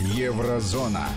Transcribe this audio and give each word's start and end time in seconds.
Еврозона. 0.00 1.08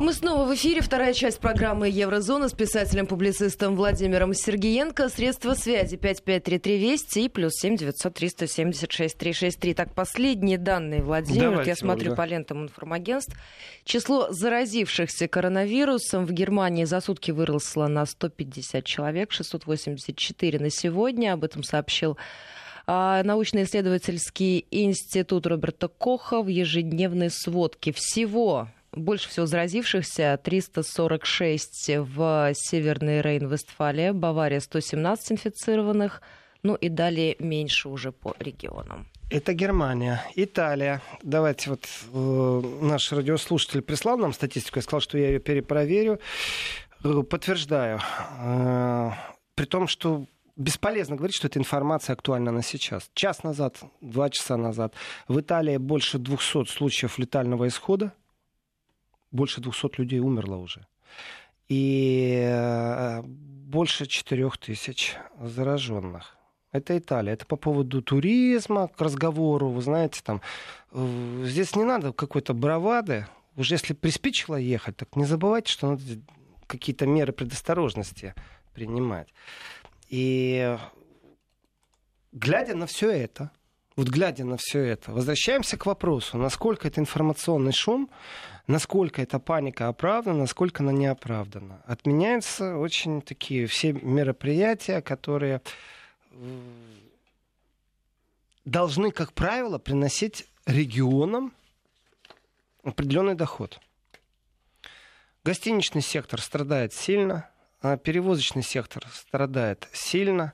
Мы 0.00 0.12
снова 0.12 0.44
в 0.44 0.54
эфире. 0.54 0.80
Вторая 0.80 1.12
часть 1.12 1.38
программы 1.38 1.88
«Еврозона» 1.88 2.48
с 2.48 2.52
писателем-публицистом 2.52 3.76
Владимиром 3.76 4.34
Сергеенко. 4.34 5.08
Средства 5.08 5.54
связи 5.54 5.96
5533 5.96 6.78
Вести 6.78 7.24
и 7.24 7.28
плюс 7.28 7.52
7 7.54 7.76
900 7.76 8.14
376 8.14 9.18
363. 9.18 9.74
Так, 9.74 9.94
последние 9.94 10.58
данные, 10.58 11.02
Владимир. 11.02 11.50
Давайте, 11.50 11.70
Я 11.70 11.76
смотрю 11.76 12.10
Ольга. 12.10 12.16
по 12.16 12.26
лентам 12.26 12.62
информагентств. 12.64 13.36
Число 13.84 14.32
заразившихся 14.32 15.28
коронавирусом 15.28 16.26
в 16.26 16.32
Германии 16.32 16.84
за 16.84 17.00
сутки 17.00 17.30
выросло 17.30 17.86
на 17.86 18.04
150 18.06 18.84
человек, 18.84 19.32
684 19.32 20.58
на 20.58 20.70
сегодня. 20.70 21.32
Об 21.32 21.44
этом 21.44 21.62
сообщил 21.62 22.16
научно-исследовательский 22.88 24.66
институт 24.70 25.46
Роберта 25.46 25.88
Коха 25.88 26.42
в 26.42 26.48
ежедневной 26.48 27.30
сводке. 27.30 27.92
Всего 27.92 28.68
больше 28.92 29.28
всего 29.28 29.46
заразившихся 29.46 30.38
346 30.42 31.90
в 31.98 32.52
Северной 32.54 33.20
Рейн-Вестфалия, 33.20 34.12
Бавария 34.12 34.60
117 34.60 35.32
инфицированных, 35.32 36.22
ну 36.62 36.74
и 36.74 36.88
далее 36.88 37.36
меньше 37.38 37.88
уже 37.88 38.12
по 38.12 38.34
регионам. 38.38 39.06
Это 39.30 39.52
Германия, 39.52 40.24
Италия. 40.36 41.02
Давайте 41.22 41.70
вот 41.70 41.86
э, 42.12 42.62
наш 42.80 43.12
радиослушатель 43.12 43.82
прислал 43.82 44.16
нам 44.16 44.32
статистику, 44.32 44.78
я 44.78 44.82
сказал, 44.82 45.00
что 45.00 45.18
я 45.18 45.28
ее 45.28 45.38
перепроверю. 45.38 46.18
Э, 47.04 47.22
подтверждаю. 47.22 48.00
Э, 48.40 49.10
при 49.54 49.66
том, 49.66 49.86
что 49.86 50.24
бесполезно 50.58 51.16
говорить, 51.16 51.36
что 51.36 51.46
эта 51.46 51.58
информация 51.58 52.12
актуальна 52.12 52.50
на 52.50 52.62
сейчас. 52.62 53.10
Час 53.14 53.44
назад, 53.44 53.78
два 54.00 54.28
часа 54.28 54.56
назад 54.56 54.92
в 55.28 55.40
Италии 55.40 55.78
больше 55.78 56.18
200 56.18 56.66
случаев 56.66 57.18
летального 57.18 57.66
исхода. 57.68 58.12
Больше 59.30 59.60
200 59.60 59.98
людей 59.98 60.18
умерло 60.18 60.56
уже. 60.56 60.86
И 61.68 62.42
э, 62.44 63.22
больше 63.22 64.06
4000 64.06 65.16
зараженных. 65.40 66.36
Это 66.72 66.98
Италия. 66.98 67.32
Это 67.32 67.46
по 67.46 67.56
поводу 67.56 68.02
туризма, 68.02 68.88
к 68.88 69.00
разговору. 69.00 69.68
Вы 69.68 69.80
знаете, 69.82 70.20
там 70.22 70.42
здесь 70.92 71.76
не 71.76 71.84
надо 71.84 72.12
какой-то 72.12 72.52
бравады. 72.52 73.26
Уже 73.56 73.74
если 73.74 73.94
приспичило 73.94 74.56
ехать, 74.56 74.96
так 74.96 75.14
не 75.16 75.24
забывайте, 75.24 75.72
что 75.72 75.90
надо 75.90 76.02
какие-то 76.66 77.06
меры 77.06 77.32
предосторожности 77.32 78.34
принимать. 78.74 79.28
И 80.08 80.76
глядя 82.32 82.74
на 82.74 82.86
все 82.86 83.10
это, 83.10 83.50
вот 83.96 84.08
глядя 84.08 84.44
на 84.44 84.56
все 84.56 84.80
это, 84.80 85.12
возвращаемся 85.12 85.76
к 85.76 85.86
вопросу, 85.86 86.38
насколько 86.38 86.88
это 86.88 87.00
информационный 87.00 87.72
шум, 87.72 88.10
насколько 88.66 89.20
эта 89.20 89.38
паника 89.38 89.88
оправдана, 89.88 90.38
насколько 90.40 90.82
она 90.82 90.92
не 90.92 91.06
оправдана. 91.06 91.82
Отменяются 91.84 92.76
очень 92.76 93.22
такие 93.22 93.66
все 93.66 93.92
мероприятия, 93.92 95.02
которые 95.02 95.62
э, 96.30 96.36
должны, 98.64 99.10
как 99.10 99.32
правило, 99.32 99.78
приносить 99.78 100.46
регионам 100.66 101.52
определенный 102.84 103.34
доход. 103.34 103.80
Гостиничный 105.44 106.02
сектор 106.02 106.40
страдает 106.40 106.92
сильно, 106.92 107.48
перевозочный 107.80 108.62
сектор 108.62 109.04
страдает 109.12 109.88
сильно, 109.92 110.52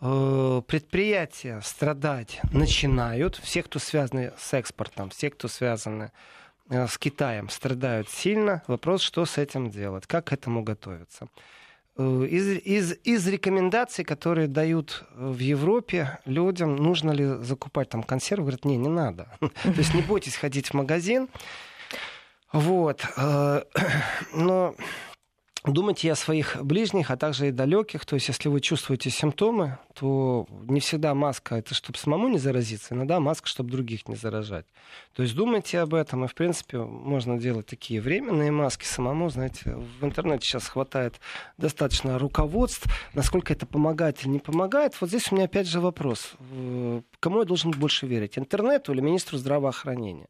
э, 0.00 0.62
предприятия 0.66 1.60
страдать 1.62 2.40
начинают, 2.52 3.36
все, 3.36 3.62
кто 3.62 3.78
связаны 3.78 4.32
с 4.38 4.54
экспортом, 4.54 5.10
все, 5.10 5.30
кто 5.30 5.48
связаны 5.48 6.12
э, 6.70 6.86
с 6.86 6.96
Китаем, 6.96 7.50
страдают 7.50 8.08
сильно. 8.08 8.62
Вопрос, 8.66 9.02
что 9.02 9.26
с 9.26 9.38
этим 9.38 9.70
делать, 9.70 10.06
как 10.06 10.26
к 10.28 10.32
этому 10.32 10.62
готовиться. 10.62 11.28
Э, 11.98 12.26
Из, 12.30 12.48
из, 12.48 12.98
из 13.04 13.28
рекомендаций, 13.28 14.04
которые 14.04 14.48
дают 14.48 15.04
в 15.14 15.38
Европе 15.38 16.18
людям, 16.24 16.76
нужно 16.76 17.10
ли 17.10 17.26
закупать 17.44 17.90
там 17.90 18.02
консервы, 18.02 18.44
говорят, 18.44 18.64
не, 18.64 18.78
не 18.78 18.88
надо. 18.88 19.28
То 19.40 19.70
есть 19.76 19.92
не 19.92 20.00
бойтесь 20.00 20.36
ходить 20.36 20.68
в 20.68 20.74
магазин. 20.74 21.28
Вот. 22.50 23.06
Но 24.34 24.74
думайте 25.64 26.10
о 26.10 26.16
своих 26.16 26.56
ближних, 26.62 27.10
а 27.10 27.16
также 27.16 27.48
и 27.48 27.50
далеких. 27.50 28.04
То 28.04 28.14
есть, 28.14 28.28
если 28.28 28.48
вы 28.48 28.60
чувствуете 28.60 29.10
симптомы, 29.10 29.78
то 29.94 30.46
не 30.66 30.80
всегда 30.80 31.14
маска 31.14 31.56
это 31.56 31.74
чтобы 31.74 31.98
самому 31.98 32.28
не 32.28 32.38
заразиться, 32.38 32.94
иногда 32.94 33.20
маска, 33.20 33.48
чтобы 33.48 33.70
других 33.70 34.08
не 34.08 34.16
заражать. 34.16 34.66
То 35.14 35.22
есть 35.22 35.34
думайте 35.34 35.78
об 35.80 35.94
этом, 35.94 36.24
и 36.24 36.28
в 36.28 36.34
принципе 36.34 36.78
можно 36.78 37.38
делать 37.38 37.66
такие 37.66 38.00
временные 38.00 38.50
маски 38.50 38.84
самому. 38.84 39.30
Знаете, 39.30 39.76
в 40.00 40.04
интернете 40.04 40.46
сейчас 40.46 40.68
хватает 40.68 41.20
достаточно 41.58 42.18
руководств, 42.18 42.86
насколько 43.14 43.52
это 43.52 43.66
помогает 43.66 44.22
или 44.22 44.28
не 44.28 44.38
помогает. 44.38 45.00
Вот 45.00 45.10
здесь 45.10 45.30
у 45.30 45.34
меня 45.34 45.44
опять 45.44 45.68
же 45.68 45.80
вопрос: 45.80 46.34
Э, 46.50 47.02
кому 47.20 47.38
я 47.38 47.44
должен 47.44 47.70
больше 47.70 48.06
верить, 48.06 48.38
интернету 48.38 48.92
или 48.92 49.00
министру 49.00 49.38
здравоохранения? 49.38 50.28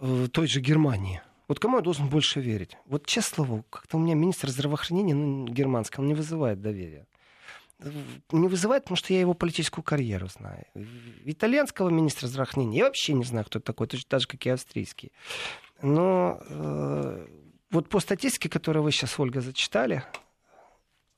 э, 0.00 0.28
той 0.32 0.46
же 0.46 0.60
Германии. 0.60 1.20
Вот 1.48 1.58
кому 1.60 1.76
я 1.76 1.82
должен 1.82 2.08
больше 2.08 2.40
верить? 2.40 2.76
Вот, 2.86 3.06
честно 3.06 3.44
слово, 3.44 3.64
как-то 3.70 3.96
у 3.96 4.00
меня 4.00 4.14
министр 4.14 4.48
здравоохранения 4.48 5.14
ну, 5.14 5.46
германский, 5.46 6.00
он 6.00 6.06
не 6.06 6.14
вызывает 6.14 6.60
доверия. 6.60 7.06
Не 8.32 8.48
вызывает, 8.48 8.84
потому 8.84 8.96
что 8.96 9.12
я 9.12 9.20
его 9.20 9.34
политическую 9.34 9.84
карьеру 9.84 10.28
знаю. 10.28 10.64
Итальянского 11.24 11.90
министра 11.90 12.28
здравоохранения 12.28 12.78
я 12.78 12.84
вообще 12.84 13.12
не 13.12 13.24
знаю, 13.24 13.44
кто 13.44 13.60
такой, 13.60 13.88
точно 13.88 14.08
так 14.08 14.20
же, 14.20 14.26
как 14.26 14.46
и 14.46 14.50
австрийский. 14.50 15.12
Но 15.82 16.40
э, 16.48 17.26
вот 17.70 17.88
по 17.88 18.00
статистике, 18.00 18.48
которую 18.48 18.84
вы 18.84 18.92
сейчас, 18.92 19.18
Ольга, 19.18 19.40
зачитали, 19.40 20.04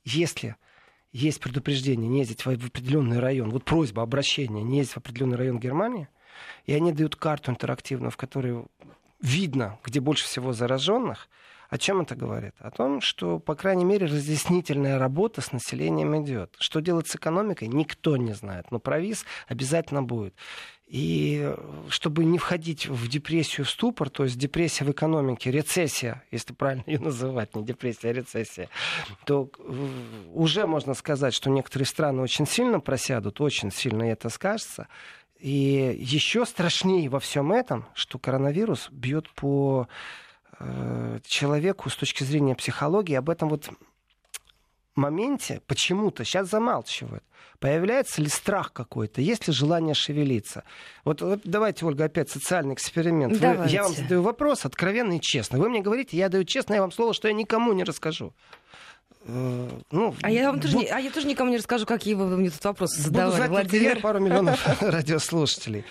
если 0.03 0.55
есть 1.11 1.39
предупреждение 1.39 2.09
не 2.09 2.19
ездить 2.19 2.45
в 2.45 2.49
определенный 2.49 3.19
район, 3.19 3.49
вот 3.49 3.63
просьба, 3.63 4.01
обращение, 4.03 4.63
не 4.63 4.79
ездить 4.79 4.95
в 4.95 4.97
определенный 4.97 5.37
район 5.37 5.59
Германии, 5.59 6.09
и 6.65 6.73
они 6.73 6.91
дают 6.91 7.15
карту 7.15 7.51
интерактивную, 7.51 8.11
в 8.11 8.17
которой 8.17 8.65
видно, 9.21 9.79
где 9.83 9.99
больше 9.99 10.25
всего 10.25 10.53
зараженных, 10.53 11.27
о 11.69 11.77
чем 11.77 12.01
это 12.01 12.15
говорит? 12.15 12.53
О 12.59 12.71
том, 12.71 13.01
что, 13.01 13.39
по 13.39 13.55
крайней 13.55 13.83
мере, 13.83 14.05
разъяснительная 14.05 14.97
работа 14.97 15.41
с 15.41 15.51
населением 15.51 16.23
идет. 16.23 16.55
Что 16.59 16.79
делать 16.79 17.07
с 17.07 17.15
экономикой, 17.15 17.67
никто 17.67 18.15
не 18.15 18.33
знает. 18.33 18.71
Но 18.71 18.79
провис 18.79 19.25
обязательно 19.47 20.01
будет. 20.01 20.33
И 20.87 21.41
э, 21.43 21.57
чтобы 21.89 22.23
не 22.23 22.37
входить 22.37 22.87
в 22.87 23.09
депрессию, 23.09 23.65
в 23.65 23.69
ступор, 23.69 24.09
то 24.09 24.23
есть 24.23 24.37
депрессия 24.37 24.85
в 24.85 24.91
экономике, 24.91 25.51
рецессия, 25.51 26.23
если 26.31 26.53
правильно 26.53 26.83
ее 26.87 26.99
называть, 26.99 27.55
не 27.55 27.65
депрессия, 27.65 28.09
а 28.09 28.13
рецессия, 28.13 28.69
то 29.25 29.51
э, 29.59 29.87
уже 30.33 30.65
можно 30.65 30.93
сказать, 30.93 31.33
что 31.33 31.49
некоторые 31.49 31.87
страны 31.87 32.21
очень 32.21 32.47
сильно 32.47 32.79
просядут, 32.79 33.41
очень 33.41 33.69
сильно 33.69 34.03
это 34.03 34.29
скажется. 34.29 34.87
И 35.39 35.95
еще 35.99 36.45
страшнее 36.45 37.09
во 37.09 37.19
всем 37.19 37.51
этом, 37.51 37.85
что 37.93 38.17
коронавирус 38.17 38.89
бьет 38.91 39.29
по 39.31 39.87
э, 40.59 41.19
человеку 41.25 41.89
с 41.89 41.95
точки 41.95 42.23
зрения 42.23 42.55
психологии. 42.55 43.13
Об 43.15 43.29
этом 43.29 43.49
вот 43.49 43.69
моменте 44.95 45.61
почему-то 45.67 46.25
сейчас 46.25 46.49
замалчивают. 46.49 47.23
Появляется 47.59 48.21
ли 48.21 48.29
страх 48.29 48.71
какой-то, 48.73 49.21
есть 49.21 49.47
ли 49.47 49.53
желание 49.53 49.93
шевелиться? 49.95 50.63
Вот, 51.03 51.21
вот 51.21 51.41
давайте, 51.43 51.85
Ольга, 51.85 52.05
опять 52.05 52.29
социальный 52.29 52.73
эксперимент. 52.73 53.37
Вы- 53.37 53.67
я 53.69 53.83
вам 53.83 53.93
задаю 53.93 54.21
вопрос 54.21 54.65
откровенно 54.65 55.13
и 55.13 55.21
честно. 55.21 55.57
Вы 55.57 55.69
мне 55.69 55.81
говорите, 55.81 56.17
я 56.17 56.29
даю 56.29 56.43
честно, 56.43 56.75
я 56.75 56.81
вам 56.81 56.91
слово, 56.91 57.13
что 57.13 57.27
я 57.27 57.33
никому 57.33 57.73
не 57.73 57.83
расскажу. 57.83 58.33
Ну, 59.27 60.15
А 60.21 60.31
я 60.31 60.49
вам 60.51 60.59
тоже, 60.61 60.77
бу- 60.77 60.79
не- 60.81 60.87
а 60.89 60.99
я 60.99 61.11
тоже 61.11 61.27
никому 61.27 61.51
не 61.51 61.57
расскажу, 61.57 61.85
какие 61.85 62.13
вы 62.13 62.25
мне 62.37 62.49
тут 62.49 62.63
вопросы 62.63 62.97
Буду 62.97 63.09
задавали, 63.09 63.35
знать 63.35 63.49
я 63.49 63.59
и 63.59 63.63
Владимир. 63.63 63.99
пару 64.01 64.19
миллионов 64.19 64.65
радиослушателей. 64.81 65.83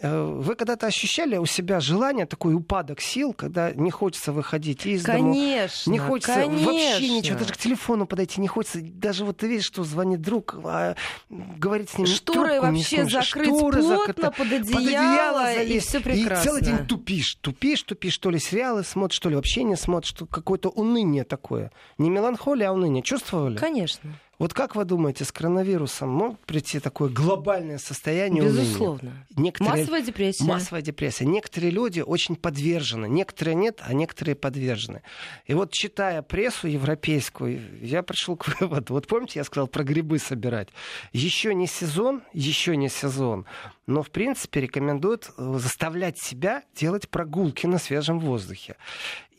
Э, 0.00 0.22
Вы 0.24 0.54
когда-то 0.54 0.86
ощущали 0.86 1.36
у 1.38 1.46
себя 1.46 1.80
желание, 1.80 2.24
такой 2.26 2.54
упадок 2.54 3.00
сил, 3.00 3.32
когда 3.32 3.72
не 3.72 3.90
хочется 3.90 4.32
выходить 4.32 4.86
из? 4.86 5.02
Конечно, 5.04 5.90
Не 5.90 5.98
хочется 5.98 6.34
конечно. 6.34 6.66
вообще 6.72 7.08
ничего, 7.08 7.38
даже 7.38 7.52
к 7.52 7.56
телефону 7.56 8.06
подойти 8.06 8.40
не 8.40 8.46
хочется. 8.48 8.78
Даже 8.80 9.24
вот 9.24 9.38
ты 9.38 9.48
видишь, 9.48 9.64
что 9.66 9.82
звонит 9.84 10.20
друг, 10.22 10.54
а 10.64 10.94
говорить 11.28 11.90
с 11.90 11.98
ним 11.98 12.06
Шторы 12.06 12.54
не 12.54 12.60
вообще 12.60 12.96
сможешь. 13.00 13.28
закрыть 13.30 13.48
Шторы 13.48 13.80
плотно, 13.80 13.96
закрыты, 14.06 14.30
под 14.30 14.52
одеяло, 14.52 15.52
и 15.52 15.56
залезть. 15.56 15.88
всё 15.88 15.98
И 15.98 16.02
прекрасно. 16.02 16.44
целый 16.44 16.62
день 16.62 16.86
тупишь, 16.86 17.34
тупишь, 17.40 17.82
тупишь, 17.82 18.12
что 18.14 18.30
ли 18.30 18.38
сериалы 18.38 18.84
смотришь, 18.84 19.16
что 19.16 19.28
ли 19.30 19.34
вообще 19.36 19.64
не 19.64 19.76
смотришь, 19.76 20.14
какое-то 20.30 20.68
уныние 20.68 21.24
такое. 21.24 21.72
Не 21.98 22.10
меланхолия, 22.10 22.68
а 22.68 22.72
уныние. 22.72 23.02
Чувствовали? 23.02 23.56
Конечно. 23.56 24.10
Вот 24.38 24.54
как 24.54 24.76
вы 24.76 24.84
думаете, 24.84 25.24
с 25.24 25.32
коронавирусом 25.32 26.10
может 26.10 26.38
прийти 26.40 26.78
такое 26.78 27.08
глобальное 27.08 27.78
состояние 27.78 28.44
Безусловно. 28.44 29.26
Некоторые... 29.36 29.80
Массовая 29.80 30.00
депрессия. 30.02 30.44
Массовая 30.44 30.82
депрессия. 30.82 31.24
Некоторые 31.24 31.72
люди 31.72 32.00
очень 32.00 32.36
подвержены, 32.36 33.06
некоторые 33.08 33.56
нет, 33.56 33.80
а 33.82 33.92
некоторые 33.94 34.36
подвержены. 34.36 35.02
И 35.46 35.54
вот 35.54 35.72
читая 35.72 36.22
прессу 36.22 36.68
европейскую, 36.68 37.84
я 37.84 38.04
пришел 38.04 38.36
к 38.36 38.46
выводу. 38.60 38.94
Вот 38.94 39.08
помните, 39.08 39.40
я 39.40 39.44
сказал 39.44 39.66
про 39.66 39.82
грибы 39.82 40.20
собирать. 40.20 40.68
Еще 41.12 41.52
не 41.52 41.66
сезон, 41.66 42.22
еще 42.32 42.76
не 42.76 42.88
сезон. 42.88 43.44
Но, 43.86 44.04
в 44.04 44.10
принципе, 44.10 44.60
рекомендуют 44.60 45.30
э, 45.36 45.54
заставлять 45.58 46.18
себя 46.20 46.62
делать 46.76 47.08
прогулки 47.08 47.66
на 47.66 47.78
свежем 47.78 48.20
воздухе. 48.20 48.76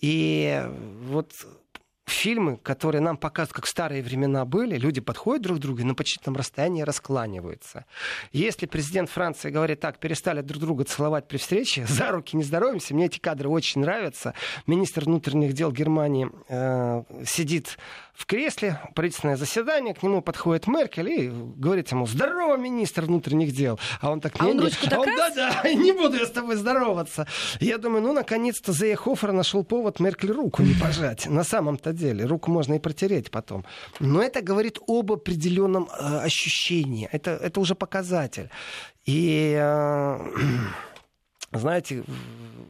И 0.01 0.61
вот 1.03 1.31
фильмы, 2.19 2.57
которые 2.57 3.01
нам 3.01 3.17
показывают, 3.17 3.55
как 3.55 3.65
старые 3.65 4.03
времена 4.03 4.45
были, 4.45 4.77
люди 4.77 4.99
подходят 4.99 5.41
друг 5.41 5.57
к 5.57 5.61
другу 5.61 5.81
и 5.81 5.83
на 5.83 5.95
почтительном 5.95 6.35
расстоянии 6.35 6.81
раскланиваются. 6.81 7.85
Если 8.33 8.65
президент 8.65 9.09
Франции 9.09 9.49
говорит 9.49 9.79
так, 9.79 9.99
перестали 9.99 10.41
друг 10.41 10.61
друга 10.61 10.83
целовать 10.83 11.27
при 11.27 11.37
встрече, 11.37 11.85
за 11.87 12.11
руки 12.11 12.35
не 12.35 12.43
здороваемся, 12.43 12.93
мне 12.93 13.05
эти 13.05 13.19
кадры 13.19 13.49
очень 13.49 13.81
нравятся. 13.81 14.33
Министр 14.67 15.05
внутренних 15.05 15.53
дел 15.53 15.71
Германии 15.71 16.29
э, 16.49 17.03
сидит 17.25 17.77
в 18.19 18.25
кресле, 18.25 18.81
правительственное 18.95 19.37
заседание, 19.37 19.93
к 19.93 20.03
нему 20.03 20.21
подходит 20.21 20.67
Меркель 20.67 21.09
и 21.09 21.29
говорит 21.29 21.89
ему, 21.89 22.05
здорово, 22.05 22.57
министр 22.57 23.05
внутренних 23.05 23.53
дел. 23.53 23.79
А 24.01 24.11
он 24.11 24.19
так, 24.19 24.33
а 24.39 24.45
он 24.45 24.59
ручку 24.59 24.87
а 24.91 24.99
он, 24.99 25.07
да-да, 25.15 25.63
не 25.73 25.93
буду 25.93 26.17
я 26.17 26.25
с 26.25 26.31
тобой 26.31 26.57
здороваться. 26.57 27.27
Я 27.61 27.77
думаю, 27.77 28.03
ну, 28.03 28.11
наконец-то 28.11 28.73
Зейхофер 28.73 29.31
нашел 29.31 29.63
повод 29.63 30.01
Меркель 30.01 30.33
руку 30.33 30.63
не 30.63 30.73
пожать. 30.73 31.27
На 31.27 31.45
самом-то 31.45 31.93
деле, 31.93 32.08
руку 32.23 32.51
можно 32.51 32.75
и 32.75 32.79
протереть 32.79 33.31
потом. 33.31 33.65
Но 33.99 34.21
это 34.21 34.41
говорит 34.41 34.79
об 34.87 35.11
определенном 35.11 35.87
э, 35.87 36.19
ощущении. 36.19 37.07
Это, 37.11 37.31
это 37.31 37.59
уже 37.59 37.75
показатель. 37.75 38.49
И, 39.05 39.55
э, 39.57 40.19
знаете, 41.51 42.03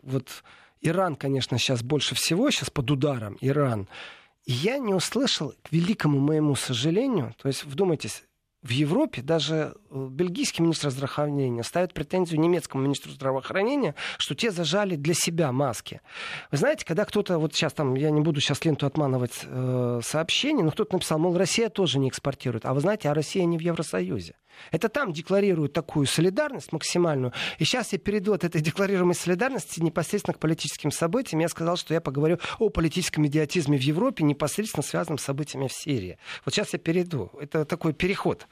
вот 0.04 0.44
Иран, 0.82 1.16
конечно, 1.16 1.58
сейчас 1.58 1.84
больше 1.84 2.16
всего, 2.16 2.52
сейчас 2.52 2.70
под 2.70 2.92
ударом 2.92 3.38
Иран– 3.42 3.88
я 4.52 4.80
не 4.80 4.96
услышал, 4.96 5.54
к 5.62 5.72
великому 5.72 6.20
моему 6.20 6.56
сожалению, 6.56 7.36
то 7.38 7.48
есть, 7.48 7.66
вдумайтесь, 7.66 8.24
в 8.62 8.72
Европе 8.72 9.22
даже 9.22 9.74
э, 9.90 10.08
бельгийский 10.12 10.64
министр 10.64 10.90
здравоохранения 10.90 11.64
ставит 11.64 11.94
претензию 11.94 12.42
немецкому 12.42 12.84
министру 12.84 13.12
здравоохранения, 13.12 13.96
что 14.18 14.36
те 14.36 14.52
зажали 14.52 14.96
для 14.96 15.14
себя 15.14 15.52
маски. 15.54 16.02
Вы 16.52 16.58
знаете, 16.58 16.86
когда 16.86 17.06
кто-то, 17.06 17.38
вот 17.38 17.54
сейчас 17.54 17.72
там, 17.74 17.96
я 17.96 18.10
не 18.10 18.20
буду 18.20 18.42
сейчас 18.42 18.66
ленту 18.66 18.86
отманывать 18.86 19.42
э, 19.46 20.02
сообщений, 20.04 20.64
но 20.64 20.72
кто-то 20.72 20.94
написал, 20.94 21.20
мол, 21.20 21.38
Россия 21.38 21.70
тоже 21.70 22.00
не 22.00 22.10
экспортирует. 22.10 22.66
А 22.66 22.74
вы 22.74 22.82
знаете, 22.82 23.10
а 23.10 23.14
Россия 23.14 23.46
не 23.46 23.58
в 23.58 23.62
Евросоюзе. 23.62 24.36
Это 24.72 24.90
там 24.90 25.14
декларируют 25.14 25.74
такую 25.74 26.06
солидарность 26.06 26.72
максимальную. 26.72 27.34
И 27.58 27.64
сейчас 27.64 27.94
я 27.94 28.00
перейду 28.00 28.34
от 28.34 28.44
этой 28.44 28.62
декларируемой 28.62 29.16
солидарности 29.16 29.80
непосредственно 29.80 30.34
к 30.34 30.40
политическим 30.40 30.92
событиям. 30.92 31.40
Я 31.40 31.50
сказал, 31.50 31.78
что 31.78 31.94
я 31.94 32.02
поговорю 32.02 32.40
о 32.60 32.70
политическом 32.70 33.26
идиотизме 33.28 33.78
в 33.78 33.82
Европе, 33.82 34.24
непосредственно 34.24 34.84
связанном 34.84 35.18
с 35.18 35.24
событиями 35.24 35.68
в 35.68 35.74
Сирии. 35.74 36.18
Вот 36.46 36.54
сейчас 36.54 36.74
я 36.74 36.80
перейду. 36.80 37.32
Это 37.40 37.66
такой 37.66 37.94
переход. 37.94 38.48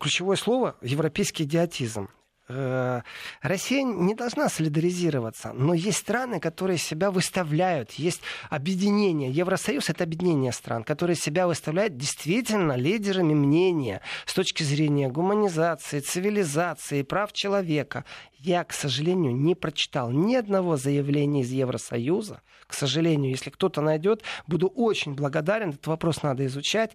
Ключевое 0.00 0.36
слово– 0.36 0.76
европейский 0.80 1.44
идиотизм. 1.44 2.08
Э, 2.48 3.02
Россия 3.42 3.82
не 3.82 4.14
должна 4.14 4.48
солидаризироваться, 4.48 5.52
но 5.52 5.74
есть 5.74 5.98
страны, 5.98 6.38
которые 6.38 6.78
себя 6.78 7.10
выставляют, 7.10 7.92
есть 7.92 8.20
объединения. 8.50 9.30
Евросоюз— 9.30 9.88
это 9.90 10.04
объединение 10.04 10.52
стран, 10.52 10.84
которые 10.84 11.16
себя 11.16 11.48
выставляют 11.48 11.96
действительно 11.96 12.74
лидерами 12.76 13.34
мнения 13.34 14.00
с 14.26 14.34
точки 14.34 14.62
зрения 14.62 15.08
гуманизации, 15.08 15.98
цивилизации, 15.98 17.02
прав 17.02 17.32
человека. 17.32 18.04
Я, 18.38 18.62
к 18.62 18.72
сожалению, 18.72 19.34
не 19.34 19.56
прочитал 19.56 20.12
ни 20.12 20.36
одного 20.36 20.76
заявления 20.76 21.40
из 21.40 21.50
Евросоюза. 21.50 22.42
К 22.68 22.74
сожалению, 22.74 23.32
если 23.32 23.50
кто-то 23.50 23.80
найдет, 23.80 24.22
буду 24.46 24.68
очень 24.68 25.14
благодарен. 25.14 25.70
Этот 25.70 25.88
вопрос 25.88 26.22
надо 26.22 26.46
изучать. 26.46 26.92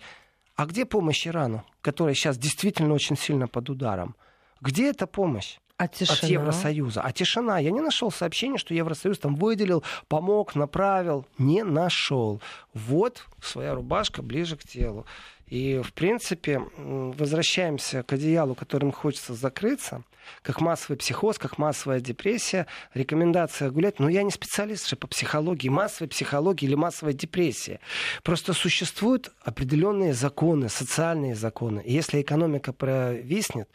А 0.55 0.65
где 0.65 0.85
помощь 0.85 1.27
Ирану, 1.27 1.63
который 1.81 2.15
сейчас 2.15 2.37
действительно 2.37 2.93
очень 2.93 3.17
сильно 3.17 3.47
под 3.47 3.69
ударом? 3.69 4.15
Где 4.61 4.89
эта 4.89 5.07
помощь? 5.07 5.57
А 5.77 5.87
тишина? 5.87 6.17
от 6.17 6.23
Евросоюза. 6.23 7.01
А 7.01 7.11
тишина. 7.11 7.57
Я 7.57 7.71
не 7.71 7.81
нашел 7.81 8.11
сообщения, 8.11 8.59
что 8.59 8.75
Евросоюз 8.75 9.17
там 9.17 9.35
выделил, 9.35 9.83
помог, 10.07 10.53
направил. 10.53 11.25
Не 11.39 11.63
нашел. 11.63 12.39
Вот 12.75 13.25
своя 13.41 13.73
рубашка 13.73 14.21
ближе 14.21 14.57
к 14.57 14.63
телу. 14.63 15.07
И, 15.47 15.81
в 15.83 15.91
принципе, 15.93 16.61
возвращаемся 16.77 18.03
к 18.03 18.13
одеялу, 18.13 18.53
которым 18.53 18.91
хочется 18.91 19.33
закрыться 19.33 20.03
как 20.41 20.61
массовый 20.61 20.97
психоз, 20.97 21.37
как 21.37 21.57
массовая 21.57 21.99
депрессия, 21.99 22.67
рекомендация 22.93 23.69
гулять. 23.69 23.99
Но 23.99 24.09
я 24.09 24.23
не 24.23 24.31
специалист 24.31 24.87
же 24.89 24.95
по 24.95 25.07
психологии, 25.07 25.69
массовой 25.69 26.07
психологии 26.07 26.65
или 26.65 26.75
массовой 26.75 27.13
депрессии. 27.13 27.79
Просто 28.23 28.53
существуют 28.53 29.31
определенные 29.43 30.13
законы, 30.13 30.69
социальные 30.69 31.35
законы. 31.35 31.81
И 31.85 31.93
если 31.93 32.21
экономика 32.21 32.73
провиснет, 32.73 33.69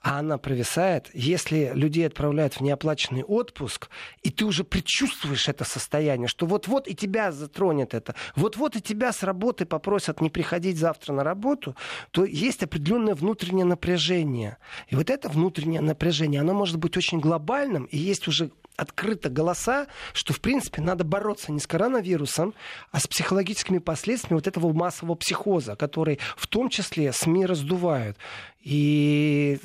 а 0.00 0.18
она 0.18 0.38
провисает, 0.38 1.10
если 1.14 1.72
людей 1.74 2.06
отправляют 2.06 2.54
в 2.54 2.60
неоплаченный 2.60 3.22
отпуск, 3.22 3.88
и 4.22 4.30
ты 4.30 4.44
уже 4.44 4.64
предчувствуешь 4.64 5.48
это 5.48 5.64
состояние, 5.64 6.28
что 6.28 6.46
вот-вот 6.46 6.88
и 6.88 6.94
тебя 6.94 7.32
затронет 7.32 7.94
это, 7.94 8.14
вот-вот 8.36 8.76
и 8.76 8.80
тебя 8.80 9.12
с 9.12 9.22
работы 9.22 9.66
попросят 9.66 10.20
не 10.20 10.30
приходить 10.30 10.78
завтра 10.78 11.12
на 11.12 11.24
работу, 11.24 11.76
то 12.10 12.24
есть 12.24 12.62
определенное 12.62 13.14
внутреннее 13.14 13.64
напряжение. 13.64 14.58
И 14.88 14.96
вот 14.96 15.10
это 15.10 15.28
внутреннее 15.28 15.80
напряжение 15.80 16.01
напряжение, 16.02 16.40
оно 16.40 16.52
может 16.52 16.78
быть 16.78 16.96
очень 16.96 17.20
глобальным, 17.20 17.84
и 17.84 17.96
есть 17.96 18.26
уже 18.26 18.50
открыто 18.76 19.28
голоса, 19.28 19.86
что, 20.12 20.32
в 20.32 20.40
принципе, 20.40 20.82
надо 20.82 21.04
бороться 21.04 21.52
не 21.52 21.60
с 21.60 21.66
коронавирусом, 21.68 22.54
а 22.90 22.98
с 22.98 23.06
психологическими 23.06 23.78
последствиями 23.78 24.38
вот 24.38 24.48
этого 24.48 24.72
массового 24.72 25.14
психоза, 25.14 25.76
который 25.76 26.18
в 26.36 26.48
том 26.48 26.70
числе 26.70 27.12
СМИ 27.12 27.46
раздувают. 27.46 28.16
И 28.64 29.60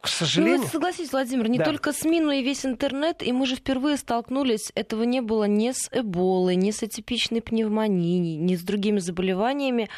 к 0.00 0.06
сожалению... 0.06 0.60
Ну, 0.60 0.68
согласитесь, 0.68 1.10
Владимир, 1.10 1.48
не 1.48 1.58
да. 1.58 1.64
только 1.64 1.92
СМИ, 1.92 2.20
но 2.20 2.32
и 2.32 2.44
весь 2.44 2.64
интернет, 2.64 3.22
и 3.22 3.32
мы 3.32 3.46
же 3.46 3.56
впервые 3.56 3.96
столкнулись, 3.96 4.70
этого 4.76 5.02
не 5.02 5.22
было 5.22 5.44
ни 5.44 5.72
с 5.72 5.88
эболой, 5.90 6.54
ни 6.54 6.70
с 6.70 6.84
атипичной 6.84 7.40
пневмонией, 7.40 8.36
ни 8.36 8.54
с 8.54 8.62
другими 8.62 9.00
заболеваниями. 9.00 9.88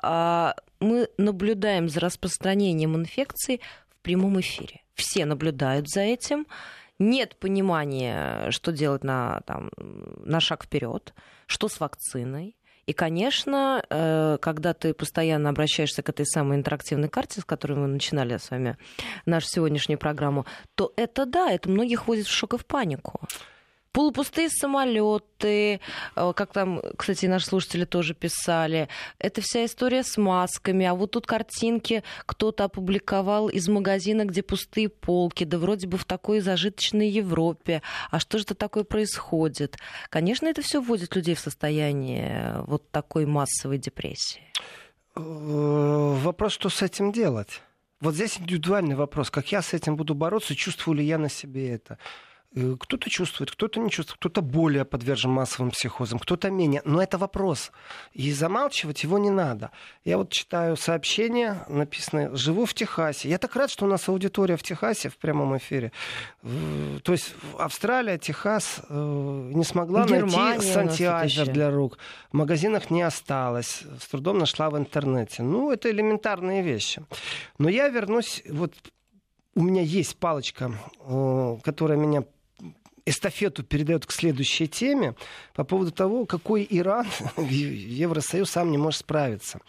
А 0.00 0.54
мы 0.78 1.08
наблюдаем 1.16 1.88
за 1.88 2.00
распространением 2.00 2.96
инфекции 2.96 3.60
прямом 4.02 4.40
эфире. 4.40 4.82
Все 4.94 5.24
наблюдают 5.24 5.88
за 5.88 6.00
этим, 6.00 6.46
нет 6.98 7.36
понимания, 7.36 8.50
что 8.50 8.72
делать 8.72 9.04
на, 9.04 9.40
там, 9.46 9.70
на 9.76 10.40
шаг 10.40 10.64
вперед, 10.64 11.14
что 11.46 11.68
с 11.68 11.80
вакциной. 11.80 12.56
И, 12.86 12.92
конечно, 12.92 13.84
э, 13.88 14.38
когда 14.40 14.74
ты 14.74 14.92
постоянно 14.92 15.50
обращаешься 15.50 16.02
к 16.02 16.08
этой 16.08 16.26
самой 16.26 16.58
интерактивной 16.58 17.08
карте, 17.08 17.40
с 17.40 17.44
которой 17.44 17.74
мы 17.74 17.86
начинали 17.86 18.36
с 18.36 18.50
вами 18.50 18.76
нашу 19.24 19.46
сегодняшнюю 19.46 19.98
программу, 19.98 20.46
то 20.74 20.92
это 20.96 21.24
да, 21.24 21.50
это 21.50 21.68
многих 21.68 22.06
вводит 22.06 22.26
в 22.26 22.32
шок 22.32 22.54
и 22.54 22.58
в 22.58 22.66
панику 22.66 23.20
полупустые 23.92 24.48
самолеты, 24.50 25.80
э, 26.16 26.32
как 26.34 26.52
там, 26.52 26.80
кстати, 26.96 27.26
наши 27.26 27.46
слушатели 27.46 27.84
тоже 27.84 28.14
писали. 28.14 28.88
Это 29.18 29.40
вся 29.40 29.64
история 29.64 30.02
с 30.02 30.16
масками. 30.16 30.86
А 30.86 30.94
вот 30.94 31.12
тут 31.12 31.26
картинки 31.26 32.02
кто-то 32.26 32.64
опубликовал 32.64 33.48
из 33.48 33.68
магазина, 33.68 34.24
где 34.24 34.42
пустые 34.42 34.88
полки. 34.88 35.44
Да 35.44 35.58
вроде 35.58 35.86
бы 35.86 35.98
в 35.98 36.04
такой 36.04 36.40
зажиточной 36.40 37.08
Европе. 37.08 37.82
А 38.10 38.18
что 38.18 38.38
же 38.38 38.44
это 38.44 38.54
такое 38.54 38.84
происходит? 38.84 39.78
Конечно, 40.08 40.46
это 40.46 40.62
все 40.62 40.80
вводит 40.80 41.14
людей 41.14 41.34
в 41.34 41.40
состояние 41.40 42.64
вот 42.66 42.90
такой 42.90 43.26
массовой 43.26 43.78
депрессии. 43.78 44.42
Э, 45.14 45.20
вопрос, 45.20 46.52
что 46.52 46.68
с 46.68 46.82
этим 46.82 47.12
делать? 47.12 47.60
Вот 48.00 48.14
здесь 48.14 48.38
индивидуальный 48.38 48.96
вопрос. 48.96 49.30
Как 49.30 49.52
я 49.52 49.62
с 49.62 49.74
этим 49.74 49.96
буду 49.96 50.14
бороться, 50.14 50.56
чувствую 50.56 50.96
ли 50.96 51.04
я 51.04 51.18
на 51.18 51.28
себе 51.28 51.70
это? 51.70 51.98
Э, 52.54 52.76
кто-то 52.78 53.08
чувствует, 53.08 53.50
кто-то 53.50 53.80
не 53.80 53.90
чувствует, 53.90 54.18
кто-то 54.18 54.42
более 54.42 54.84
подвержен 54.84 55.30
массовым 55.30 55.70
психозам, 55.70 56.18
кто-то 56.18 56.50
менее. 56.50 56.82
Но 56.84 57.02
это 57.02 57.16
вопрос. 57.16 57.72
И 58.12 58.30
замалчивать 58.32 59.02
его 59.04 59.18
не 59.18 59.30
надо. 59.30 59.70
Я 60.04 60.18
вот 60.18 60.30
читаю 60.30 60.76
сообщение, 60.76 61.64
написано 61.68 62.36
«Живу 62.36 62.66
в 62.66 62.74
Техасе». 62.74 63.28
Я 63.28 63.38
так 63.38 63.56
рад, 63.56 63.70
что 63.70 63.86
у 63.86 63.88
нас 63.88 64.08
аудитория 64.08 64.56
в 64.56 64.62
Техасе 64.62 65.08
в 65.08 65.16
прямом 65.16 65.56
эфире. 65.56 65.92
То 67.02 67.12
есть 67.12 67.34
Австралия, 67.58 68.18
Техас 68.18 68.80
э, 68.88 69.50
не 69.54 69.64
смогла 69.64 70.06
Германия 70.06 70.58
найти 70.58 70.72
сантиайзер 70.72 71.48
для 71.48 71.70
рук. 71.70 71.96
В 72.32 72.36
магазинах 72.36 72.90
не 72.90 73.02
осталось. 73.02 73.82
С 73.98 74.08
трудом 74.08 74.38
нашла 74.38 74.68
в 74.68 74.76
интернете. 74.76 75.42
Ну, 75.42 75.72
это 75.72 75.90
элементарные 75.90 76.62
вещи. 76.62 77.02
Но 77.58 77.70
я 77.70 77.88
вернусь 77.88 78.42
вот 78.48 78.74
у 79.54 79.62
меня 79.62 79.82
есть 79.82 80.16
палочка, 80.16 80.72
э, 81.00 81.56
которая 81.62 81.98
меня 81.98 82.24
эстафету 83.06 83.62
передает 83.62 84.06
к 84.06 84.12
следующей 84.12 84.68
теме 84.68 85.14
по 85.54 85.64
поводу 85.64 85.92
того, 85.92 86.26
какой 86.26 86.66
Иран 86.68 87.06
Евросоюз 87.36 88.50
сам 88.50 88.70
не 88.70 88.78
может 88.78 89.00
справиться. 89.00 89.60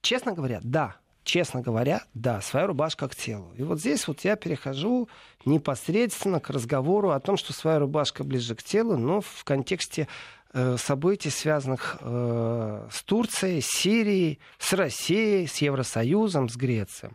Честно 0.00 0.32
говоря, 0.32 0.60
да. 0.62 0.96
Честно 1.24 1.60
говоря, 1.60 2.04
да, 2.14 2.40
своя 2.40 2.68
рубашка 2.68 3.08
к 3.08 3.16
телу. 3.16 3.52
И 3.56 3.64
вот 3.64 3.80
здесь 3.80 4.06
вот 4.06 4.20
я 4.20 4.36
перехожу 4.36 5.08
непосредственно 5.44 6.38
к 6.38 6.50
разговору 6.50 7.10
о 7.10 7.18
том, 7.18 7.36
что 7.36 7.52
своя 7.52 7.80
рубашка 7.80 8.22
ближе 8.22 8.54
к 8.54 8.62
телу, 8.62 8.96
но 8.96 9.20
в 9.20 9.42
контексте 9.42 10.06
э, 10.52 10.76
событий, 10.78 11.30
связанных 11.30 11.96
э, 12.00 12.88
с 12.92 13.02
Турцией, 13.02 13.60
с 13.60 13.66
Сирией, 13.66 14.38
с 14.58 14.72
Россией, 14.72 15.48
с 15.48 15.56
Евросоюзом, 15.56 16.48
с 16.48 16.54
Грецией. 16.54 17.12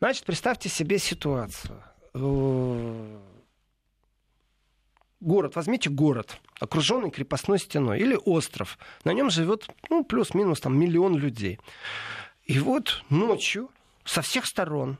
Значит, 0.00 0.24
представьте 0.24 0.68
себе 0.68 0.98
ситуацию. 0.98 1.80
Город, 5.24 5.56
возьмите 5.56 5.88
город, 5.88 6.38
окруженный 6.60 7.10
крепостной 7.10 7.58
стеной, 7.58 7.98
или 7.98 8.14
остров. 8.26 8.78
На 9.04 9.14
нем 9.14 9.30
живет 9.30 9.66
ну, 9.88 10.04
плюс-минус 10.04 10.60
там, 10.60 10.78
миллион 10.78 11.16
людей. 11.16 11.58
И 12.44 12.58
вот 12.58 13.02
ночью 13.08 13.70
со 14.04 14.20
всех 14.20 14.44
сторон 14.44 14.98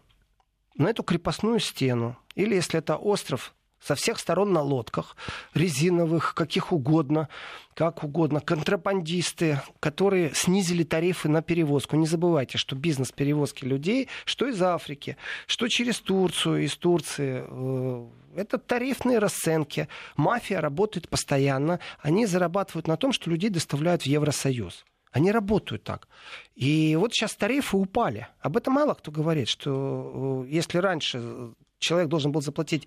на 0.76 0.88
эту 0.88 1.02
крепостную 1.02 1.60
стену, 1.60 2.16
или 2.36 2.54
если 2.54 2.78
это 2.78 2.96
остров, 2.96 3.54
со 3.84 3.94
всех 3.94 4.18
сторон 4.18 4.52
на 4.52 4.62
лодках, 4.62 5.16
резиновых, 5.52 6.34
каких 6.34 6.72
угодно, 6.72 7.28
как 7.74 8.02
угодно, 8.02 8.40
контрабандисты, 8.40 9.60
которые 9.80 10.32
снизили 10.34 10.84
тарифы 10.84 11.28
на 11.28 11.42
перевозку. 11.42 11.96
Не 11.96 12.06
забывайте, 12.06 12.56
что 12.56 12.76
бизнес 12.76 13.12
перевозки 13.12 13.64
людей, 13.64 14.08
что 14.24 14.46
из 14.46 14.60
Африки, 14.62 15.16
что 15.46 15.68
через 15.68 16.00
Турцию, 16.00 16.64
из 16.64 16.76
Турции, 16.76 17.44
э, 17.46 18.06
это 18.36 18.58
тарифные 18.58 19.18
расценки. 19.18 19.88
Мафия 20.16 20.60
работает 20.60 21.08
постоянно. 21.08 21.78
Они 22.00 22.24
зарабатывают 22.24 22.88
на 22.88 22.96
том, 22.96 23.12
что 23.12 23.30
людей 23.30 23.50
доставляют 23.50 24.02
в 24.02 24.06
Евросоюз. 24.06 24.84
Они 25.12 25.30
работают 25.30 25.84
так. 25.84 26.08
И 26.56 26.96
вот 26.98 27.12
сейчас 27.12 27.34
тарифы 27.36 27.76
упали. 27.76 28.28
Об 28.40 28.56
этом 28.56 28.74
мало 28.74 28.94
кто 28.94 29.12
говорит, 29.12 29.48
что 29.48 30.44
э, 30.46 30.50
если 30.50 30.78
раньше 30.78 31.54
человек 31.84 32.08
должен 32.08 32.32
был 32.32 32.40
заплатить 32.40 32.86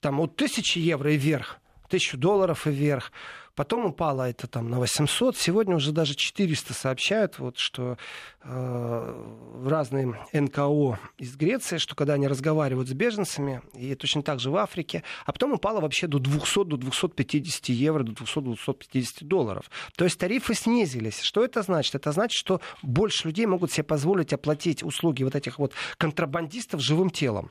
там, 0.00 0.20
от 0.20 0.36
тысячи 0.36 0.78
евро 0.78 1.12
и 1.12 1.16
вверх, 1.16 1.58
тысячу 1.88 2.16
долларов 2.16 2.66
и 2.66 2.70
вверх, 2.70 3.12
Потом 3.58 3.86
упало 3.86 4.30
это 4.30 4.46
там 4.46 4.70
на 4.70 4.78
800. 4.78 5.36
Сегодня 5.36 5.74
уже 5.74 5.90
даже 5.90 6.14
400 6.14 6.74
сообщают, 6.74 7.40
вот, 7.40 7.58
что 7.58 7.98
э, 8.44 9.64
разные 9.66 10.16
НКО 10.32 11.00
из 11.18 11.34
Греции, 11.34 11.78
что 11.78 11.96
когда 11.96 12.14
они 12.14 12.28
разговаривают 12.28 12.88
с 12.88 12.92
беженцами, 12.92 13.60
и 13.74 13.96
точно 13.96 14.22
так 14.22 14.38
же 14.38 14.52
в 14.52 14.56
Африке, 14.56 15.02
а 15.26 15.32
потом 15.32 15.54
упало 15.54 15.80
вообще 15.80 16.06
до 16.06 16.20
200, 16.20 16.66
до 16.66 16.76
250 16.76 17.70
евро, 17.70 18.04
до 18.04 18.12
200-250 18.12 19.24
долларов. 19.24 19.68
То 19.96 20.04
есть 20.04 20.20
тарифы 20.20 20.54
снизились. 20.54 21.20
Что 21.20 21.44
это 21.44 21.62
значит? 21.62 21.96
Это 21.96 22.12
значит, 22.12 22.38
что 22.38 22.60
больше 22.82 23.26
людей 23.26 23.46
могут 23.46 23.72
себе 23.72 23.82
позволить 23.82 24.32
оплатить 24.32 24.84
услуги 24.84 25.24
вот 25.24 25.34
этих 25.34 25.58
вот 25.58 25.72
контрабандистов 25.96 26.80
живым 26.80 27.10
телом. 27.10 27.50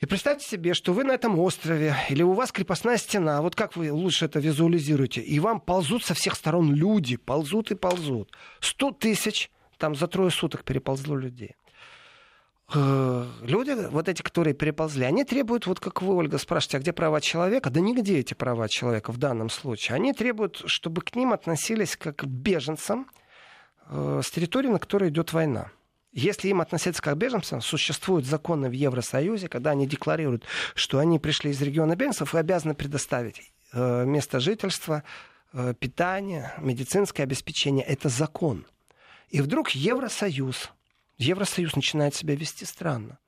И 0.00 0.06
представьте 0.06 0.46
себе, 0.46 0.74
что 0.74 0.92
вы 0.92 1.02
на 1.02 1.12
этом 1.12 1.38
острове, 1.40 1.96
или 2.08 2.22
у 2.22 2.32
вас 2.32 2.52
крепостная 2.52 2.98
стена, 2.98 3.42
вот 3.42 3.56
как 3.56 3.74
вы 3.76 3.92
лучше 3.92 4.26
это 4.26 4.38
визуализируете, 4.38 5.20
и 5.20 5.40
вам 5.40 5.60
ползут 5.60 6.04
со 6.04 6.14
всех 6.14 6.36
сторон 6.36 6.72
люди, 6.72 7.16
ползут 7.16 7.72
и 7.72 7.74
ползут. 7.74 8.32
Сто 8.60 8.92
тысяч 8.92 9.50
там 9.76 9.96
за 9.96 10.06
трое 10.06 10.30
суток 10.30 10.62
переползло 10.62 11.16
людей. 11.16 11.56
Э, 12.74 13.26
люди, 13.42 13.72
вот 13.90 14.08
эти, 14.08 14.22
которые 14.22 14.54
переползли, 14.54 15.04
они 15.04 15.24
требуют, 15.24 15.66
вот 15.66 15.80
как 15.80 16.02
вы, 16.02 16.14
Ольга, 16.14 16.38
спрашиваете, 16.38 16.76
а 16.76 16.80
где 16.80 16.92
права 16.92 17.20
человека? 17.20 17.70
Да 17.70 17.80
нигде 17.80 18.18
эти 18.18 18.34
права 18.34 18.68
человека 18.68 19.10
в 19.10 19.16
данном 19.16 19.48
случае. 19.48 19.96
Они 19.96 20.12
требуют, 20.12 20.62
чтобы 20.66 21.00
к 21.02 21.16
ним 21.16 21.32
относились 21.32 21.96
как 21.96 22.16
к 22.16 22.24
беженцам 22.24 23.08
э, 23.88 24.20
с 24.22 24.30
территории, 24.30 24.68
на 24.68 24.78
которой 24.78 25.08
идет 25.08 25.32
война. 25.32 25.72
Если 26.12 26.48
им 26.48 26.60
относиться 26.60 27.02
как 27.02 27.16
беженцам, 27.18 27.60
существуют 27.60 28.24
законы 28.24 28.68
в 28.68 28.72
Евросоюзе, 28.72 29.48
когда 29.48 29.70
они 29.70 29.86
декларируют, 29.86 30.44
что 30.74 30.98
они 30.98 31.18
пришли 31.18 31.50
из 31.50 31.60
региона 31.60 31.96
беженцев, 31.96 32.32
вы 32.32 32.38
обязаны 32.38 32.74
предоставить 32.74 33.52
э, 33.72 34.04
место 34.06 34.40
жительства, 34.40 35.04
э, 35.52 35.74
питание, 35.78 36.52
медицинское 36.58 37.24
обеспечение. 37.24 37.84
Это 37.84 38.08
закон. 38.08 38.66
И 39.28 39.42
вдруг 39.42 39.70
Евросоюз, 39.70 40.70
Евросоюз 41.18 41.76
начинает 41.76 42.14
себя 42.14 42.34
вести 42.34 42.64
странно. 42.64 43.18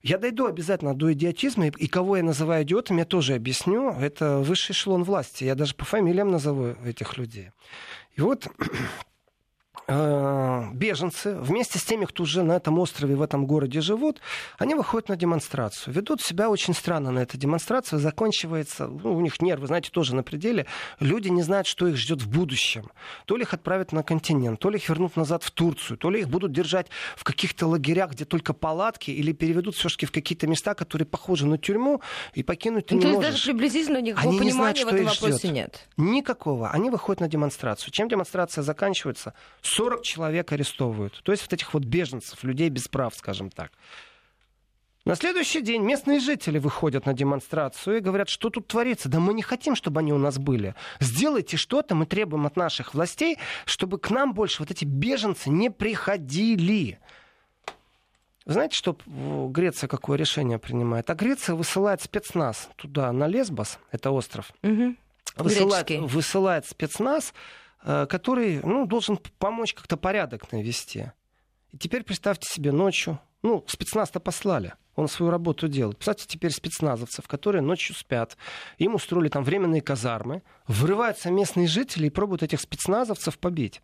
Я 0.00 0.16
дойду 0.16 0.46
обязательно 0.46 0.94
до 0.94 1.12
идиотизма, 1.12 1.66
и 1.66 1.86
кого 1.88 2.16
я 2.16 2.22
называю 2.22 2.64
идиотом, 2.64 2.98
я 2.98 3.04
тоже 3.04 3.34
объясню. 3.34 3.90
Это 3.90 4.38
высший 4.38 4.72
эшелон 4.72 5.02
власти. 5.02 5.44
Я 5.44 5.54
даже 5.56 5.74
по 5.74 5.84
фамилиям 5.84 6.30
назову 6.30 6.76
этих 6.84 7.18
людей. 7.18 7.50
И 8.14 8.20
вот 8.20 8.46
беженцы 9.88 11.34
вместе 11.34 11.78
с 11.78 11.84
теми, 11.84 12.04
кто 12.04 12.24
уже 12.24 12.42
на 12.42 12.52
этом 12.52 12.78
острове, 12.78 13.16
в 13.16 13.22
этом 13.22 13.46
городе 13.46 13.80
живут, 13.80 14.20
они 14.58 14.74
выходят 14.74 15.08
на 15.08 15.16
демонстрацию. 15.16 15.94
Ведут 15.94 16.20
себя 16.20 16.50
очень 16.50 16.74
странно 16.74 17.10
на 17.10 17.20
этой 17.20 17.38
демонстрации. 17.38 17.96
Заканчивается, 17.96 18.86
ну, 18.86 19.16
у 19.16 19.20
них 19.20 19.40
нервы, 19.40 19.66
знаете, 19.66 19.90
тоже 19.90 20.14
на 20.14 20.22
пределе. 20.22 20.66
Люди 21.00 21.28
не 21.28 21.42
знают, 21.42 21.66
что 21.66 21.86
их 21.86 21.96
ждет 21.96 22.20
в 22.20 22.28
будущем. 22.28 22.90
То 23.24 23.36
ли 23.36 23.42
их 23.42 23.54
отправят 23.54 23.92
на 23.92 24.02
континент, 24.02 24.60
то 24.60 24.68
ли 24.68 24.76
их 24.76 24.86
вернут 24.90 25.16
назад 25.16 25.42
в 25.42 25.50
Турцию, 25.50 25.96
то 25.96 26.10
ли 26.10 26.20
их 26.20 26.28
будут 26.28 26.52
держать 26.52 26.88
в 27.16 27.24
каких-то 27.24 27.66
лагерях, 27.66 28.10
где 28.12 28.26
только 28.26 28.52
палатки, 28.52 29.10
или 29.10 29.32
переведут 29.32 29.74
все-таки 29.74 30.04
в 30.04 30.12
какие-то 30.12 30.46
места, 30.46 30.74
которые 30.74 31.06
похожи 31.06 31.46
на 31.46 31.56
тюрьму, 31.56 32.02
и 32.34 32.42
покинуть 32.42 32.86
ты 32.86 32.94
ну, 32.94 33.00
не 33.00 33.02
то 33.02 33.08
есть 33.08 33.16
можешь. 33.16 33.32
даже 33.32 33.44
приблизительно 33.52 34.02
никакого 34.02 34.30
они 34.30 34.38
понимания 34.38 34.74
не 34.74 34.80
знают, 34.80 34.92
в 34.92 34.94
этом 34.94 35.06
вопросе 35.06 35.38
ждет. 35.38 35.52
нет? 35.52 35.88
Никакого. 35.96 36.70
Они 36.70 36.90
выходят 36.90 37.20
на 37.20 37.28
демонстрацию. 37.28 37.90
Чем 37.90 38.08
демонстрация 38.08 38.62
заканчивается? 38.62 39.32
40 39.78 40.02
человек 40.02 40.50
арестовывают. 40.50 41.20
То 41.22 41.30
есть 41.30 41.44
вот 41.44 41.52
этих 41.52 41.72
вот 41.72 41.84
беженцев, 41.84 42.42
людей 42.42 42.68
без 42.68 42.88
прав, 42.88 43.14
скажем 43.14 43.48
так. 43.48 43.70
На 45.04 45.14
следующий 45.14 45.62
день 45.62 45.82
местные 45.82 46.18
жители 46.18 46.58
выходят 46.58 47.06
на 47.06 47.14
демонстрацию 47.14 47.98
и 47.98 48.00
говорят, 48.00 48.28
что 48.28 48.50
тут 48.50 48.66
творится. 48.66 49.08
Да 49.08 49.20
мы 49.20 49.32
не 49.34 49.42
хотим, 49.42 49.76
чтобы 49.76 50.00
они 50.00 50.12
у 50.12 50.18
нас 50.18 50.36
были. 50.38 50.74
Сделайте 50.98 51.56
что-то, 51.56 51.94
мы 51.94 52.06
требуем 52.06 52.44
от 52.44 52.56
наших 52.56 52.92
властей, 52.92 53.38
чтобы 53.66 53.98
к 54.00 54.10
нам 54.10 54.34
больше 54.34 54.62
вот 54.62 54.72
эти 54.72 54.84
беженцы 54.84 55.48
не 55.48 55.70
приходили. 55.70 56.98
знаете, 58.46 58.74
что 58.76 58.98
Греция 59.06 59.86
какое 59.86 60.18
решение 60.18 60.58
принимает? 60.58 61.08
А 61.08 61.14
Греция 61.14 61.54
высылает 61.54 62.02
спецназ 62.02 62.68
туда, 62.74 63.12
на 63.12 63.28
Лесбос, 63.28 63.78
это 63.92 64.10
остров. 64.10 64.50
Угу. 64.64 64.96
Высылает, 65.36 65.88
высылает 65.88 66.66
спецназ, 66.66 67.32
который 67.82 68.60
ну, 68.62 68.86
должен 68.86 69.18
помочь 69.38 69.74
как-то 69.74 69.96
порядок 69.96 70.52
навести. 70.52 71.12
И 71.72 71.78
теперь 71.78 72.02
представьте 72.02 72.48
себе 72.52 72.72
ночью, 72.72 73.20
ну, 73.42 73.64
спецназ-то 73.68 74.20
послали, 74.20 74.74
он 74.94 75.08
свою 75.08 75.30
работу 75.30 75.68
делает. 75.68 75.98
Представьте 75.98 76.26
теперь 76.26 76.50
спецназовцев, 76.50 77.28
которые 77.28 77.62
ночью 77.62 77.94
спят, 77.94 78.36
им 78.78 78.94
устроили 78.94 79.28
там 79.28 79.44
временные 79.44 79.80
казармы, 79.80 80.42
врываются 80.66 81.30
местные 81.30 81.68
жители 81.68 82.06
и 82.06 82.10
пробуют 82.10 82.42
этих 82.42 82.60
спецназовцев 82.60 83.38
побить. 83.38 83.80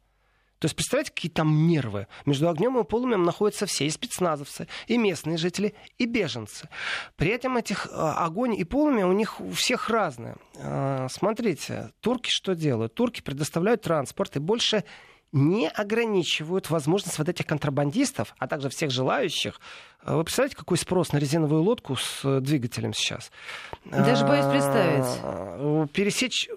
То 0.64 0.66
есть, 0.66 0.76
представляете, 0.76 1.12
какие 1.12 1.30
там 1.30 1.66
нервы. 1.66 2.06
Между 2.24 2.48
огнем 2.48 2.78
и 2.78 2.84
полумем 2.84 3.22
находятся 3.22 3.66
все, 3.66 3.84
и 3.84 3.90
спецназовцы, 3.90 4.66
и 4.86 4.96
местные 4.96 5.36
жители, 5.36 5.74
и 5.98 6.06
беженцы. 6.06 6.70
При 7.16 7.28
этом 7.28 7.58
этих 7.58 7.86
а, 7.92 8.24
огонь 8.24 8.58
и 8.58 8.64
полумя 8.64 9.06
у 9.06 9.12
них 9.12 9.42
у 9.42 9.50
всех 9.50 9.90
разные. 9.90 10.36
А, 10.56 11.08
смотрите, 11.10 11.90
турки 12.00 12.30
что 12.30 12.54
делают? 12.54 12.94
Турки 12.94 13.20
предоставляют 13.20 13.82
транспорт 13.82 14.36
и 14.36 14.38
больше 14.38 14.84
не 15.32 15.68
ограничивают 15.68 16.70
возможность 16.70 17.18
вот 17.18 17.28
этих 17.28 17.44
контрабандистов, 17.44 18.34
а 18.38 18.46
также 18.46 18.70
всех 18.70 18.90
желающих. 18.90 19.60
А, 20.00 20.16
вы 20.16 20.24
представляете, 20.24 20.56
какой 20.56 20.78
спрос 20.78 21.12
на 21.12 21.18
резиновую 21.18 21.62
лодку 21.62 21.96
с 21.96 22.24
э, 22.24 22.40
двигателем 22.40 22.94
сейчас? 22.94 23.30
Даже 23.84 24.24
боюсь 24.26 24.46
представить. 24.46 25.90
Пересечь 25.92 26.48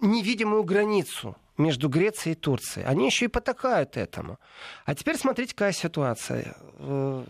невидимую 0.00 0.64
границу 0.64 1.36
между 1.56 1.88
Грецией 1.88 2.32
и 2.32 2.38
Турцией. 2.38 2.86
Они 2.86 3.06
еще 3.06 3.26
и 3.26 3.28
потакают 3.28 3.96
этому. 3.96 4.38
А 4.84 4.94
теперь 4.94 5.16
смотрите, 5.16 5.54
какая 5.54 5.72
ситуация. 5.72 6.56
Э, 6.78 7.24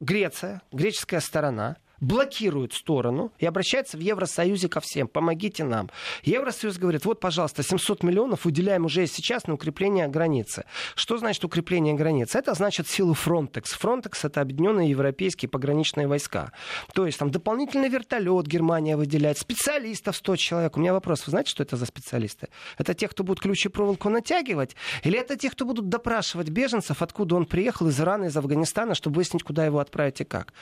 Греция, 0.00 0.62
греческая 0.72 1.20
сторона 1.20 1.76
блокирует 2.00 2.72
сторону 2.72 3.32
и 3.38 3.46
обращается 3.46 3.96
в 3.96 4.00
Евросоюзе 4.00 4.68
ко 4.68 4.80
всем. 4.80 5.08
Помогите 5.08 5.64
нам. 5.64 5.90
Евросоюз 6.22 6.78
говорит, 6.78 7.04
вот, 7.04 7.20
пожалуйста, 7.20 7.62
700 7.62 8.02
миллионов 8.02 8.44
выделяем 8.44 8.84
уже 8.84 9.06
сейчас 9.06 9.46
на 9.46 9.54
укрепление 9.54 10.08
границы. 10.08 10.64
Что 10.94 11.18
значит 11.18 11.44
укрепление 11.44 11.94
границы? 11.94 12.38
Это 12.38 12.54
значит 12.54 12.88
силу 12.88 13.14
Frontex. 13.14 13.64
Frontex— 13.80 14.18
это 14.24 14.40
объединенные 14.40 14.90
европейские 14.90 15.48
пограничные 15.48 16.06
войска. 16.06 16.52
То 16.92 17.06
есть 17.06 17.18
там 17.18 17.30
дополнительный 17.30 17.88
вертолет 17.88 18.46
Германия 18.46 18.96
выделяет, 18.96 19.38
специалистов 19.38 20.16
100 20.16 20.36
человек. 20.36 20.76
У 20.76 20.80
меня 20.80 20.92
вопрос, 20.92 21.26
вы 21.26 21.30
знаете, 21.30 21.50
что 21.50 21.62
это 21.62 21.76
за 21.76 21.86
специалисты? 21.86 22.48
Это 22.78 22.94
те, 22.94 23.08
кто 23.08 23.24
будут 23.24 23.40
ключи 23.40 23.68
проволоку 23.68 24.08
натягивать? 24.08 24.76
Или 25.02 25.18
это 25.18 25.36
те, 25.36 25.50
кто 25.50 25.64
будут 25.64 25.88
допрашивать 25.88 26.48
беженцев, 26.50 27.02
откуда 27.02 27.36
он 27.36 27.46
приехал, 27.46 27.88
из 27.88 28.00
Ирана, 28.00 28.26
из 28.26 28.36
Афганистана, 28.36 28.94
чтобы 28.94 29.16
выяснить, 29.16 29.42
куда 29.42 29.64
его 29.64 29.78
отправить 29.78 30.20
и 30.20 30.24
как? 30.24 30.52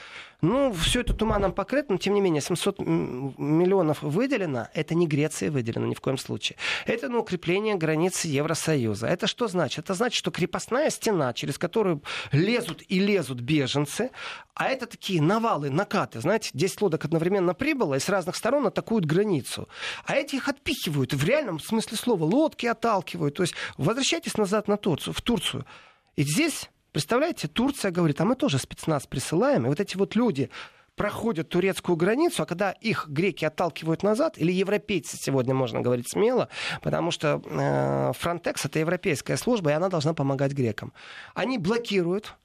Ну, 0.41 0.73
все 0.73 1.01
это 1.01 1.13
туманом 1.25 1.53
покрыт, 1.53 1.89
но 1.89 1.97
тем 1.97 2.13
не 2.13 2.21
менее 2.21 2.39
700 2.39 2.79
миллионов 2.79 4.03
выделено. 4.03 4.67
Это 4.75 4.93
не 4.93 5.07
Греции 5.07 5.49
выделено 5.49 5.87
ни 5.87 5.95
в 5.95 5.99
коем 5.99 6.19
случае. 6.19 6.55
Это 6.85 7.09
на 7.09 7.17
укрепление 7.17 7.73
границы 7.73 8.27
Евросоюза. 8.27 9.07
Это 9.07 9.25
что 9.25 9.47
значит? 9.47 9.85
Это 9.85 9.95
значит, 9.95 10.19
что 10.19 10.29
крепостная 10.29 10.91
стена, 10.91 11.33
через 11.33 11.57
которую 11.57 12.03
лезут 12.31 12.83
и 12.87 12.99
лезут 12.99 13.39
беженцы, 13.41 14.11
а 14.53 14.67
это 14.67 14.85
такие 14.85 15.19
навалы, 15.19 15.71
накаты. 15.71 16.21
Знаете, 16.21 16.51
10 16.53 16.81
лодок 16.81 17.05
одновременно 17.05 17.55
прибыло 17.55 17.95
и 17.95 17.99
с 17.99 18.07
разных 18.07 18.35
сторон 18.35 18.67
атакуют 18.67 19.05
границу. 19.05 19.67
А 20.05 20.15
эти 20.15 20.35
их 20.35 20.47
отпихивают. 20.47 21.15
В 21.15 21.25
реальном 21.25 21.59
смысле 21.59 21.97
слова 21.97 22.23
лодки 22.23 22.67
отталкивают. 22.67 23.33
То 23.33 23.41
есть 23.41 23.55
возвращайтесь 23.77 24.37
назад 24.37 24.67
на 24.67 24.77
Турцию, 24.77 25.15
в 25.15 25.21
Турцию. 25.21 25.65
И 26.15 26.21
здесь 26.21 26.69
Представляете, 26.95 27.49
Турция 27.49 27.91
говорит, 27.91 28.21
а 28.21 28.23
мы 28.23 28.37
тоже 28.37 28.57
спецназ 28.57 29.05
присылаем. 29.05 29.65
И 29.65 29.67
вот 29.67 29.81
эти 29.81 29.97
вот 29.97 30.15
люди 30.15 30.49
проходят 30.95 31.49
турецкую 31.49 31.95
границу, 31.95 32.43
а 32.43 32.45
когда 32.45 32.71
их 32.71 33.07
греки 33.07 33.45
отталкивают 33.45 34.03
назад, 34.03 34.37
или 34.37 34.51
европейцы 34.51 35.17
сегодня 35.17 35.53
можно 35.53 35.81
говорить 35.81 36.09
смело, 36.09 36.49
потому 36.81 37.11
что 37.11 37.41
э, 37.43 38.11
Frontex 38.19 38.61
это 38.65 38.79
европейская 38.79 39.37
служба, 39.37 39.71
и 39.71 39.73
она 39.73 39.89
должна 39.89 40.13
помогать 40.13 40.53
грекам. 40.53 40.93
Они 41.33 41.57
блокируют, 41.57 42.35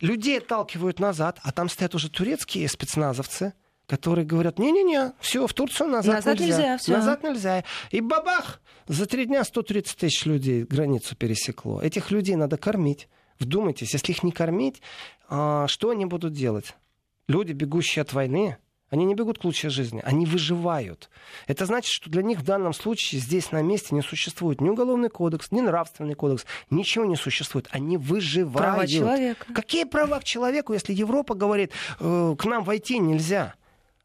людей 0.00 0.38
отталкивают 0.38 0.98
назад, 0.98 1.38
а 1.42 1.52
там 1.52 1.68
стоят 1.68 1.94
уже 1.94 2.10
турецкие 2.10 2.68
спецназовцы, 2.68 3.54
которые 3.86 4.24
говорят, 4.24 4.58
не-не-не, 4.58 5.12
все, 5.20 5.46
в 5.46 5.52
Турцию 5.52 5.88
назад, 5.88 6.16
назад 6.16 6.38
нельзя. 6.38 6.56
нельзя 6.56 6.78
все. 6.78 6.92
Назад 6.92 7.22
нельзя. 7.24 7.64
И 7.90 8.00
бабах! 8.00 8.60
За 8.86 9.06
три 9.06 9.26
дня 9.26 9.44
130 9.44 9.96
тысяч 9.96 10.26
людей 10.26 10.64
границу 10.64 11.16
пересекло. 11.16 11.80
Этих 11.80 12.10
людей 12.10 12.36
надо 12.36 12.56
кормить. 12.56 13.08
Вдумайтесь, 13.40 13.92
если 13.92 14.12
их 14.12 14.22
не 14.22 14.32
кормить, 14.32 14.82
а, 15.28 15.66
что 15.66 15.90
они 15.90 16.06
будут 16.06 16.34
делать? 16.34 16.74
Люди, 17.28 17.52
бегущие 17.52 18.02
от 18.02 18.12
войны, 18.12 18.58
они 18.90 19.04
не 19.04 19.14
бегут 19.14 19.38
к 19.38 19.44
лучшей 19.44 19.70
жизни, 19.70 20.02
они 20.04 20.26
выживают. 20.26 21.10
Это 21.46 21.64
значит, 21.64 21.92
что 21.92 22.10
для 22.10 22.22
них 22.22 22.40
в 22.40 22.44
данном 22.44 22.72
случае 22.72 23.20
здесь 23.20 23.52
на 23.52 23.62
месте 23.62 23.94
не 23.94 24.02
существует 24.02 24.60
ни 24.60 24.68
уголовный 24.68 25.08
кодекс, 25.08 25.52
ни 25.52 25.60
нравственный 25.60 26.14
кодекс, 26.14 26.44
ничего 26.70 27.04
не 27.04 27.14
существует. 27.14 27.68
Они 27.70 27.96
выживают. 27.96 28.56
Права 28.56 28.86
человека. 28.88 29.46
Какие 29.54 29.84
права 29.84 30.18
к 30.18 30.24
человеку, 30.24 30.72
если 30.72 30.92
Европа 30.92 31.34
говорит, 31.34 31.72
э, 32.00 32.34
к 32.36 32.44
нам 32.44 32.64
войти 32.64 32.98
нельзя? 32.98 33.54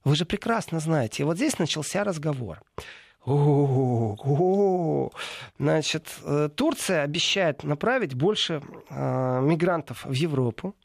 Вы 0.03 0.15
же 0.15 0.25
прекрасно 0.25 0.79
знаете. 0.79 1.23
И 1.23 1.25
вот 1.25 1.37
здесь 1.37 1.57
начался 1.57 2.03
разговор. 2.03 2.61
Значит, 5.57 6.07
э, 6.23 6.49
Турция 6.55 7.01
обещает 7.01 7.63
направить 7.63 8.13
больше 8.13 8.61
э, 8.91 9.41
мигрантов 9.41 10.05
в 10.05 10.11
Европу. 10.11 10.75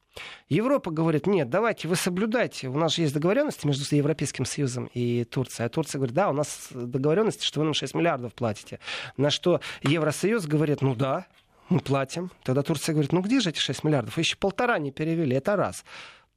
Европа 0.49 0.91
говорит, 0.91 1.27
нет, 1.27 1.49
давайте 1.49 1.89
вы 1.89 1.97
соблюдайте. 1.97 2.69
У 2.69 2.77
нас 2.77 2.95
же 2.95 3.03
есть 3.03 3.15
договоренности 3.15 3.67
между 3.67 3.95
Европейским 3.95 4.45
Союзом 4.45 4.91
и 4.95 5.25
Турцией. 5.25 5.67
А 5.67 5.69
Турция 5.69 5.99
говорит, 5.99 6.15
да, 6.15 6.31
у 6.31 6.33
нас 6.33 6.69
договоренности, 6.73 7.45
что 7.45 7.61
вы 7.61 7.65
нам 7.65 7.75
6 7.75 7.95
миллиардов 7.95 8.35
платите. 8.35 8.81
На 9.17 9.31
что 9.31 9.61
Евросоюз 9.83 10.47
говорит, 10.47 10.83
ну 10.83 10.95
да, 10.95 11.27
мы 11.71 11.81
платим. 11.81 12.31
Тогда 12.43 12.63
Турция 12.63 12.93
говорит, 12.93 13.13
ну 13.13 13.21
где 13.23 13.41
же 13.41 13.51
эти 13.51 13.59
6 13.59 13.85
миллиардов? 13.85 14.19
Еще 14.19 14.37
полтора 14.37 14.79
не 14.79 14.91
перевели, 14.91 15.37
это 15.37 15.57
раз. 15.57 15.85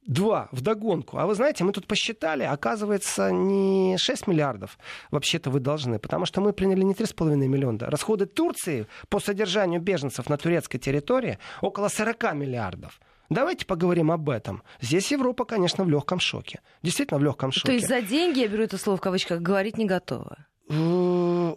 Два 0.06 0.48
в 0.52 0.60
догонку. 0.60 1.18
А 1.18 1.26
вы 1.26 1.34
знаете, 1.34 1.64
мы 1.64 1.72
тут 1.72 1.86
посчитали, 1.86 2.42
оказывается, 2.42 3.32
не 3.32 3.96
6 3.98 4.26
миллиардов 4.26 4.78
вообще-то 5.10 5.50
вы 5.50 5.60
должны, 5.60 5.98
потому 5.98 6.26
что 6.26 6.40
мы 6.40 6.52
приняли 6.52 6.82
не 6.82 6.92
3,5 6.92 7.36
миллиона. 7.36 7.86
Расходы 7.90 8.26
Турции 8.26 8.86
по 9.08 9.18
содержанию 9.18 9.80
беженцев 9.80 10.28
на 10.28 10.36
турецкой 10.36 10.78
территории 10.78 11.38
около 11.62 11.88
40 11.88 12.34
миллиардов. 12.34 13.00
Давайте 13.30 13.66
поговорим 13.66 14.10
об 14.10 14.28
этом. 14.28 14.62
Здесь 14.80 15.10
Европа, 15.10 15.44
конечно, 15.44 15.84
в 15.84 15.88
легком 15.88 16.20
шоке. 16.20 16.60
Действительно, 16.82 17.18
в 17.18 17.24
легком 17.24 17.52
шоке. 17.52 17.66
То 17.66 17.72
есть 17.72 17.88
за 17.88 18.02
деньги, 18.02 18.40
я 18.40 18.48
беру 18.48 18.62
это 18.62 18.78
слово 18.78 18.96
в 18.96 19.00
кавычках, 19.00 19.40
говорить 19.40 19.78
не 19.78 19.86
готова? 19.86 20.46
Э, 20.68 21.54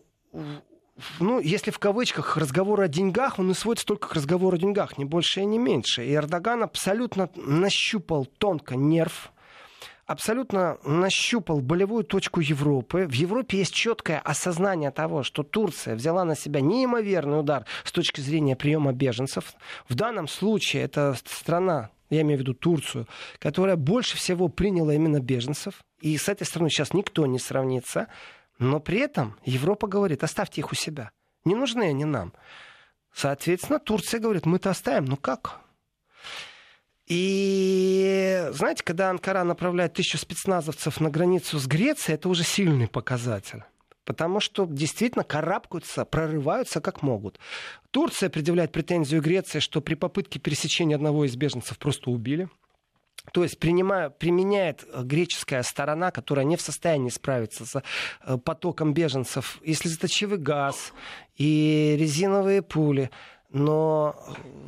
ну, 1.19 1.39
если 1.39 1.71
в 1.71 1.79
кавычках 1.79 2.38
разговор 2.38 2.81
о 2.81 2.88
деньгах, 2.88 3.39
он 3.39 3.51
и 3.51 3.53
сводится 3.53 3.86
только 3.86 4.07
к 4.07 4.13
разговору 4.13 4.55
о 4.55 4.59
деньгах, 4.59 4.97
не 4.97 5.05
больше 5.05 5.41
и 5.41 5.45
не 5.45 5.59
меньше. 5.59 6.05
И 6.05 6.13
Эрдоган 6.13 6.63
абсолютно 6.63 7.29
нащупал 7.36 8.25
тонко 8.25 8.75
нерв, 8.75 9.31
абсолютно 10.07 10.77
нащупал 10.83 11.59
болевую 11.61 12.03
точку 12.03 12.39
Европы. 12.39 13.05
В 13.05 13.13
Европе 13.13 13.59
есть 13.59 13.73
четкое 13.73 14.19
осознание 14.19 14.89
того, 14.89 15.21
что 15.21 15.43
Турция 15.43 15.95
взяла 15.95 16.23
на 16.23 16.35
себя 16.35 16.61
неимоверный 16.61 17.39
удар 17.39 17.65
с 17.83 17.91
точки 17.91 18.21
зрения 18.21 18.55
приема 18.55 18.93
беженцев. 18.93 19.53
В 19.87 19.95
данном 19.95 20.27
случае 20.27 20.83
это 20.83 21.15
страна, 21.25 21.89
я 22.09 22.21
имею 22.21 22.39
в 22.39 22.41
виду 22.41 22.53
Турцию, 22.53 23.07
которая 23.37 23.75
больше 23.75 24.15
всего 24.17 24.47
приняла 24.47 24.93
именно 24.93 25.19
беженцев. 25.19 25.81
И 26.01 26.17
с 26.17 26.29
этой 26.29 26.45
стороны 26.47 26.69
сейчас 26.69 26.93
никто 26.93 27.25
не 27.25 27.37
сравнится. 27.37 28.07
Но 28.59 28.79
при 28.79 28.99
этом 28.99 29.38
Европа 29.43 29.88
говорит, 29.88 30.23
оставьте 30.23 30.62
их 30.62 30.71
у 30.71 30.75
себя. 30.75 31.12
Не 31.43 31.55
нужны 31.55 31.84
они 31.84 32.05
нам. 32.05 32.34
Соответственно, 33.13 33.79
Турция 33.79 34.19
говорит, 34.19 34.45
мы-то 34.45 34.69
оставим. 34.69 35.05
Ну 35.05 35.17
как? 35.17 35.60
И 37.08 38.48
знаете, 38.52 38.84
когда 38.84 39.10
Анкара 39.10 39.43
направляет 39.43 39.93
тысячу 39.93 40.17
спецназовцев 40.17 41.00
на 41.00 41.10
границу 41.10 41.58
с 41.58 41.65
Грецией, 41.65 42.15
это 42.15 42.28
уже 42.28 42.43
сильный 42.43 42.88
показатель. 42.88 43.63
Потому 44.04 44.39
что 44.39 44.65
действительно 44.65 45.24
карабкаются, 45.24 46.06
прорываются 46.06 46.82
как 46.82 47.02
могут. 47.02 47.39
Турция 47.91 48.30
предъявляет 48.30 48.72
претензию 48.72 49.22
Греции, 49.22 49.60
что 49.60 49.82
при 49.82 49.96
попытке 49.96 50.39
пересечения 50.39 50.96
одного 50.96 51.26
из 51.26 51.36
беженцев 51.36 51.78
просто 51.78 52.10
убили. 52.12 52.50
То 53.34 53.43
есть 53.43 53.60
принимая, 53.60 54.10
применяет 54.10 54.86
греческая 55.04 55.63
сторона, 55.63 56.12
которая 56.12 56.46
не 56.46 56.56
в 56.56 56.62
состоянии 56.62 57.10
справиться 57.10 57.65
с 57.65 57.84
э, 58.24 58.38
потоком 58.38 58.93
беженцев, 58.93 59.60
и 59.62 59.74
слезоточивый 59.74 60.38
газ, 60.38 60.93
и 61.36 61.96
резиновые 62.00 62.62
пули. 62.62 63.10
Но 63.49 64.15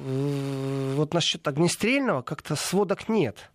э, 0.06 0.94
вот 0.96 1.14
насчет 1.14 1.48
огнестрельного 1.48 2.22
как-то 2.22 2.56
сводок 2.56 3.10
нет. 3.10 3.52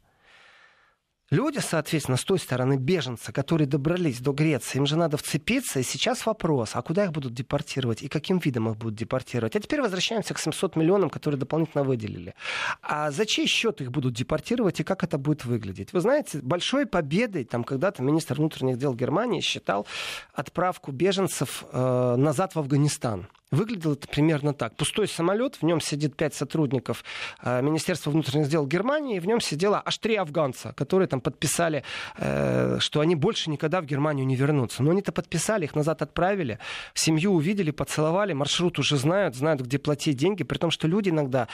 Люди, 1.30 1.58
соответственно, 1.58 2.18
с 2.18 2.22
той 2.22 2.38
стороны 2.38 2.76
беженцы, 2.76 3.32
которые 3.32 3.66
добрались 3.66 4.20
до 4.20 4.32
Греции, 4.32 4.78
им 4.78 4.87
же 4.87 4.96
надо 4.96 5.16
вцепиться. 5.16 5.80
И 5.80 5.82
сейчас 5.82 6.26
вопрос, 6.26 6.72
а 6.74 6.82
куда 6.82 7.04
их 7.04 7.12
будут 7.12 7.32
депортировать 7.32 8.02
и 8.02 8.08
каким 8.08 8.38
видом 8.38 8.68
их 8.68 8.76
будут 8.76 8.94
депортировать? 8.94 9.56
А 9.56 9.60
теперь 9.60 9.80
возвращаемся 9.80 10.34
к 10.34 10.38
700 10.38 10.76
миллионам, 10.76 11.08
которые 11.08 11.40
дополнительно 11.40 11.82
выделили. 11.82 12.34
А 12.82 13.10
за 13.10 13.24
чей 13.24 13.46
счет 13.46 13.80
их 13.80 13.90
будут 13.90 14.12
депортировать 14.12 14.80
и 14.80 14.84
как 14.84 15.02
это 15.02 15.16
будет 15.16 15.44
выглядеть? 15.46 15.92
Вы 15.92 16.00
знаете, 16.00 16.40
большой 16.40 16.87
победой, 16.87 17.44
там 17.44 17.64
когда-то 17.64 18.02
министр 18.02 18.34
внутренних 18.34 18.76
дел 18.76 18.94
Германии 18.94 19.40
считал 19.40 19.87
отправку 20.34 20.92
беженцев 20.92 21.64
э, 21.72 22.14
назад 22.16 22.54
в 22.54 22.58
Афганистан. 22.58 23.26
Выглядело 23.54 23.92
это 23.92 24.08
примерно 24.08 24.52
так. 24.52 24.76
Пустой 24.76 25.08
самолет, 25.08 25.56
в 25.56 25.62
нем 25.62 25.80
сидит 25.80 26.16
пять 26.16 26.34
сотрудников 26.34 27.04
э, 27.42 27.62
Министерства 27.62 28.10
внутренних 28.10 28.48
дел 28.48 28.66
Германии, 28.66 29.16
и 29.16 29.20
в 29.20 29.26
нем 29.26 29.40
сидело 29.40 29.80
аж 29.84 29.98
три 29.98 30.16
афганца, 30.16 30.72
которые 30.76 31.08
там 31.08 31.20
подписали, 31.20 31.84
э, 32.18 32.78
что 32.80 33.00
они 33.00 33.14
больше 33.14 33.50
никогда 33.50 33.80
в 33.80 33.86
Германию 33.86 34.26
не 34.26 34.36
вернутся. 34.36 34.82
Но 34.82 34.90
они-то 34.90 35.12
подписали, 35.12 35.64
их 35.64 35.74
назад 35.74 36.02
отправили, 36.02 36.58
семью 36.94 37.32
увидели, 37.32 37.70
поцеловали, 37.70 38.32
маршрут 38.32 38.78
уже 38.78 38.96
знают, 38.96 39.36
знают, 39.36 39.60
где 39.60 39.78
платить 39.78 40.16
деньги, 40.16 40.42
при 40.42 40.58
том, 40.58 40.70
что 40.70 40.88
люди 40.88 41.10
иногда 41.10 41.48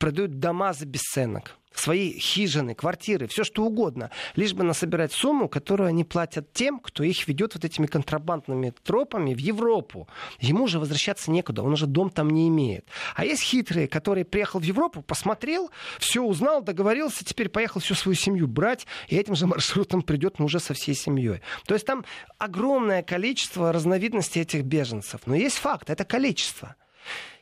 продают 0.00 0.40
дома 0.40 0.72
за 0.72 0.86
бесценок 0.86 1.60
свои 1.72 2.18
хижины, 2.18 2.74
квартиры, 2.74 3.26
все 3.28 3.44
что 3.44 3.64
угодно, 3.64 4.10
лишь 4.34 4.52
бы 4.52 4.64
насобирать 4.64 5.12
сумму, 5.12 5.48
которую 5.48 5.88
они 5.88 6.04
платят 6.04 6.52
тем, 6.52 6.80
кто 6.80 7.04
их 7.04 7.26
ведет 7.28 7.54
вот 7.54 7.64
этими 7.64 7.86
контрабандными 7.86 8.74
тропами 8.82 9.34
в 9.34 9.38
Европу. 9.38 10.08
Ему 10.40 10.66
же 10.66 10.78
возвращаться 10.78 11.30
некуда, 11.30 11.62
он 11.62 11.72
уже 11.72 11.86
дом 11.86 12.10
там 12.10 12.28
не 12.30 12.48
имеет. 12.48 12.86
А 13.14 13.24
есть 13.24 13.42
хитрые, 13.42 13.88
которые 13.88 14.24
приехал 14.24 14.60
в 14.60 14.64
Европу, 14.64 15.00
посмотрел, 15.02 15.70
все 15.98 16.22
узнал, 16.22 16.60
договорился, 16.62 17.24
теперь 17.24 17.48
поехал 17.48 17.80
всю 17.80 17.94
свою 17.94 18.16
семью 18.16 18.46
брать, 18.48 18.86
и 19.08 19.16
этим 19.16 19.34
же 19.34 19.46
маршрутом 19.46 20.02
придет, 20.02 20.38
но 20.38 20.46
уже 20.46 20.60
со 20.60 20.74
всей 20.74 20.94
семьей. 20.94 21.40
То 21.66 21.74
есть 21.74 21.86
там 21.86 22.04
огромное 22.38 23.02
количество 23.02 23.72
разновидностей 23.72 24.42
этих 24.42 24.64
беженцев. 24.64 25.20
Но 25.26 25.34
есть 25.34 25.56
факт, 25.56 25.88
это 25.88 26.04
количество. 26.04 26.74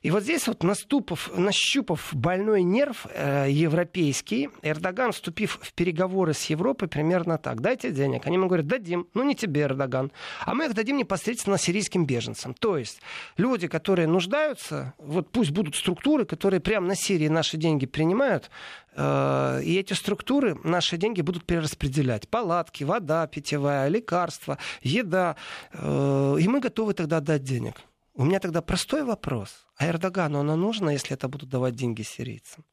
И 0.02 0.10
вот 0.10 0.22
здесь 0.22 0.46
вот 0.46 0.62
наступав, 0.62 1.30
нащупав 1.36 2.10
больной 2.12 2.62
нерв 2.62 3.06
э, 3.12 3.46
европейский, 3.50 4.50
Эрдоган, 4.62 5.12
вступив 5.12 5.58
в 5.60 5.72
переговоры 5.72 6.34
с 6.34 6.44
Европой, 6.46 6.88
примерно 6.88 7.38
так. 7.38 7.60
Дайте 7.60 7.90
денег. 7.90 8.26
Они 8.26 8.36
ему 8.36 8.46
говорят, 8.46 8.66
дадим. 8.66 9.08
Ну, 9.14 9.24
не 9.24 9.34
тебе, 9.34 9.62
Эрдоган. 9.62 10.12
А 10.44 10.54
мы 10.54 10.66
их 10.66 10.74
дадим 10.74 10.96
непосредственно 10.96 11.58
сирийским 11.58 12.06
беженцам. 12.06 12.54
То 12.54 12.78
есть 12.78 13.00
люди, 13.36 13.66
которые 13.66 14.06
нуждаются, 14.06 14.94
вот 14.98 15.30
пусть 15.30 15.50
будут 15.50 15.74
структуры, 15.74 16.24
которые 16.24 16.60
прямо 16.60 16.88
на 16.88 16.94
Сирии 16.94 17.28
наши 17.28 17.56
деньги 17.56 17.86
принимают, 17.86 18.50
э, 18.94 19.60
и 19.64 19.76
эти 19.76 19.94
структуры 19.94 20.56
наши 20.62 20.96
деньги 20.96 21.22
будут 21.22 21.44
перераспределять. 21.44 22.28
Палатки, 22.28 22.84
вода 22.84 23.26
питьевая, 23.26 23.88
лекарства, 23.88 24.58
еда. 24.82 25.36
Э, 25.72 26.36
и 26.38 26.46
мы 26.46 26.60
готовы 26.60 26.94
тогда 26.94 27.20
дать 27.20 27.42
денег. 27.42 27.87
У 28.18 28.24
меня 28.24 28.40
тогда 28.40 28.62
простой 28.62 29.04
вопрос. 29.04 29.66
А 29.76 29.86
Эрдогану 29.86 30.40
оно 30.40 30.56
нужно, 30.56 30.90
если 30.90 31.14
это 31.14 31.28
будут 31.28 31.48
давать 31.48 31.76
деньги 31.76 32.02
сирийцам? 32.02 32.64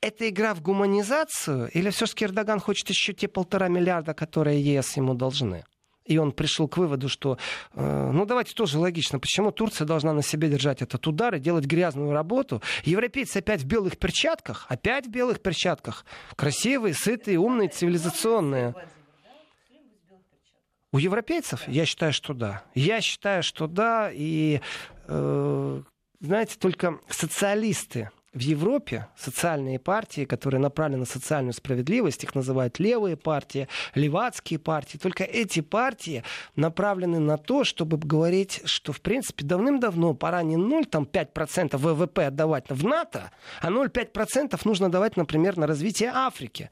Это 0.00 0.28
игра 0.30 0.54
в 0.54 0.62
гуманизацию 0.62 1.68
или 1.72 1.90
все-таки 1.90 2.24
Эрдоган 2.24 2.60
хочет 2.60 2.88
еще 2.88 3.12
те 3.12 3.28
полтора 3.28 3.68
миллиарда, 3.68 4.14
которые 4.14 4.62
ЕС 4.62 4.96
ему 4.96 5.14
должны? 5.14 5.64
И 6.06 6.16
он 6.16 6.32
пришел 6.32 6.68
к 6.68 6.78
выводу, 6.78 7.10
что, 7.10 7.36
э, 7.74 8.10
ну 8.12 8.24
давайте 8.24 8.54
тоже 8.54 8.78
логично, 8.78 9.18
почему 9.18 9.50
Турция 9.50 9.86
должна 9.86 10.14
на 10.14 10.22
себе 10.22 10.48
держать 10.48 10.80
этот 10.80 11.06
удар 11.06 11.34
и 11.34 11.38
делать 11.38 11.66
грязную 11.66 12.12
работу. 12.12 12.62
Европейцы 12.84 13.38
опять 13.38 13.60
в 13.60 13.66
белых 13.66 13.98
перчатках, 13.98 14.64
опять 14.70 15.06
в 15.06 15.10
белых 15.10 15.42
перчатках. 15.42 16.06
Красивые, 16.34 16.94
сытые, 16.94 17.38
умные, 17.38 17.68
цивилизационные. 17.68 18.74
У 20.96 20.98
европейцев? 20.98 21.68
Я 21.68 21.84
считаю, 21.84 22.14
что 22.14 22.32
да. 22.32 22.62
Я 22.74 23.02
считаю, 23.02 23.42
что 23.42 23.66
да. 23.66 24.10
И, 24.10 24.62
э, 25.08 25.82
знаете, 26.20 26.56
только 26.58 26.98
социалисты 27.10 28.08
в 28.32 28.40
Европе 28.40 29.06
социальные 29.14 29.78
партии, 29.78 30.24
которые 30.24 30.58
направлены 30.58 31.00
на 31.00 31.04
социальную 31.04 31.52
справедливость, 31.52 32.24
их 32.24 32.34
называют 32.34 32.78
левые 32.78 33.18
партии, 33.18 33.68
левацкие 33.94 34.58
партии, 34.58 34.96
только 34.96 35.24
эти 35.24 35.60
партии 35.60 36.24
направлены 36.54 37.18
на 37.18 37.36
то, 37.36 37.64
чтобы 37.64 37.98
говорить, 37.98 38.62
что, 38.64 38.94
в 38.94 39.02
принципе, 39.02 39.44
давным-давно 39.44 40.14
пора 40.14 40.42
не 40.42 40.56
0, 40.56 40.86
там, 40.86 41.04
5% 41.04 41.76
ВВП 41.76 42.28
отдавать 42.28 42.70
в 42.70 42.86
НАТО, 42.86 43.30
а 43.60 43.68
0,5% 43.68 44.58
нужно 44.64 44.90
давать, 44.90 45.18
например, 45.18 45.58
на 45.58 45.66
развитие 45.66 46.10
Африки 46.14 46.70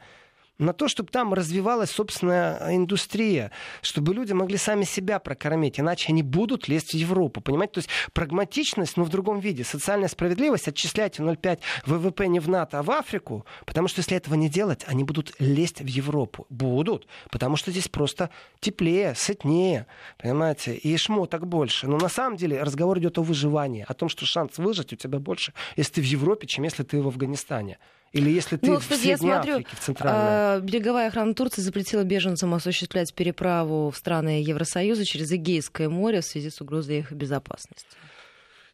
на 0.58 0.72
то, 0.72 0.88
чтобы 0.88 1.10
там 1.10 1.34
развивалась 1.34 1.90
собственная 1.90 2.74
индустрия, 2.76 3.50
чтобы 3.82 4.14
люди 4.14 4.32
могли 4.32 4.56
сами 4.56 4.84
себя 4.84 5.18
прокормить, 5.18 5.80
иначе 5.80 6.10
они 6.10 6.22
будут 6.22 6.68
лезть 6.68 6.92
в 6.92 6.96
Европу, 6.96 7.40
понимаете? 7.40 7.74
То 7.74 7.78
есть 7.78 7.90
прагматичность, 8.12 8.96
но 8.96 9.04
в 9.04 9.08
другом 9.08 9.40
виде. 9.40 9.64
Социальная 9.64 10.08
справедливость, 10.08 10.68
отчисляйте 10.68 11.22
0,5 11.22 11.58
ВВП 11.86 12.28
не 12.28 12.40
в 12.40 12.48
НАТО, 12.48 12.78
а 12.78 12.82
в 12.82 12.90
Африку, 12.90 13.44
потому 13.66 13.88
что 13.88 14.00
если 14.00 14.16
этого 14.16 14.34
не 14.34 14.48
делать, 14.48 14.84
они 14.86 15.04
будут 15.04 15.34
лезть 15.38 15.80
в 15.80 15.86
Европу. 15.86 16.46
Будут, 16.50 17.06
потому 17.30 17.56
что 17.56 17.70
здесь 17.70 17.88
просто 17.88 18.30
теплее, 18.60 19.14
сытнее, 19.14 19.86
понимаете? 20.18 20.76
И 20.76 20.96
шмоток 20.96 21.46
больше. 21.46 21.86
Но 21.88 21.98
на 21.98 22.08
самом 22.08 22.36
деле 22.36 22.62
разговор 22.62 22.98
идет 22.98 23.18
о 23.18 23.22
выживании, 23.22 23.84
о 23.86 23.94
том, 23.94 24.08
что 24.08 24.26
шанс 24.26 24.58
выжить 24.58 24.92
у 24.92 24.96
тебя 24.96 25.18
больше, 25.18 25.52
если 25.76 25.94
ты 25.94 26.00
в 26.00 26.04
Европе, 26.04 26.46
чем 26.46 26.64
если 26.64 26.82
ты 26.82 27.00
в 27.02 27.08
Афганистане. 27.08 27.78
Или 28.14 28.30
если 28.30 28.56
ты 28.56 28.70
ну, 28.70 28.78
кстати, 28.78 29.00
в 29.00 29.04
я 29.04 29.18
смотрю, 29.18 29.54
Африке, 29.54 29.70
в 29.74 29.80
Центральной? 29.80 30.58
Э, 30.58 30.60
береговая 30.60 31.08
охрана 31.08 31.34
Турции 31.34 31.62
запретила 31.62 32.04
беженцам 32.04 32.54
осуществлять 32.54 33.12
переправу 33.12 33.90
в 33.90 33.96
страны 33.96 34.40
Евросоюза 34.40 35.04
через 35.04 35.32
Эгейское 35.32 35.88
море 35.88 36.20
в 36.20 36.24
связи 36.24 36.50
с 36.50 36.60
угрозой 36.60 37.00
их 37.00 37.10
безопасности. 37.10 37.88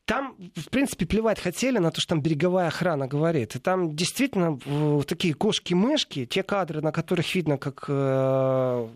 Там, 0.05 0.37
в 0.57 0.68
принципе, 0.68 1.07
плевать 1.07 1.40
хотели 1.40 1.79
на 1.79 1.90
то, 1.90 2.03
что 2.03 2.11
там 2.11 2.20
береговая 2.20 2.68
охрана 2.68 3.09
говорит. 3.09 3.57
И 3.57 3.59
там 3.59 3.96
действительно 3.96 4.59
такие 5.05 5.33
кошки-мышки, 5.33 6.26
те 6.26 6.42
кадры, 6.42 6.83
на 6.83 6.92
которых 6.92 7.35
видно, 7.35 7.57
как 7.57 7.87
э, 7.88 8.88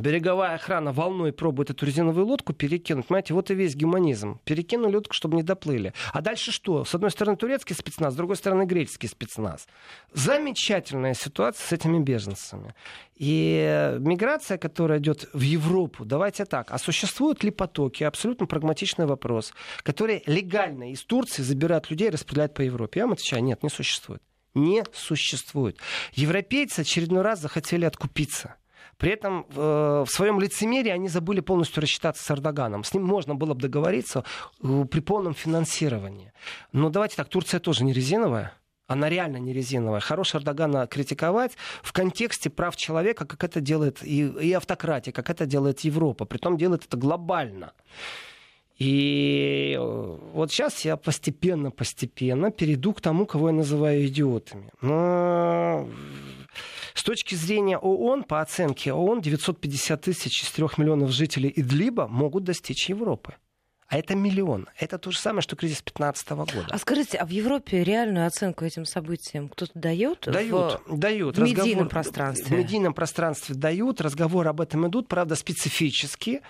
береговая 0.00 0.54
охрана 0.54 0.92
волной 0.92 1.32
пробует 1.32 1.70
эту 1.70 1.86
резиновую 1.86 2.26
лодку 2.26 2.52
перекинуть. 2.52 3.06
Понимаете, 3.06 3.34
вот 3.34 3.50
и 3.50 3.54
весь 3.54 3.76
гуманизм. 3.76 4.40
Перекинули 4.44 4.94
лодку, 4.94 5.14
чтобы 5.14 5.36
не 5.36 5.42
доплыли. 5.42 5.92
А 6.12 6.20
дальше 6.20 6.52
что? 6.52 6.84
С 6.84 6.94
одной 6.94 7.10
стороны 7.10 7.36
турецкий 7.36 7.74
спецназ, 7.74 8.14
с 8.14 8.16
другой 8.16 8.36
стороны 8.36 8.64
греческий 8.64 9.08
спецназ. 9.08 9.66
Замечательная 10.12 11.14
ситуация 11.14 11.66
с 11.66 11.72
этими 11.72 11.98
беженцами. 11.98 12.74
И 13.16 13.96
миграция, 13.98 14.58
которая 14.58 15.00
идет 15.00 15.28
в 15.32 15.40
Европу, 15.40 16.04
давайте 16.04 16.44
так, 16.44 16.70
а 16.70 16.78
существуют 16.78 17.42
ли 17.42 17.50
потоки? 17.50 18.04
Абсолютно 18.04 18.46
прагматичный 18.46 19.06
вопрос, 19.06 19.52
которые 19.82 20.22
легально 20.26 20.92
из 20.92 21.02
Турции 21.02 21.42
забирают 21.42 21.90
людей 21.90 22.08
и 22.08 22.10
распределяют 22.12 22.54
по 22.54 22.60
Европе. 22.60 23.00
Я 23.00 23.06
вам 23.06 23.14
отвечаю, 23.14 23.42
нет, 23.42 23.62
не 23.62 23.70
существует. 23.70 24.22
Не 24.54 24.84
существует. 24.92 25.78
Европейцы 26.14 26.80
очередной 26.80 27.22
раз 27.22 27.40
захотели 27.40 27.84
откупиться. 27.84 28.56
При 28.98 29.12
этом 29.12 29.46
э, 29.54 30.04
в 30.06 30.10
своем 30.10 30.40
лицемерии 30.40 30.90
они 30.90 31.08
забыли 31.08 31.40
полностью 31.40 31.80
рассчитаться 31.80 32.22
с 32.22 32.30
Эрдоганом. 32.30 32.82
С 32.82 32.92
ним 32.92 33.04
можно 33.04 33.34
было 33.34 33.54
бы 33.54 33.60
договориться 33.60 34.24
э, 34.62 34.84
при 34.90 35.00
полном 35.00 35.34
финансировании. 35.34 36.32
Но 36.72 36.90
давайте 36.90 37.16
так, 37.16 37.28
Турция 37.28 37.60
тоже 37.60 37.84
не 37.84 37.92
резиновая. 37.92 38.52
Она 38.88 39.08
реально 39.08 39.36
не 39.36 39.52
резиновая. 39.52 40.00
Хорош 40.00 40.34
Эрдогана 40.34 40.86
критиковать 40.86 41.52
в 41.82 41.92
контексте 41.92 42.50
прав 42.50 42.74
человека, 42.74 43.24
как 43.24 43.44
это 43.44 43.60
делает 43.60 44.02
и, 44.02 44.26
и 44.26 44.52
автократия, 44.52 45.12
как 45.12 45.30
это 45.30 45.46
делает 45.46 45.80
Европа. 45.80 46.24
Притом 46.24 46.56
делает 46.56 46.86
это 46.86 46.96
глобально. 46.96 47.72
И 48.78 49.76
э, 49.78 50.18
вот 50.32 50.50
сейчас 50.50 50.84
я 50.84 50.96
постепенно-постепенно 50.96 52.50
перейду 52.50 52.92
к 52.94 53.00
тому, 53.00 53.26
кого 53.26 53.48
я 53.48 53.54
называю 53.54 54.06
идиотами. 54.06 54.70
Но 54.80 55.88
с 56.98 57.04
точки 57.04 57.36
зрения 57.36 57.78
ООН, 57.78 58.24
по 58.24 58.40
оценке 58.40 58.92
ООН, 58.92 59.20
950 59.20 60.00
тысяч 60.00 60.42
из 60.42 60.50
3 60.50 60.66
миллионов 60.78 61.12
жителей 61.12 61.52
Идлиба 61.54 62.08
могут 62.08 62.42
достичь 62.42 62.88
Европы. 62.88 63.36
А 63.88 63.96
это 63.96 64.14
миллион. 64.14 64.68
Это 64.78 64.98
то 64.98 65.10
же 65.10 65.18
самое, 65.18 65.40
что 65.40 65.56
кризис 65.56 65.78
2015 65.78 66.30
года. 66.30 66.66
А 66.68 66.76
скажите, 66.76 67.16
а 67.16 67.24
в 67.24 67.30
Европе 67.30 67.82
реальную 67.82 68.26
оценку 68.26 68.66
этим 68.66 68.84
событиям 68.84 69.48
кто-то 69.48 69.72
дает? 69.74 70.26
Дают, 70.26 70.82
в 70.86 70.98
дают. 70.98 71.38
В 71.38 71.40
медийном 71.40 71.64
разговор, 71.64 71.88
пространстве. 71.88 72.44
В 72.44 72.58
медийном 72.58 72.92
пространстве 72.92 73.54
дают, 73.54 74.02
разговоры 74.02 74.50
об 74.50 74.60
этом 74.60 74.86
идут, 74.88 75.08
правда, 75.08 75.36
специфически. 75.36 76.42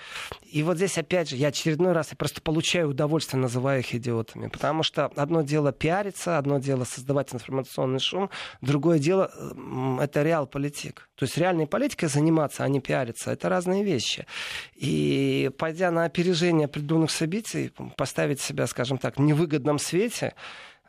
И 0.51 0.65
вот 0.65 0.79
здесь, 0.79 0.99
опять 0.99 1.31
же, 1.31 1.37
я 1.37 1.49
очередной 1.49 1.93
раз 1.93 2.11
я 2.11 2.17
просто 2.17 2.41
получаю 2.41 2.91
удовольствие, 2.91 3.41
называя 3.41 3.81
их 3.81 3.95
идиотами. 3.95 4.49
Потому 4.49 4.83
что 4.83 5.07
одно 5.07 5.43
дело 5.43 5.71
пиариться, 5.71 6.39
одно 6.39 6.59
дело 6.59 6.83
создавать 6.83 7.33
информационный 7.33 8.01
шум, 8.01 8.31
другое 8.63 8.99
дело— 8.99 9.31
это 10.01 10.25
реал-политик. 10.25 11.09
То 11.15 11.25
есть 11.25 11.39
реальной 11.39 11.69
политикой 11.69 12.09
заниматься, 12.09 12.65
а 12.65 12.69
не 12.69 12.81
пиариться— 12.81 13.31
это 13.33 13.49
разные 13.49 13.85
вещи. 13.85 14.27
И 14.75 15.53
пойдя 15.57 15.93
на 15.93 16.05
опережение 16.05 16.65
определенных 16.65 17.13
событий, 17.13 17.28
событий, 17.29 17.71
поставить 17.97 18.41
себя, 18.41 18.67
скажем 18.67 18.99
так, 18.99 19.19
в 19.19 19.21
невыгодном 19.21 19.79
свете, 19.79 20.35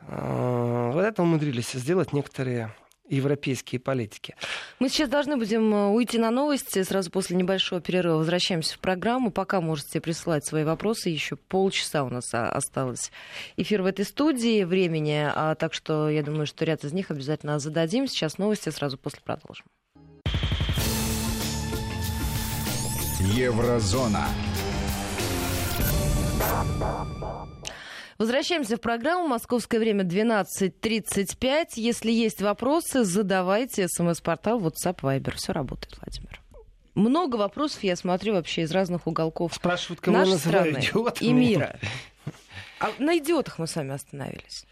э, 0.01 0.91
вот 0.93 1.01
это 1.01 1.21
умудрились 1.21 1.71
сделать 1.73 2.13
некоторые 2.13 2.73
европейские 3.09 3.81
политики. 3.81 4.35
Мы 4.79 4.87
сейчас 4.87 5.09
должны 5.09 5.35
будем 5.35 5.73
э, 5.73 5.87
уйти 5.87 6.17
на 6.17 6.31
новости. 6.31 6.83
Сразу 6.83 7.11
после 7.11 7.35
небольшого 7.35 7.81
перерыва 7.81 8.17
возвращаемся 8.17 8.75
в 8.75 8.79
программу. 8.79 9.31
Пока 9.31 9.59
можете 9.61 9.99
присылать 9.99 10.45
свои 10.45 10.63
вопросы. 10.63 11.09
Еще 11.09 11.35
полчаса 11.35 12.03
у 12.03 12.09
нас 12.09 12.29
осталось 12.33 13.11
эфир 13.57 13.81
в 13.81 13.87
этой 13.87 14.05
студии 14.05 14.63
времени. 14.63 15.27
А, 15.35 15.55
так 15.55 15.73
что 15.73 16.07
я 16.07 16.23
думаю, 16.23 16.45
что 16.45 16.65
ряд 16.65 16.83
из 16.83 16.93
них 16.93 17.11
обязательно 17.11 17.59
зададим. 17.59 18.07
Сейчас 18.07 18.37
новости, 18.37 18.69
сразу 18.69 18.97
после 18.97 19.21
продолжим. 19.25 19.65
Еврозона. 23.19 24.27
Возвращаемся 28.17 28.75
в 28.75 28.81
программу. 28.81 29.27
Московское 29.27 29.79
время 29.79 30.03
12.35. 30.03 31.67
Если 31.75 32.11
есть 32.11 32.41
вопросы, 32.41 33.05
задавайте. 33.05 33.87
СМС-портал, 33.87 34.59
WhatsApp, 34.59 34.99
Viber. 35.01 35.35
Все 35.35 35.53
работает, 35.53 35.97
Владимир. 36.01 36.41
Много 36.95 37.37
вопросов, 37.37 37.81
я 37.83 37.95
смотрю, 37.95 38.33
вообще 38.33 38.63
из 38.63 38.71
разных 38.71 39.07
уголков 39.07 39.53
Спрашивают, 39.53 40.01
кого 40.01 40.17
нашей 40.17 40.37
страны 40.37 40.79
идиотами. 40.79 41.27
и 41.27 41.31
мира. 41.31 41.79
А 42.81 42.89
на 42.99 43.17
идиотах 43.17 43.57
мы 43.57 43.67
с 43.67 43.75
вами 43.75 43.93
остановились. 43.93 44.65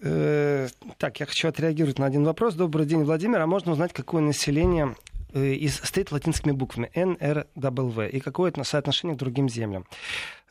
Э, 0.00 0.68
так, 0.98 1.20
я 1.20 1.26
хочу 1.26 1.48
отреагировать 1.48 1.98
на 1.98 2.06
один 2.06 2.24
вопрос. 2.24 2.54
Добрый 2.54 2.84
день, 2.84 3.04
Владимир. 3.04 3.40
А 3.40 3.46
можно 3.46 3.72
узнать, 3.72 3.94
какое 3.94 4.20
население 4.20 4.96
э, 5.32 5.52
из, 5.52 5.76
стоит 5.76 6.12
латинскими 6.12 6.52
буквами 6.52 6.90
НРВ 6.94 8.12
и 8.12 8.20
какое 8.20 8.50
это 8.50 8.64
соотношение 8.64 9.16
к 9.16 9.18
другим 9.18 9.48
землям? 9.48 9.86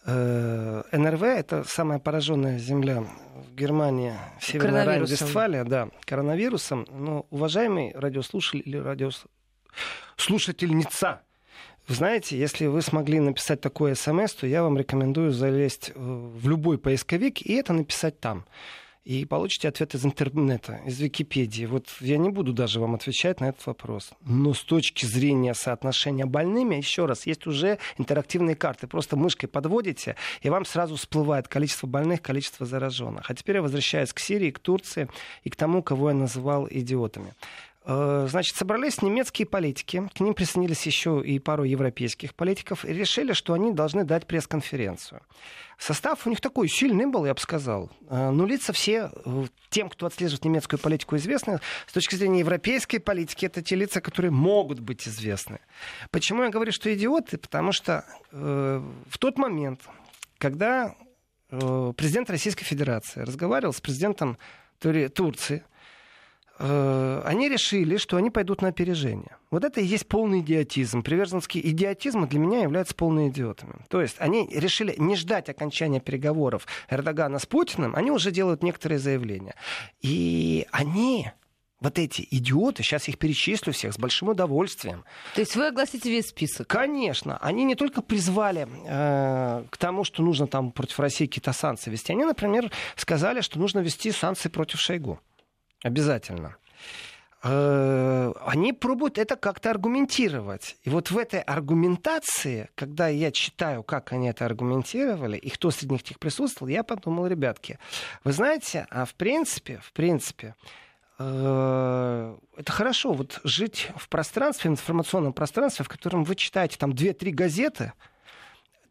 Э, 0.05 0.83
НРВ 0.91 1.23
это 1.23 1.63
самая 1.63 1.99
пораженная 1.99 2.57
земля 2.57 3.01
в 3.01 3.55
Германии, 3.55 4.13
Северная 4.39 4.85
Райн-Вестфалия, 4.85 5.63
да, 5.63 5.89
коронавирусом. 6.05 6.87
Но, 6.89 7.27
уважаемый 7.29 7.91
радиослушатель 7.93 8.63
или 8.65 8.77
радиослушательница, 8.77 11.21
вы 11.87 11.95
знаете, 11.95 12.37
если 12.37 12.65
вы 12.65 12.81
смогли 12.81 13.19
написать 13.19 13.61
такое 13.61 13.95
смс, 13.95 14.33
то 14.33 14.47
я 14.47 14.63
вам 14.63 14.77
рекомендую 14.77 15.31
залезть 15.31 15.91
в 15.95 16.47
любой 16.47 16.77
поисковик 16.77 17.41
и 17.41 17.53
это 17.53 17.73
написать 17.73 18.19
там 18.19 18.45
и 19.03 19.25
получите 19.25 19.67
ответ 19.67 19.95
из 19.95 20.05
интернета, 20.05 20.79
из 20.85 20.99
Википедии. 20.99 21.65
Вот 21.65 21.87
я 22.01 22.17
не 22.17 22.29
буду 22.29 22.53
даже 22.53 22.79
вам 22.79 22.93
отвечать 22.93 23.39
на 23.39 23.49
этот 23.49 23.65
вопрос. 23.65 24.11
Но 24.21 24.53
с 24.53 24.63
точки 24.63 25.05
зрения 25.05 25.53
соотношения 25.53 26.25
больными, 26.25 26.75
еще 26.75 27.05
раз, 27.05 27.25
есть 27.25 27.47
уже 27.47 27.79
интерактивные 27.97 28.55
карты. 28.55 28.87
Просто 28.87 29.15
мышкой 29.15 29.47
подводите, 29.47 30.15
и 30.41 30.49
вам 30.49 30.65
сразу 30.65 30.95
всплывает 30.95 31.47
количество 31.47 31.87
больных, 31.87 32.21
количество 32.21 32.65
зараженных. 32.65 33.29
А 33.29 33.33
теперь 33.33 33.55
я 33.55 33.61
возвращаюсь 33.61 34.13
к 34.13 34.19
Сирии, 34.19 34.51
к 34.51 34.59
Турции 34.59 35.09
и 35.43 35.49
к 35.49 35.55
тому, 35.55 35.81
кого 35.81 36.09
я 36.09 36.15
называл 36.15 36.67
идиотами. 36.69 37.33
Э, 37.83 38.27
значит, 38.29 38.55
собрались 38.55 39.01
немецкие 39.01 39.47
политики, 39.47 40.07
к 40.13 40.19
ним 40.19 40.35
присоединились 40.35 40.85
еще 40.85 41.21
и 41.25 41.39
пару 41.39 41.63
европейских 41.63 42.35
политиков, 42.35 42.85
и 42.85 42.93
решили, 42.93 43.33
что 43.33 43.53
они 43.53 43.71
должны 43.71 44.03
дать 44.03 44.27
пресс-конференцию. 44.27 45.21
Состав 45.79 46.27
у 46.27 46.29
них 46.29 46.41
такой 46.41 46.69
сильный 46.69 47.07
был, 47.07 47.25
я 47.25 47.33
бы 47.33 47.39
сказал. 47.39 47.91
Э, 48.07 48.29
но 48.29 48.45
лица 48.45 48.71
все, 48.71 49.09
э, 49.25 49.45
тем, 49.69 49.89
кто 49.89 50.05
отслеживает 50.05 50.45
немецкую 50.45 50.79
политику, 50.79 51.15
известны. 51.15 51.59
С 51.87 51.93
точки 51.93 52.13
зрения 52.13 52.41
европейской 52.41 52.99
политики, 52.99 53.47
это 53.47 53.63
те 53.63 53.75
лица, 53.75 53.99
которые 53.99 54.31
могут 54.31 54.79
быть 54.79 55.07
известны. 55.07 55.59
Почему 56.11 56.43
я 56.43 56.49
говорю, 56.49 56.71
что 56.71 56.93
идиоты? 56.93 57.39
Потому 57.39 57.71
что 57.71 58.05
э, 58.31 58.81
в 59.07 59.17
тот 59.17 59.39
момент, 59.39 59.81
когда 60.37 60.93
э, 61.49 61.93
президент 61.97 62.29
Российской 62.29 62.63
Федерации 62.63 63.21
разговаривал 63.21 63.73
с 63.73 63.81
президентом 63.81 64.37
Турции, 64.79 65.63
они 66.57 67.49
решили, 67.49 67.97
что 67.97 68.17
они 68.17 68.29
пойдут 68.29 68.61
на 68.61 68.67
опережение. 68.67 69.37
Вот 69.49 69.63
это 69.63 69.81
и 69.81 69.85
есть 69.85 70.07
полный 70.07 70.39
идиотизм. 70.39 71.01
Приверженский 71.01 71.61
идиотизм 71.61 72.27
для 72.27 72.39
меня 72.39 72.61
являются 72.61 72.93
полными 72.93 73.29
идиотами. 73.29 73.85
То 73.89 74.01
есть 74.01 74.15
они 74.19 74.47
решили 74.51 74.95
не 74.97 75.15
ждать 75.15 75.49
окончания 75.49 75.99
переговоров 75.99 76.67
Эрдогана 76.89 77.39
с 77.39 77.45
Путиным, 77.45 77.95
они 77.95 78.11
уже 78.11 78.31
делают 78.31 78.63
некоторые 78.63 78.99
заявления. 78.99 79.55
И 80.01 80.67
они 80.71 81.31
вот 81.81 81.97
эти 81.97 82.27
идиоты, 82.29 82.83
сейчас 82.83 83.07
их 83.09 83.17
перечислю 83.17 83.73
всех 83.73 83.93
с 83.93 83.97
большим 83.97 84.29
удовольствием. 84.29 85.03
То 85.33 85.41
есть 85.41 85.55
вы 85.55 85.67
огласите 85.67 86.09
весь 86.09 86.27
список? 86.27 86.67
Конечно. 86.67 87.37
Они 87.41 87.63
не 87.63 87.75
только 87.75 88.03
призвали 88.03 88.67
э, 88.85 89.65
к 89.69 89.77
тому, 89.77 90.03
что 90.03 90.21
нужно 90.21 90.45
там 90.45 90.71
против 90.71 90.99
России 90.99 91.25
какие-то 91.25 91.53
санкции 91.53 91.89
вести, 91.89 92.13
они, 92.13 92.23
например, 92.23 92.71
сказали, 92.95 93.41
что 93.41 93.59
нужно 93.59 93.79
вести 93.79 94.11
санкции 94.11 94.47
против 94.47 94.79
Шойгу. 94.79 95.19
Обязательно 95.83 96.57
э, 97.43 98.33
они 98.45 98.73
пробуют 98.73 99.17
это 99.17 99.35
как-то 99.35 99.71
аргументировать. 99.71 100.77
И 100.83 100.89
вот 100.89 101.11
в 101.11 101.17
этой 101.17 101.41
аргументации, 101.41 102.69
когда 102.75 103.07
я 103.07 103.31
читаю, 103.31 103.83
как 103.83 104.13
они 104.13 104.29
это 104.29 104.45
аргументировали, 104.45 105.37
и 105.37 105.49
кто 105.49 105.71
среди 105.71 105.93
них 105.93 106.19
присутствовал, 106.19 106.69
я 106.69 106.83
подумал, 106.83 107.27
ребятки, 107.27 107.79
вы 108.23 108.31
знаете, 108.31 108.87
а 108.89 109.05
в 109.05 109.15
принципе, 109.15 109.79
в 109.83 109.91
принципе, 109.93 110.55
э, 111.19 112.37
это 112.57 112.71
хорошо, 112.71 113.13
вот 113.13 113.39
жить 113.43 113.89
в 113.95 114.07
пространстве, 114.09 114.69
в 114.69 114.73
информационном 114.73 115.33
пространстве, 115.33 115.85
в 115.85 115.89
котором 115.89 116.23
вы 116.23 116.35
читаете 116.35 116.77
там 116.77 116.91
2-3 116.91 117.31
газеты, 117.31 117.93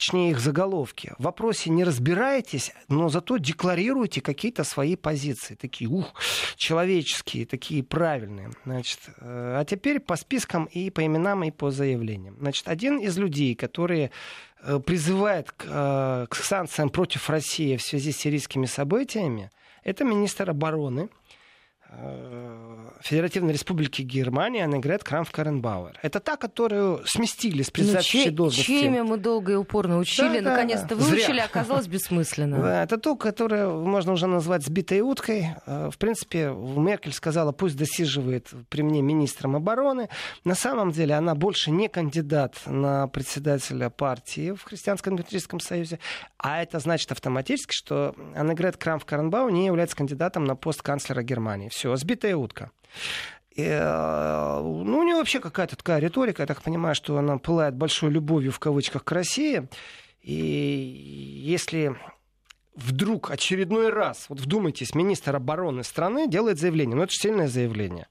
точнее 0.00 0.30
их 0.30 0.40
заголовки. 0.40 1.12
В 1.18 1.24
вопросе 1.24 1.68
не 1.68 1.84
разбираетесь, 1.84 2.72
но 2.88 3.10
зато 3.10 3.36
декларируете 3.36 4.22
какие-то 4.22 4.64
свои 4.64 4.96
позиции. 4.96 5.56
Такие, 5.56 5.90
ух, 5.90 6.14
человеческие, 6.56 7.44
такие 7.44 7.82
правильные. 7.82 8.50
Значит, 8.64 9.00
э, 9.18 9.56
а 9.60 9.64
теперь 9.66 10.00
по 10.00 10.16
спискам 10.16 10.64
и 10.64 10.88
по 10.88 11.04
именам, 11.04 11.44
и 11.44 11.50
по 11.50 11.70
заявлениям. 11.70 12.34
Значит, 12.40 12.66
один 12.66 12.96
из 12.96 13.18
людей, 13.18 13.54
которые 13.54 14.10
э, 14.62 14.78
призывает 14.78 15.52
к, 15.52 15.66
э, 15.68 16.26
к 16.30 16.34
санкциям 16.34 16.88
против 16.88 17.28
России 17.28 17.76
в 17.76 17.82
связи 17.82 18.12
с 18.12 18.16
сирийскими 18.16 18.64
событиями, 18.64 19.50
это 19.84 20.04
министр 20.04 20.48
обороны 20.48 21.10
Федеративной 23.00 23.54
Республики 23.54 24.02
Германия 24.02 24.64
Аннегрет 24.64 25.02
Крамф-Каренбауэр. 25.02 25.96
Это 26.02 26.20
та, 26.20 26.36
которую 26.36 27.02
сместили 27.06 27.62
с 27.62 27.70
председательской 27.70 28.30
ну, 28.30 28.36
должности. 28.36 28.66
Чьими 28.66 29.00
мы 29.00 29.16
долго 29.16 29.52
и 29.52 29.54
упорно 29.54 29.98
учили, 29.98 30.40
да, 30.40 30.50
наконец-то 30.50 30.88
да. 30.88 30.96
выучили, 30.96 31.32
Зря. 31.32 31.44
оказалось 31.44 31.86
бессмысленно. 31.88 32.58
Да, 32.58 32.82
это 32.82 32.98
ту, 32.98 33.16
которую 33.16 33.86
можно 33.86 34.12
уже 34.12 34.26
назвать 34.26 34.64
сбитой 34.64 35.00
уткой. 35.00 35.48
Э, 35.66 35.88
в 35.90 35.96
принципе, 35.96 36.50
Меркель 36.50 37.12
сказала, 37.12 37.52
пусть 37.52 37.76
досиживает 37.76 38.48
при 38.68 38.82
мне 38.82 39.00
министром 39.00 39.56
обороны. 39.56 40.08
На 40.44 40.54
самом 40.54 40.92
деле 40.92 41.14
она 41.14 41.34
больше 41.34 41.70
не 41.70 41.88
кандидат 41.88 42.56
на 42.66 43.08
председателя 43.08 43.88
партии 43.88 44.52
в 44.52 44.62
Христианском 44.62 45.14
демократическом 45.14 45.60
союзе, 45.60 45.98
а 46.36 46.62
это 46.62 46.78
значит 46.78 47.12
автоматически, 47.12 47.72
что 47.72 48.14
Аннегрет 48.34 48.76
Крамф-Каренбауэр 48.76 49.50
не 49.50 49.66
является 49.66 49.96
кандидатом 49.96 50.44
на 50.44 50.54
пост 50.54 50.82
канцлера 50.82 51.22
Германии 51.22 51.70
все, 51.80 51.96
сбитая 51.96 52.36
утка. 52.36 52.70
И, 53.52 53.62
э, 53.62 54.60
ну, 54.60 54.98
у 54.98 55.02
нее 55.02 55.16
вообще 55.16 55.40
какая-то 55.40 55.76
такая 55.76 55.98
риторика, 55.98 56.42
я 56.42 56.46
так 56.46 56.62
понимаю, 56.62 56.94
что 56.94 57.16
она 57.16 57.38
пылает 57.38 57.74
большой 57.74 58.10
любовью 58.10 58.52
в 58.52 58.58
кавычках 58.58 59.02
к 59.02 59.12
России. 59.12 59.66
И 60.22 60.34
если 60.34 61.96
вдруг 62.76 63.30
очередной 63.30 63.88
раз, 63.88 64.26
вот 64.28 64.40
вдумайтесь, 64.40 64.94
министр 64.94 65.36
обороны 65.36 65.82
страны 65.82 66.28
делает 66.28 66.58
заявление, 66.58 66.96
ну 66.96 67.02
это 67.02 67.12
же 67.12 67.18
сильное 67.18 67.48
заявление, 67.48 68.08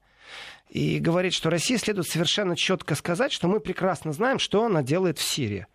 и 0.68 0.98
говорит, 0.98 1.32
что 1.32 1.48
России 1.48 1.76
следует 1.76 2.08
совершенно 2.08 2.56
четко 2.56 2.96
сказать, 2.96 3.30
что 3.30 3.46
мы 3.46 3.60
прекрасно 3.60 4.12
знаем, 4.12 4.40
что 4.40 4.64
она 4.64 4.82
делает 4.82 5.18
в 5.18 5.22
Сирии. 5.22 5.66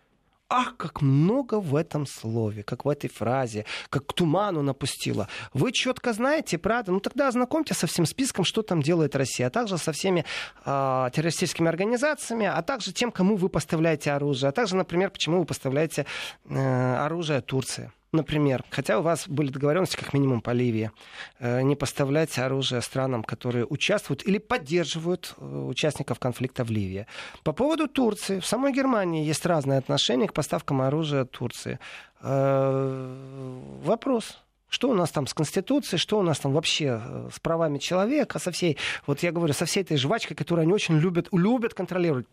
Ах, 0.48 0.76
как 0.76 1.02
много 1.02 1.58
в 1.58 1.74
этом 1.74 2.06
слове, 2.06 2.62
как 2.62 2.84
в 2.84 2.88
этой 2.88 3.10
фразе, 3.10 3.64
как 3.90 4.06
к 4.06 4.12
туману 4.12 4.62
напустила. 4.62 5.28
Вы 5.52 5.72
четко 5.72 6.12
знаете, 6.12 6.56
правда? 6.56 6.92
Ну 6.92 7.00
тогда 7.00 7.26
ознакомьтесь 7.26 7.78
со 7.78 7.88
всем 7.88 8.06
списком, 8.06 8.44
что 8.44 8.62
там 8.62 8.80
делает 8.80 9.16
Россия, 9.16 9.48
а 9.48 9.50
также 9.50 9.76
со 9.76 9.90
всеми 9.90 10.24
э, 10.64 11.10
террористическими 11.12 11.68
организациями, 11.68 12.46
а 12.46 12.62
также 12.62 12.92
тем, 12.92 13.10
кому 13.10 13.34
вы 13.34 13.48
поставляете 13.48 14.12
оружие, 14.12 14.50
а 14.50 14.52
также, 14.52 14.76
например, 14.76 15.10
почему 15.10 15.40
вы 15.40 15.46
поставляете 15.46 16.06
э, 16.48 16.94
оружие 16.96 17.40
Турции 17.40 17.90
например, 18.16 18.64
хотя 18.70 18.98
у 18.98 19.02
вас 19.02 19.28
были 19.28 19.50
договоренности 19.50 19.96
как 19.96 20.12
минимум 20.12 20.40
по 20.40 20.50
Ливии, 20.50 20.90
э, 21.38 21.62
не 21.62 21.76
поставлять 21.76 22.38
оружие 22.38 22.82
странам, 22.82 23.22
которые 23.22 23.64
участвуют 23.66 24.26
или 24.26 24.38
поддерживают 24.38 25.34
э, 25.38 25.44
участников 25.44 26.18
конфликта 26.18 26.64
в 26.64 26.70
Ливии. 26.70 27.06
По 27.44 27.52
поводу 27.52 27.86
Турции, 27.86 28.40
в 28.40 28.46
самой 28.46 28.72
Германии 28.72 29.24
есть 29.24 29.46
разные 29.46 29.78
отношения 29.78 30.26
к 30.26 30.32
поставкам 30.32 30.80
оружия 30.80 31.24
Турции. 31.24 31.78
Э, 32.20 33.60
вопрос. 33.84 34.45
Что 34.68 34.90
у 34.90 34.94
нас 34.94 35.10
там 35.10 35.26
с 35.26 35.34
Конституцией, 35.34 35.98
что 35.98 36.18
у 36.18 36.22
нас 36.22 36.40
там 36.40 36.52
вообще 36.52 37.00
э, 37.02 37.28
с 37.32 37.38
правами 37.38 37.78
человека, 37.78 38.38
со 38.38 38.50
всей, 38.50 38.76
вот 39.06 39.22
я 39.22 39.30
говорю, 39.30 39.52
со 39.52 39.64
всей 39.64 39.82
этой 39.82 39.96
жвачкой, 39.96 40.36
которую 40.36 40.64
они 40.64 40.72
очень 40.72 40.98
любят, 40.98 41.28
любят 41.32 41.72
контролировать 41.74 42.26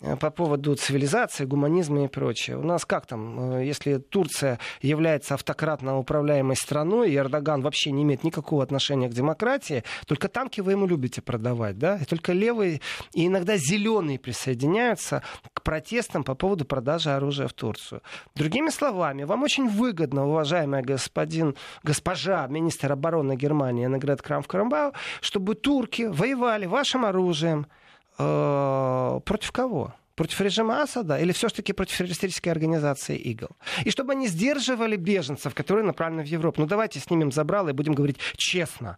э, 0.00 0.16
по 0.16 0.30
поводу 0.30 0.74
цивилизации, 0.74 1.44
гуманизма 1.44 2.04
и 2.04 2.08
прочее. 2.08 2.58
У 2.58 2.62
нас 2.62 2.84
как 2.84 3.06
там, 3.06 3.58
э, 3.58 3.66
если 3.66 3.98
Турция 3.98 4.58
является 4.82 5.34
автократно 5.34 5.98
управляемой 5.98 6.56
страной, 6.56 7.12
и 7.12 7.16
Эрдоган 7.16 7.62
вообще 7.62 7.92
не 7.92 8.02
имеет 8.02 8.24
никакого 8.24 8.62
отношения 8.62 9.08
к 9.08 9.12
демократии, 9.12 9.84
только 10.06 10.28
танки 10.28 10.60
вы 10.60 10.72
ему 10.72 10.86
любите 10.86 11.22
продавать, 11.22 11.78
да, 11.78 11.98
и 11.98 12.04
только 12.04 12.32
левые 12.32 12.80
и 13.14 13.26
иногда 13.26 13.56
зеленые 13.56 14.18
присоединяются 14.18 15.22
к 15.52 15.62
протестам 15.62 16.24
по 16.24 16.34
поводу 16.34 16.64
продажи 16.64 17.10
оружия 17.10 17.46
в 17.46 17.52
Турцию. 17.52 18.02
Другими 18.34 18.70
словами, 18.70 19.24
вам 19.24 19.42
очень 19.42 19.68
выгодно, 19.68 20.26
уважаемый 20.26 20.82
господин 20.82 21.54
госпожа 21.82 22.46
министр 22.46 22.92
обороны 22.92 23.36
Германии 23.36 23.86
Наград 23.86 24.20
Крамф-Карамбау, 24.20 24.94
чтобы 25.20 25.54
турки 25.54 26.02
воевали 26.02 26.66
вашим 26.66 27.04
оружием 27.04 27.66
э, 28.18 29.20
против 29.24 29.52
кого? 29.52 29.94
Против 30.14 30.40
режима 30.40 30.82
Асада 30.82 31.18
или 31.18 31.32
все-таки 31.32 31.74
против 31.74 31.98
террористической 31.98 32.50
организации 32.50 33.16
ИГЛ? 33.16 33.48
И 33.84 33.90
чтобы 33.90 34.12
они 34.12 34.28
сдерживали 34.28 34.96
беженцев, 34.96 35.54
которые 35.54 35.84
направлены 35.84 36.22
в 36.22 36.26
Европу. 36.26 36.62
Ну 36.62 36.66
давайте 36.66 37.00
снимем 37.00 37.30
забрало 37.30 37.68
и 37.68 37.72
будем 37.72 37.92
говорить 37.92 38.18
честно. 38.36 38.96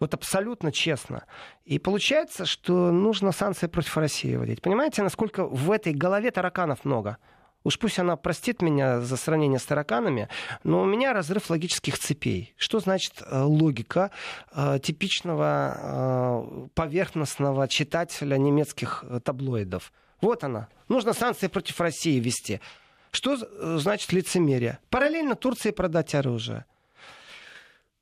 Вот 0.00 0.14
абсолютно 0.14 0.70
честно. 0.70 1.24
И 1.64 1.78
получается, 1.78 2.44
что 2.44 2.92
нужно 2.92 3.32
санкции 3.32 3.66
против 3.66 3.96
России 3.96 4.36
вводить. 4.36 4.62
Понимаете, 4.62 5.02
насколько 5.02 5.44
в 5.44 5.70
этой 5.70 5.92
голове 5.92 6.30
тараканов 6.30 6.84
много? 6.84 7.16
Уж 7.64 7.78
пусть 7.78 7.98
она 7.98 8.16
простит 8.16 8.62
меня 8.62 9.00
за 9.00 9.16
сравнение 9.16 9.58
с 9.58 9.64
тараканами, 9.64 10.28
но 10.62 10.82
у 10.82 10.84
меня 10.84 11.12
разрыв 11.12 11.50
логических 11.50 11.98
цепей. 11.98 12.54
Что 12.56 12.80
значит 12.80 13.14
э, 13.20 13.40
логика 13.42 14.10
э, 14.52 14.78
типичного 14.82 15.76
э, 15.76 16.68
поверхностного 16.74 17.66
читателя 17.68 18.36
немецких 18.36 19.04
таблоидов? 19.24 19.92
Вот 20.20 20.44
она. 20.44 20.68
Нужно 20.88 21.12
санкции 21.12 21.48
против 21.48 21.80
России 21.80 22.18
ввести. 22.18 22.60
Что 23.10 23.36
значит 23.78 24.12
лицемерие? 24.12 24.78
Параллельно 24.90 25.34
Турции 25.34 25.70
продать 25.70 26.14
оружие. 26.14 26.64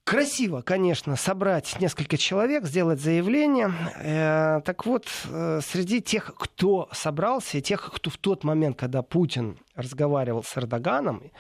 Красиво, 0.07 0.62
конечно, 0.62 1.16
собрать 1.16 1.81
несколько 1.81 2.16
человек, 2.16 2.64
сделать 2.64 3.01
заявление. 3.01 3.73
Э, 3.97 4.61
так 4.64 4.87
вот, 4.87 5.09
э, 5.25 5.61
среди 5.64 6.01
тех, 6.01 6.33
кто 6.38 6.88
собрался, 6.92 7.59
и 7.59 7.61
тех, 7.61 7.92
кто 7.92 8.09
в 8.09 8.16
тот 8.16 8.45
момент, 8.45 8.79
когда 8.79 9.03
Путин 9.03 9.59
разговаривал 9.75 10.45
с 10.45 10.57
Эрдоганом, 10.57 11.33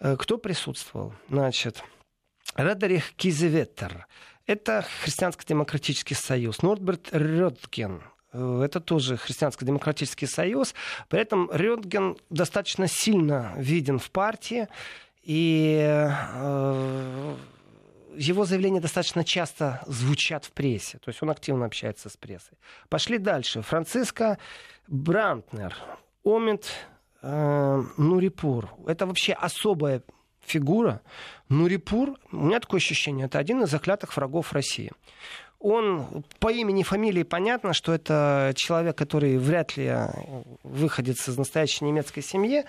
э, 0.00 0.16
кто 0.16 0.38
присутствовал? 0.38 1.12
Значит, 1.28 1.84
Радарих 2.54 3.12
Кизеветтер. 3.16 4.06
Это 4.46 4.86
Христианско-демократический 5.02 6.14
союз. 6.14 6.62
Нордберт 6.62 7.10
Рёдген. 7.12 8.00
Это 8.32 8.80
тоже 8.80 9.18
Христианско-демократический 9.18 10.26
союз. 10.26 10.74
При 11.10 11.20
этом 11.20 11.50
Рёдген 11.52 12.16
достаточно 12.30 12.88
сильно 12.88 13.52
виден 13.58 13.98
в 13.98 14.10
партии. 14.10 14.68
И 15.22 16.08
его 18.16 18.44
заявления 18.44 18.80
достаточно 18.80 19.24
часто 19.24 19.82
звучат 19.86 20.44
в 20.44 20.52
прессе. 20.52 20.98
То 20.98 21.10
есть 21.10 21.22
он 21.22 21.30
активно 21.30 21.66
общается 21.66 22.08
с 22.08 22.16
прессой. 22.16 22.58
Пошли 22.88 23.18
дальше. 23.18 23.62
Франциско 23.62 24.38
Брантнер, 24.88 25.74
Омид 26.24 26.66
э, 27.22 27.82
Нурипур. 27.96 28.70
Это 28.86 29.06
вообще 29.06 29.32
особая 29.32 30.02
фигура. 30.40 31.00
Нурипур, 31.48 32.18
у 32.32 32.36
меня 32.36 32.60
такое 32.60 32.78
ощущение, 32.78 33.26
это 33.26 33.38
один 33.38 33.62
из 33.62 33.70
заклятых 33.70 34.16
врагов 34.16 34.52
России 34.52 34.92
он 35.58 36.24
по 36.38 36.50
имени 36.50 36.80
и 36.80 36.84
фамилии 36.84 37.22
понятно, 37.22 37.72
что 37.72 37.92
это 37.92 38.52
человек, 38.56 38.96
который 38.96 39.38
вряд 39.38 39.76
ли 39.76 39.92
выходит 40.62 41.16
из 41.16 41.36
настоящей 41.38 41.84
немецкой 41.84 42.22
семьи. 42.22 42.64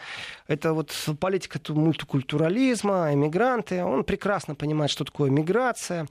Это 0.47 0.73
вот 0.73 0.93
политика 1.19 1.59
мультикультурализма, 1.73 3.13
эмигранты. 3.13 3.83
Он 3.83 4.03
прекрасно 4.03 4.55
понимает, 4.55 4.91
что 4.91 5.03
такое 5.03 5.29
миграция. 5.29 6.07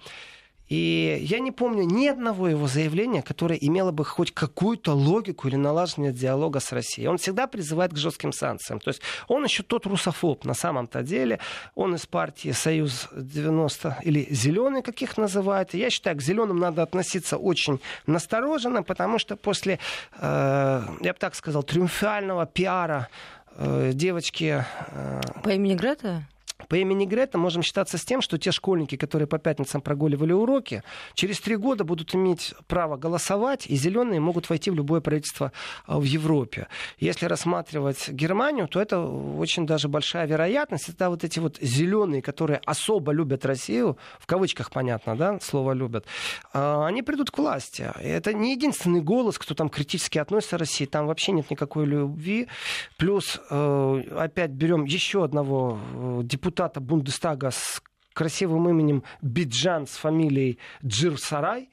И 0.68 1.18
я 1.22 1.38
не 1.38 1.52
помню 1.52 1.84
ни 1.84 2.06
одного 2.08 2.48
его 2.48 2.66
заявления, 2.66 3.22
которое 3.22 3.56
имело 3.56 3.92
бы 3.92 4.04
хоть 4.04 4.32
какую-то 4.32 4.94
логику 4.94 5.48
или 5.48 5.56
налаживание 5.56 6.12
диалога 6.12 6.60
с 6.60 6.72
Россией. 6.72 7.08
Он 7.08 7.18
всегда 7.18 7.46
призывает 7.46 7.92
к 7.92 7.96
жестким 7.96 8.32
санкциям. 8.32 8.80
То 8.80 8.88
есть 8.88 9.00
он 9.28 9.44
еще 9.44 9.62
тот 9.62 9.86
русофоб 9.86 10.44
на 10.44 10.54
самом-то 10.54 11.02
деле. 11.02 11.38
Он 11.74 11.94
из 11.94 12.06
партии 12.06 12.50
Союз 12.50 13.08
90 13.12 13.98
или 14.02 14.26
Зеленый, 14.30 14.82
каких 14.82 15.16
называют. 15.16 15.74
я 15.74 15.90
считаю, 15.90 16.16
к 16.16 16.22
зеленым 16.22 16.58
надо 16.58 16.82
относиться 16.82 17.36
очень 17.36 17.80
настороженно, 18.06 18.82
потому 18.82 19.18
что 19.18 19.36
после, 19.36 19.78
э, 20.18 20.82
я 21.00 21.12
бы 21.12 21.18
так 21.18 21.34
сказал, 21.34 21.62
триумфального 21.62 22.46
пиара 22.46 23.08
э, 23.56 23.92
девочки... 23.94 24.64
Э, 24.88 25.20
По 25.42 25.50
имени 25.50 25.74
Грета? 25.74 26.24
По 26.68 26.74
имени 26.76 27.04
Грета 27.04 27.38
можем 27.38 27.62
считаться 27.62 27.98
с 27.98 28.04
тем, 28.04 28.20
что 28.22 28.38
те 28.38 28.50
школьники, 28.50 28.96
которые 28.96 29.28
по 29.28 29.38
пятницам 29.38 29.80
прогуливали 29.80 30.32
уроки, 30.32 30.82
через 31.14 31.40
три 31.40 31.56
года 31.56 31.84
будут 31.84 32.14
иметь 32.14 32.54
право 32.66 32.96
голосовать, 32.96 33.66
и 33.66 33.76
зеленые 33.76 34.20
могут 34.20 34.48
войти 34.48 34.70
в 34.70 34.74
любое 34.74 35.00
правительство 35.00 35.52
а, 35.86 35.98
в 35.98 36.04
Европе. 36.04 36.66
Если 36.98 37.26
рассматривать 37.26 38.08
Германию, 38.08 38.68
то 38.68 38.80
это 38.80 39.00
очень 39.00 39.66
даже 39.66 39.88
большая 39.88 40.26
вероятность. 40.26 40.88
Это 40.88 41.10
вот 41.10 41.24
эти 41.24 41.38
вот 41.38 41.58
зеленые, 41.60 42.22
которые 42.22 42.60
особо 42.64 43.12
любят 43.12 43.44
Россию, 43.44 43.96
в 44.18 44.26
кавычках 44.26 44.70
понятно, 44.70 45.14
да, 45.16 45.38
слово 45.40 45.72
любят, 45.72 46.06
а, 46.52 46.86
они 46.86 47.02
придут 47.02 47.30
к 47.30 47.38
власти. 47.38 47.92
Это 48.00 48.32
не 48.32 48.52
единственный 48.52 49.02
голос, 49.02 49.38
кто 49.38 49.54
там 49.54 49.68
критически 49.68 50.18
относится 50.18 50.56
к 50.56 50.60
России, 50.60 50.86
там 50.86 51.06
вообще 51.06 51.32
нет 51.32 51.50
никакой 51.50 51.84
любви. 51.84 52.48
Плюс 52.96 53.40
э, 53.50 54.02
опять 54.16 54.50
берем 54.50 54.84
еще 54.84 55.22
одного 55.22 55.78
э, 55.92 56.20
депутата 56.22 56.45
депутата 56.46 56.80
Бундестага 56.80 57.50
с 57.50 57.82
красивым 58.14 58.68
именем 58.68 59.02
Биджан 59.20 59.86
с 59.86 59.96
фамилией 59.96 60.58
Джирсарай, 60.84 61.68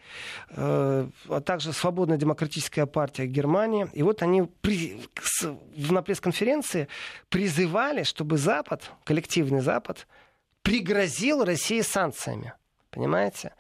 э, 0.50 1.08
а 1.30 1.42
также 1.42 1.74
Свободная 1.74 2.18
демократическая 2.18 2.86
партия 2.86 3.28
Германии. 3.28 3.88
И 3.94 4.04
вот 4.04 4.24
они 4.24 4.50
при, 4.62 5.00
на 5.92 6.02
пресс-конференции 6.02 6.88
призывали, 7.30 8.04
чтобы 8.04 8.38
Запад, 8.38 8.92
коллективный 9.06 9.62
Запад, 9.62 10.08
пригрозил 10.64 11.46
России 11.46 11.82
санкциями. 11.82 12.54
Понимаете? 12.90 13.54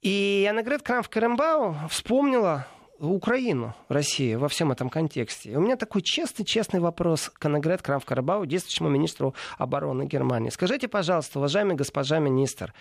И 0.00 0.46
Аннегрет 0.48 0.82
Крамф-Каренбау 0.82 1.88
вспомнила 1.88 2.66
Украину, 3.08 3.74
Россия 3.88 4.38
во 4.38 4.48
всем 4.48 4.72
этом 4.72 4.90
контексте. 4.90 5.52
И 5.52 5.56
у 5.56 5.60
меня 5.60 5.76
такой 5.76 6.02
честный-честный 6.02 6.80
вопрос 6.80 7.30
к 7.30 7.44
Аннегрет 7.46 7.80
Крамф-Карабау, 7.80 8.46
действующему 8.46 8.90
министру 8.90 9.34
обороны 9.56 10.04
Германии. 10.04 10.50
Скажите, 10.50 10.86
пожалуйста, 10.86 11.38
уважаемый 11.38 11.76
госпожа 11.76 12.18
министр, 12.18 12.74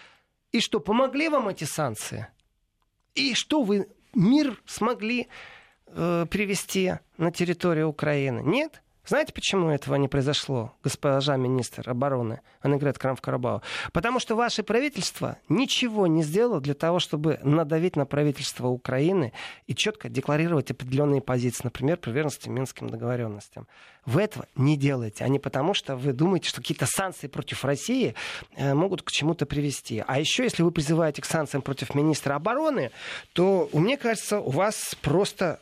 и 0.51 0.59
что, 0.59 0.79
помогли 0.79 1.29
вам 1.29 1.47
эти 1.47 1.63
санкции? 1.63 2.27
И 3.15 3.33
что 3.33 3.63
вы 3.63 3.87
мир 4.13 4.61
смогли 4.65 5.27
э, 5.87 6.25
привести 6.29 6.93
на 7.17 7.31
территорию 7.31 7.87
Украины? 7.87 8.41
Нет? 8.43 8.81
Знаете, 9.09 9.33
почему 9.33 9.71
этого 9.71 9.95
не 9.95 10.07
произошло, 10.07 10.71
госпожа 10.83 11.35
министр 11.35 11.89
обороны 11.89 12.41
Аннегрет 12.61 12.99
Крамф-Карабау? 12.99 13.63
Потому 13.91 14.19
что 14.19 14.35
ваше 14.35 14.61
правительство 14.61 15.39
ничего 15.49 16.05
не 16.05 16.21
сделало 16.21 16.61
для 16.61 16.75
того, 16.75 16.99
чтобы 16.99 17.39
надавить 17.41 17.95
на 17.95 18.05
правительство 18.05 18.67
Украины 18.67 19.33
и 19.65 19.73
четко 19.73 20.09
декларировать 20.09 20.69
определенные 20.69 21.21
позиции, 21.21 21.61
например, 21.63 21.97
приверженности 21.97 22.49
Минским 22.49 22.87
договоренностям. 22.87 23.67
Вы 24.05 24.21
этого 24.21 24.45
не 24.55 24.77
делаете, 24.77 25.23
а 25.23 25.27
не 25.27 25.39
потому, 25.39 25.73
что 25.73 25.95
вы 25.95 26.13
думаете, 26.13 26.49
что 26.49 26.61
какие-то 26.61 26.85
санкции 26.85 27.25
против 27.25 27.65
России 27.65 28.13
э, 28.57 28.75
могут 28.75 29.01
к 29.01 29.09
чему-то 29.09 29.47
привести. 29.47 30.03
А 30.05 30.19
еще, 30.19 30.43
если 30.43 30.61
вы 30.61 30.69
призываете 30.69 31.23
к 31.23 31.25
санкциям 31.25 31.63
против 31.63 31.95
министра 31.95 32.35
обороны, 32.35 32.91
то, 33.33 33.71
мне 33.73 33.97
кажется, 33.97 34.39
у 34.39 34.51
вас 34.51 34.95
просто 35.01 35.59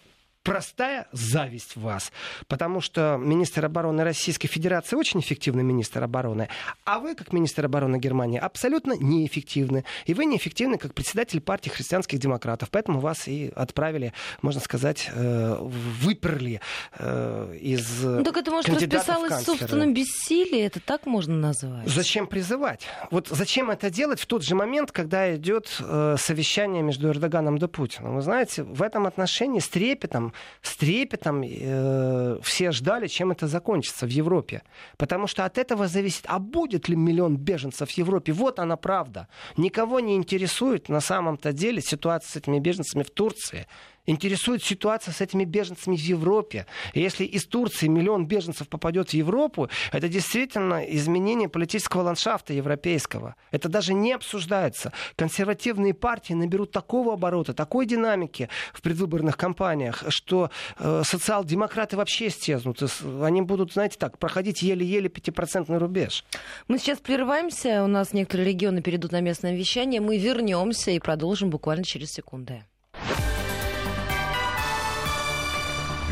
простая 0.48 1.08
зависть 1.12 1.76
в 1.76 1.82
вас. 1.82 2.12
Потому 2.48 2.80
что 2.80 3.18
министр 3.20 3.66
обороны 3.66 4.04
Российской 4.06 4.48
Федерации 4.48 4.96
очень 4.96 5.20
эффективный 5.20 5.64
министр 5.64 6.04
обороны, 6.04 6.48
а 6.86 7.00
вы, 7.00 7.16
как 7.16 7.34
министр 7.34 7.66
обороны 7.66 7.98
Германии, 7.98 8.40
абсолютно 8.40 8.94
неэффективны. 8.94 9.84
И 10.06 10.14
вы 10.14 10.24
неэффективны, 10.24 10.78
как 10.78 10.94
председатель 10.94 11.42
партии 11.42 11.70
христианских 11.70 12.20
демократов. 12.20 12.70
Поэтому 12.72 13.02
вас 13.02 13.28
и 13.28 13.52
отправили, 13.56 14.14
можно 14.42 14.62
сказать, 14.62 15.10
э, 15.14 15.58
выперли 15.60 16.62
э, 16.98 17.58
из 17.60 18.04
Ну 18.04 18.24
так 18.24 18.38
это, 18.38 18.52
может, 18.52 18.70
расписалось 18.70 19.34
в 19.34 19.46
собственном 19.46 19.94
бессилии, 19.94 20.62
это 20.62 20.80
так 20.80 21.06
можно 21.06 21.36
назвать? 21.36 21.90
Зачем 21.90 22.26
призывать? 22.26 22.84
Вот 23.12 23.28
зачем 23.28 23.70
это 23.70 23.90
делать 23.90 24.22
в 24.22 24.26
тот 24.26 24.44
же 24.44 24.56
момент, 24.56 24.94
когда 24.94 25.36
идет 25.36 25.76
э, 25.80 26.16
совещание 26.18 26.84
между 26.84 27.10
Эрдоганом 27.10 27.58
и 27.58 27.68
Путиным? 27.68 28.16
Вы 28.16 28.22
знаете, 28.22 28.64
в 28.64 28.82
этом 28.82 29.08
отношении 29.08 29.60
с 29.60 29.68
трепетом 29.68 30.34
с 30.62 30.76
трепетом 30.76 31.44
э, 31.44 32.40
все 32.42 32.72
ждали, 32.72 33.08
чем 33.08 33.32
это 33.32 33.48
закончится 33.48 34.06
в 34.06 34.10
Европе. 34.10 34.64
Потому 34.98 35.28
что 35.28 35.46
от 35.46 35.58
этого 35.58 35.88
зависит, 35.88 36.26
а 36.28 36.40
будет 36.40 36.90
ли 36.90 36.96
миллион 36.96 37.38
беженцев 37.38 37.90
в 37.90 37.98
Европе. 37.98 38.32
Вот 38.34 38.60
она 38.60 38.76
правда. 38.78 39.28
Никого 39.58 40.00
не 40.00 40.16
интересует 40.16 40.90
на 40.90 41.02
самом-то 41.02 41.54
деле 41.54 41.82
ситуация 41.82 42.30
с 42.32 42.36
этими 42.36 42.60
беженцами 42.60 43.04
в 43.04 43.12
Турции 43.12 43.68
интересует 44.08 44.64
ситуация 44.64 45.14
с 45.14 45.22
этими 45.22 45.44
беженцами 45.44 45.96
в 45.96 46.02
Европе. 46.02 46.66
И 46.94 47.02
если 47.02 47.26
из 47.26 47.46
Турции 47.46 47.88
миллион 47.88 48.26
беженцев 48.26 48.68
попадет 48.68 49.10
в 49.10 49.14
Европу, 49.14 49.70
это 49.92 50.08
действительно 50.08 50.84
изменение 50.84 51.50
политического 51.50 52.02
ландшафта 52.02 52.54
европейского. 52.54 53.36
Это 53.52 53.70
даже 53.70 53.94
не 53.94 54.14
обсуждается. 54.14 54.92
Консервативные 55.16 55.94
партии 55.94 56.34
наберут 56.34 56.72
такого 56.72 57.14
оборота, 57.14 57.54
такой 57.54 57.86
динамики 57.86 58.50
в 58.74 58.82
предвыборных 58.82 59.38
кампаниях, 59.38 60.04
что 60.10 60.50
э, 60.80 61.04
социал-демократы 61.06 61.98
вообще 61.98 62.28
исчезнут. 62.28 62.82
Они 63.22 63.42
будут, 63.42 63.74
знаете, 63.74 63.98
так, 64.00 64.18
проходить 64.18 64.62
еле-еле 64.62 65.10
пятипроцентный 65.10 65.78
рубеж. 65.78 66.24
Мы 66.68 66.80
сейчас 66.80 67.00
прерываемся, 67.00 67.84
у 67.84 67.88
нас 67.88 68.14
некоторые 68.14 68.48
регионы 68.48 68.82
перейдут 68.82 69.12
на 69.12 69.22
местное 69.22 69.56
вещание. 69.56 70.00
Мы 70.00 70.18
вернемся 70.18 70.92
и 70.92 71.00
продолжим 71.00 71.50
буквально 71.50 71.84
через 71.84 72.12
секунды. 72.12 72.64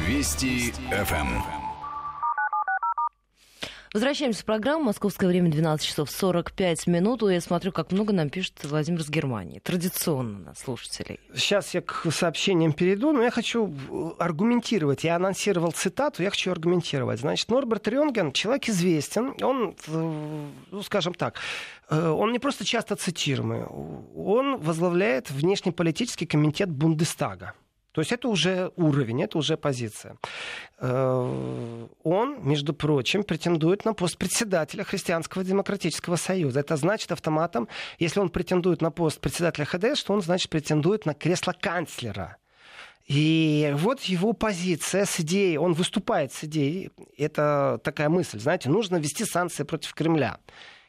Вести 0.05 0.71
ФМ. 0.91 1.41
Возвращаемся 3.91 4.43
в 4.43 4.45
программу. 4.45 4.83
Московское 4.83 5.27
время 5.27 5.49
12 5.49 5.83
часов 5.83 6.11
45 6.11 6.85
минут. 6.85 7.23
Я 7.23 7.41
смотрю, 7.41 7.71
как 7.71 7.91
много 7.91 8.13
нам 8.13 8.29
пишет 8.29 8.53
Владимир 8.65 9.01
с 9.01 9.09
Германии. 9.09 9.57
Традиционно 9.59 10.37
на 10.37 10.53
слушателей. 10.53 11.19
Сейчас 11.33 11.73
я 11.73 11.81
к 11.81 12.05
сообщениям 12.11 12.73
перейду, 12.73 13.13
но 13.13 13.23
я 13.23 13.31
хочу 13.31 13.73
аргументировать. 14.19 15.03
Я 15.03 15.15
анонсировал 15.15 15.71
цитату, 15.71 16.21
я 16.21 16.29
хочу 16.29 16.51
аргументировать. 16.51 17.21
Значит, 17.21 17.49
Норберт 17.49 17.87
Рёнген, 17.87 18.31
человек 18.31 18.69
известен. 18.69 19.33
Он, 19.41 19.75
ну, 19.87 20.83
скажем 20.83 21.15
так, 21.15 21.39
э, 21.89 22.09
он 22.09 22.31
не 22.31 22.37
просто 22.37 22.63
часто 22.63 22.95
цитируемый. 22.95 23.63
Он 23.63 24.57
возглавляет 24.57 25.31
внешнеполитический 25.31 26.27
комитет 26.27 26.69
Бундестага. 26.69 27.55
То 27.95 28.01
есть 28.01 28.11
это 28.11 28.27
уже 28.27 28.71
уровень, 28.75 29.23
это 29.23 29.37
уже 29.37 29.55
позиция. 29.55 30.17
Э, 30.79 31.87
он, 32.03 32.39
между 32.43 32.73
прочим, 32.73 33.23
претендует 33.23 33.85
на 33.85 33.93
пост 33.93 34.17
председателя 34.17 34.83
Христианского 34.83 35.45
демократического 35.45 36.17
союза. 36.17 36.59
Это 36.59 36.75
значит 36.75 37.13
автоматом, 37.13 37.69
если 37.97 38.19
он 38.19 38.29
претендует 38.29 38.81
на 38.81 38.91
пост 38.91 39.21
председателя 39.21 39.63
ХДС, 39.63 39.97
что 39.97 40.13
он, 40.13 40.21
значит, 40.21 40.49
претендует 40.49 41.05
на 41.05 41.13
кресло 41.13 41.53
канцлера. 41.57 42.35
И 43.07 43.71
вот 43.77 44.01
его 44.01 44.33
позиция 44.33 45.05
с 45.05 45.21
идеей, 45.21 45.57
он 45.57 45.71
выступает 45.71 46.33
с 46.33 46.43
идеей, 46.43 46.91
это 47.17 47.79
такая 47.81 48.09
мысль, 48.09 48.39
знаете, 48.39 48.69
нужно 48.69 48.97
ввести 48.97 49.23
санкции 49.23 49.63
против 49.63 49.93
Кремля. 49.93 50.39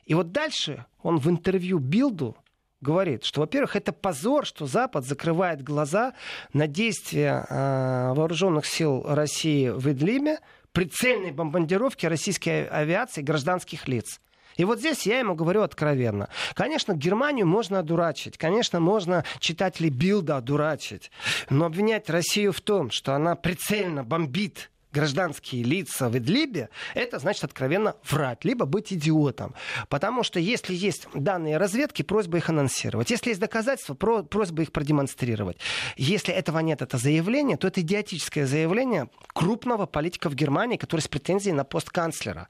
И 0.06 0.14
вот 0.14 0.32
дальше 0.32 0.86
он 1.02 1.18
в 1.18 1.30
интервью 1.30 1.78
Билду 1.78 2.36
говорит, 2.80 3.24
что, 3.24 3.40
во-первых, 3.40 3.76
это 3.76 3.92
позор, 3.92 4.46
что 4.46 4.66
Запад 4.66 5.04
закрывает 5.04 5.62
глаза 5.62 6.14
на 6.52 6.66
действия 6.66 7.46
э, 7.48 8.12
вооруженных 8.14 8.66
сил 8.66 9.04
России 9.06 9.68
в 9.68 9.90
Идлибе, 9.90 10.38
прицельной 10.72 11.32
бомбардировки 11.32 12.06
российской 12.06 12.66
авиации 12.66 13.22
гражданских 13.22 13.88
лиц. 13.88 14.20
И 14.56 14.64
вот 14.64 14.78
здесь 14.78 15.06
я 15.06 15.18
ему 15.18 15.34
говорю 15.34 15.62
откровенно. 15.62 16.28
Конечно, 16.54 16.94
Германию 16.94 17.46
можно 17.46 17.78
одурачить. 17.78 18.38
Конечно, 18.38 18.80
можно 18.80 19.24
читателей 19.38 19.90
Билда 19.90 20.38
одурачить. 20.38 21.10
Но 21.50 21.66
обвинять 21.66 22.08
Россию 22.08 22.52
в 22.52 22.60
том, 22.60 22.90
что 22.90 23.14
она 23.14 23.36
прицельно 23.36 24.02
бомбит 24.02 24.70
гражданские 24.96 25.62
лица 25.62 26.08
в 26.08 26.16
Идлибе, 26.16 26.70
это 26.94 27.18
значит 27.18 27.44
откровенно 27.44 27.96
врать, 28.10 28.44
либо 28.44 28.64
быть 28.64 28.92
идиотом. 28.92 29.54
Потому 29.88 30.22
что 30.22 30.40
если 30.40 30.74
есть 30.74 31.06
данные 31.14 31.58
разведки, 31.58 32.02
просьба 32.02 32.38
их 32.38 32.48
анонсировать. 32.48 33.10
Если 33.10 33.28
есть 33.28 33.40
доказательства, 33.40 33.94
просьба 33.94 34.62
их 34.62 34.72
продемонстрировать. 34.72 35.58
Если 35.96 36.32
этого 36.32 36.60
нет, 36.60 36.80
это 36.80 36.96
заявление, 36.96 37.56
то 37.58 37.68
это 37.68 37.82
идиотическое 37.82 38.46
заявление 38.46 39.10
крупного 39.34 39.84
политика 39.86 40.30
в 40.30 40.34
Германии, 40.34 40.78
который 40.78 41.02
с 41.02 41.08
претензией 41.08 41.54
на 41.54 41.64
пост 41.64 41.90
канцлера. 41.90 42.48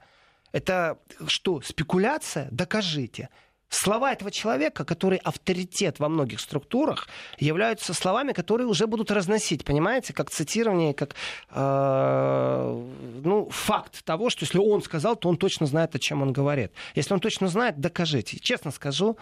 Это 0.53 0.97
что, 1.27 1.61
спекуляция? 1.61 2.47
Докажите. 2.51 3.29
Слова 3.69 4.13
этого 4.13 4.31
человека, 4.31 4.85
который 4.85 5.17
авторитет 5.17 5.99
во 5.99 6.07
многих 6.07 6.39
структурах, 6.39 7.07
являются 7.37 7.93
словами, 7.93 8.31
которые 8.31 8.65
уже 8.65 8.87
будут 8.87 9.11
разносить, 9.11 9.65
понимаете, 9.65 10.13
как 10.13 10.29
цитирование, 10.29 10.93
как 10.93 11.15
э, 11.49 12.85
ну, 13.23 13.49
факт 13.49 14.05
того, 14.05 14.29
что 14.29 14.45
если 14.45 14.57
он 14.57 14.81
сказал, 14.81 15.17
то 15.17 15.27
он 15.27 15.35
точно 15.35 15.65
знает, 15.65 15.95
о 15.95 15.99
чем 15.99 16.21
он 16.21 16.31
говорит. 16.31 16.71
Если 16.95 17.13
он 17.13 17.19
точно 17.19 17.49
знает, 17.49 17.79
докажите. 17.79 18.39
Честно 18.39 18.71
скажу, 18.71 19.17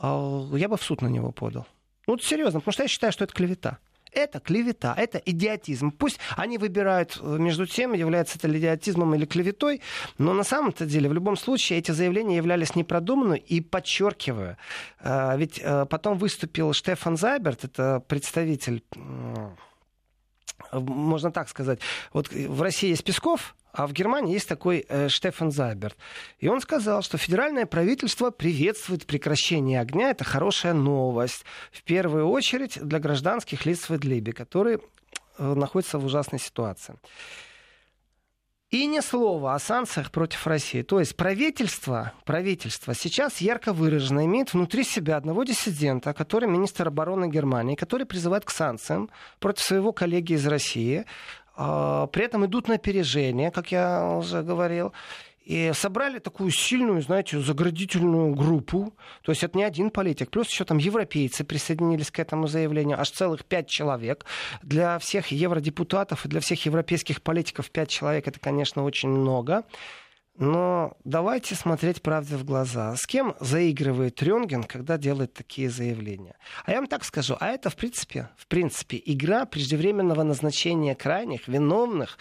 э, 0.00 0.46
я 0.54 0.68
бы 0.68 0.78
в 0.78 0.82
суд 0.82 1.02
на 1.02 1.08
него 1.08 1.30
подал. 1.30 1.66
Ну, 2.06 2.16
серьезно, 2.18 2.60
потому 2.60 2.72
что 2.72 2.84
я 2.84 2.88
считаю, 2.88 3.12
что 3.12 3.24
это 3.24 3.34
клевета. 3.34 3.78
Это 4.12 4.40
клевета, 4.40 4.94
это 4.96 5.18
идиотизм. 5.18 5.92
Пусть 5.92 6.18
они 6.36 6.58
выбирают 6.58 7.18
э, 7.20 7.36
между 7.38 7.66
тем, 7.66 7.92
является 7.92 8.38
это 8.38 8.50
идиотизмом 8.56 9.14
или 9.14 9.24
клеветой, 9.24 9.80
но 10.18 10.32
на 10.32 10.44
самом-то 10.44 10.86
деле 10.86 11.08
в 11.08 11.12
любом 11.12 11.36
случае 11.36 11.78
эти 11.78 11.92
заявления 11.92 12.36
являлись 12.36 12.74
непродуманными 12.74 13.38
и 13.38 13.60
подчеркиваю. 13.60 14.56
Э, 15.00 15.36
ведь 15.36 15.60
э, 15.62 15.86
потом 15.86 16.18
выступил 16.18 16.72
Штефан 16.72 17.16
Зайберт, 17.16 17.64
это 17.64 18.02
представитель 18.06 18.82
можно 20.72 21.32
так 21.32 21.48
сказать. 21.48 21.80
Вот 22.12 22.30
в 22.30 22.62
России 22.62 22.90
есть 22.90 23.04
Песков, 23.04 23.56
а 23.72 23.86
в 23.86 23.92
Германии 23.92 24.32
есть 24.32 24.48
такой 24.48 24.84
э, 24.88 25.08
Штефан 25.08 25.50
Зайберт. 25.50 25.96
И 26.38 26.48
он 26.48 26.60
сказал, 26.60 27.02
что 27.02 27.18
федеральное 27.18 27.66
правительство 27.66 28.30
приветствует 28.30 29.06
прекращение 29.06 29.80
огня. 29.80 30.10
Это 30.10 30.24
хорошая 30.24 30.74
новость. 30.74 31.44
В 31.72 31.82
первую 31.82 32.28
очередь 32.28 32.78
для 32.82 32.98
гражданских 32.98 33.66
лиц 33.66 33.88
в 33.88 33.96
Идлибе, 33.96 34.32
которые 34.32 34.80
э, 35.38 35.54
находятся 35.54 35.98
в 35.98 36.04
ужасной 36.04 36.40
ситуации. 36.40 36.96
И 38.70 38.86
ни 38.86 39.00
слова 39.00 39.56
о 39.56 39.58
санкциях 39.58 40.12
против 40.12 40.46
России. 40.46 40.82
То 40.82 41.00
есть 41.00 41.16
правительство, 41.16 42.12
правительство 42.24 42.94
сейчас 42.94 43.38
ярко 43.40 43.72
выраженно 43.72 44.24
имеет 44.26 44.54
внутри 44.54 44.84
себя 44.84 45.16
одного 45.16 45.42
диссидента, 45.42 46.12
который 46.12 46.48
министр 46.48 46.86
обороны 46.86 47.28
Германии, 47.28 47.74
который 47.74 48.06
призывает 48.06 48.44
к 48.44 48.50
санкциям 48.50 49.10
против 49.40 49.64
своего 49.64 49.92
коллеги 49.92 50.34
из 50.34 50.46
России. 50.46 51.04
А, 51.56 52.06
при 52.08 52.24
этом 52.24 52.46
идут 52.46 52.68
на 52.68 52.74
опережение, 52.74 53.50
как 53.50 53.72
я 53.72 54.16
уже 54.16 54.42
говорил. 54.42 54.92
И 55.44 55.72
собрали 55.74 56.18
такую 56.20 56.50
сильную, 56.50 57.02
знаете, 57.02 57.40
заградительную 57.40 58.34
группу. 58.34 58.94
То 59.22 59.32
есть 59.32 59.42
это 59.42 59.58
не 59.58 59.64
один 59.64 59.90
политик. 59.90 60.30
Плюс 60.30 60.48
еще 60.48 60.64
там 60.64 60.78
европейцы 60.78 61.44
присоединились 61.44 62.10
к 62.10 62.18
этому 62.18 62.46
заявлению. 62.46 63.00
Аж 63.00 63.10
целых 63.10 63.44
пять 63.44 63.66
человек. 63.66 64.26
Для 64.62 64.98
всех 64.98 65.28
евродепутатов 65.28 66.24
и 66.24 66.28
для 66.28 66.40
всех 66.40 66.64
европейских 66.66 67.22
политиков 67.22 67.70
пять 67.70 67.88
человек 67.88 68.28
это, 68.28 68.38
конечно, 68.38 68.84
очень 68.84 69.08
много. 69.08 69.64
Но 70.40 70.96
давайте 71.04 71.54
смотреть 71.54 72.00
правде 72.00 72.36
в 72.36 72.44
глаза. 72.44 72.96
С 72.96 73.06
кем 73.06 73.36
заигрывает 73.40 74.22
Рёнген, 74.22 74.64
когда 74.64 74.96
делает 74.96 75.34
такие 75.34 75.68
заявления? 75.68 76.34
А 76.64 76.70
я 76.70 76.78
вам 76.78 76.86
так 76.86 77.04
скажу, 77.04 77.36
а 77.38 77.48
это, 77.48 77.68
в 77.68 77.76
принципе, 77.76 78.30
в 78.38 78.46
принципе 78.46 79.02
игра 79.04 79.44
преждевременного 79.44 80.22
назначения 80.22 80.94
крайних, 80.94 81.46
виновных 81.46 82.16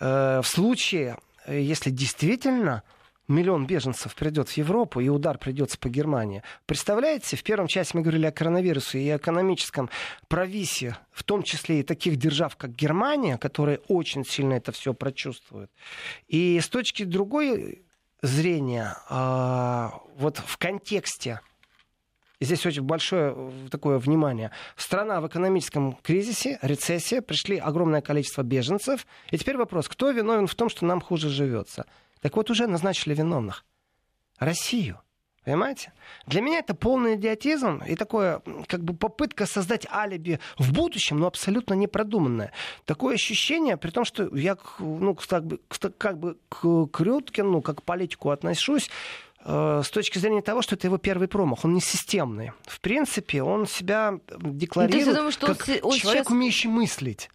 э, 0.00 0.40
в 0.42 0.46
случае, 0.46 1.18
э, 1.44 1.60
если 1.60 1.90
действительно 1.90 2.84
миллион 3.28 3.66
беженцев 3.66 4.14
придет 4.14 4.48
в 4.48 4.56
Европу, 4.56 5.00
и 5.00 5.08
удар 5.08 5.38
придется 5.38 5.78
по 5.78 5.88
Германии. 5.88 6.42
Представляете, 6.66 7.36
в 7.36 7.42
первом 7.42 7.66
части 7.66 7.94
мы 7.94 8.02
говорили 8.02 8.26
о 8.26 8.32
коронавирусе 8.32 9.00
и 9.00 9.16
экономическом 9.16 9.90
провисе, 10.28 10.96
в 11.12 11.22
том 11.22 11.42
числе 11.42 11.80
и 11.80 11.82
таких 11.82 12.16
держав, 12.16 12.56
как 12.56 12.74
Германия, 12.74 13.38
которые 13.38 13.80
очень 13.88 14.24
сильно 14.24 14.54
это 14.54 14.72
все 14.72 14.94
прочувствуют. 14.94 15.70
И 16.26 16.58
с 16.58 16.68
точки 16.68 17.04
другой 17.04 17.82
зрения, 18.22 18.96
а, 19.08 20.00
вот 20.16 20.38
в 20.38 20.56
контексте 20.56 21.40
здесь 22.40 22.64
очень 22.66 22.82
большое 22.82 23.52
такое 23.70 23.98
внимание. 23.98 24.50
Страна 24.76 25.20
в 25.20 25.26
экономическом 25.26 25.92
кризисе, 26.02 26.58
рецессия, 26.62 27.20
пришли 27.20 27.58
огромное 27.58 28.00
количество 28.00 28.42
беженцев. 28.42 29.06
И 29.30 29.38
теперь 29.38 29.56
вопрос, 29.56 29.88
кто 29.88 30.10
виновен 30.10 30.46
в 30.46 30.54
том, 30.54 30.68
что 30.68 30.84
нам 30.84 31.00
хуже 31.00 31.28
живется? 31.28 31.86
Так 32.20 32.36
вот, 32.36 32.50
уже 32.50 32.66
назначили 32.66 33.14
виновных. 33.14 33.64
Россию. 34.38 35.00
Понимаете? 35.48 35.94
Для 36.26 36.42
меня 36.42 36.58
это 36.58 36.74
полный 36.74 37.14
идиотизм 37.14 37.82
и 37.88 37.96
такое, 37.96 38.42
как 38.66 38.84
бы 38.84 38.92
попытка 38.92 39.46
создать 39.46 39.86
алиби 39.90 40.40
в 40.58 40.74
будущем, 40.74 41.18
но 41.18 41.26
абсолютно 41.26 41.72
непродуманное. 41.72 42.52
Такое 42.84 43.14
ощущение, 43.14 43.78
при 43.78 43.90
том, 43.90 44.04
что 44.04 44.28
я 44.36 44.58
ну, 44.78 45.14
как 45.14 45.46
бы, 45.46 45.58
как 45.96 46.18
бы 46.18 46.36
к 46.50 46.88
Крюткину, 46.92 47.62
как 47.62 47.78
к 47.78 47.82
политику 47.82 48.28
отношусь, 48.28 48.90
э, 49.42 49.82
с 49.82 49.88
точки 49.88 50.18
зрения 50.18 50.42
того, 50.42 50.60
что 50.60 50.74
это 50.74 50.86
его 50.86 50.98
первый 50.98 51.28
промах. 51.28 51.64
Он 51.64 51.72
не 51.72 51.80
системный. 51.80 52.52
В 52.66 52.78
принципе, 52.80 53.42
он 53.42 53.66
себя 53.66 54.20
декларирует 54.38 55.06
ну, 55.06 55.14
думаешь, 55.14 55.38
как 55.38 55.66
он, 55.66 55.92
он 55.92 55.98
человек, 55.98 56.24
сейчас... 56.24 56.30
умеющий 56.30 56.68
мыслить. 56.68 57.30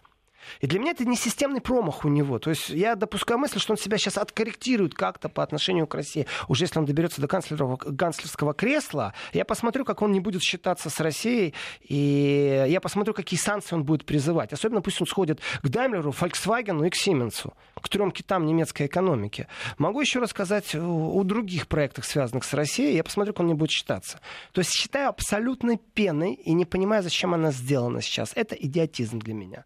И 0.62 0.68
для 0.68 0.80
меня 0.80 0.92
это 0.92 1.06
не 1.06 1.16
системный 1.16 1.62
промах 1.62 2.06
у 2.06 2.10
него. 2.10 2.40
То 2.40 2.50
есть 2.50 2.70
я 2.70 2.96
допускаю 2.96 3.40
мысль, 3.40 3.60
что 3.60 3.74
он 3.74 3.78
себя 3.78 3.98
сейчас 3.98 4.18
откорректирует 4.18 4.94
как-то 4.94 5.30
по 5.30 5.44
отношению 5.44 5.88
к 5.88 5.96
России. 5.96 6.28
Уже 6.48 6.66
если 6.66 6.80
он 6.80 6.86
доберется 6.86 7.22
до 7.22 7.28
канцлерского 7.28 8.54
кресла, 8.54 9.14
я 9.34 9.46
посмотрю, 9.46 9.86
как 9.86 10.02
он 10.02 10.12
не 10.12 10.20
будет 10.20 10.42
считаться 10.42 10.90
с 10.90 11.00
Россией, 11.00 11.54
и 11.82 12.66
я 12.68 12.82
посмотрю, 12.82 13.14
какие 13.14 13.40
санкции 13.40 13.76
он 13.76 13.84
будет 13.84 14.06
призывать. 14.06 14.54
Особенно 14.54 14.82
пусть 14.82 15.02
он 15.02 15.08
сходит 15.08 15.40
к 15.62 15.70
Даймлеру, 15.70 16.12
Volkswagen 16.12 16.86
и 16.86 16.90
к 16.90 16.96
Сименсу, 16.96 17.54
к 17.80 17.90
трем 17.90 18.12
китам 18.12 18.46
немецкой 18.46 18.88
экономики. 18.88 19.48
Могу 19.78 20.02
еще 20.02 20.20
рассказать 20.20 20.76
о 20.76 21.24
других 21.24 21.68
проектах, 21.68 22.06
связанных 22.06 22.44
с 22.44 22.54
Россией. 22.54 22.96
Я 22.96 23.04
посмотрю, 23.04 23.34
как 23.34 23.42
он 23.42 23.48
не 23.48 23.54
будет 23.54 23.72
считаться. 23.72 24.20
То 24.52 24.60
есть 24.60 24.72
считаю 24.72 25.10
абсолютной 25.10 25.78
пеной 25.78 26.34
и 26.34 26.54
не 26.54 26.66
понимаю, 26.66 27.04
зачем 27.04 27.34
она 27.34 27.52
сделана 27.52 28.02
сейчас. 28.02 28.32
Это 28.36 28.56
идиотизм 28.56 29.20
для 29.20 29.34
меня. 29.34 29.66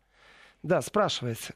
Да, 0.68 0.82
спрашивается. 0.82 1.54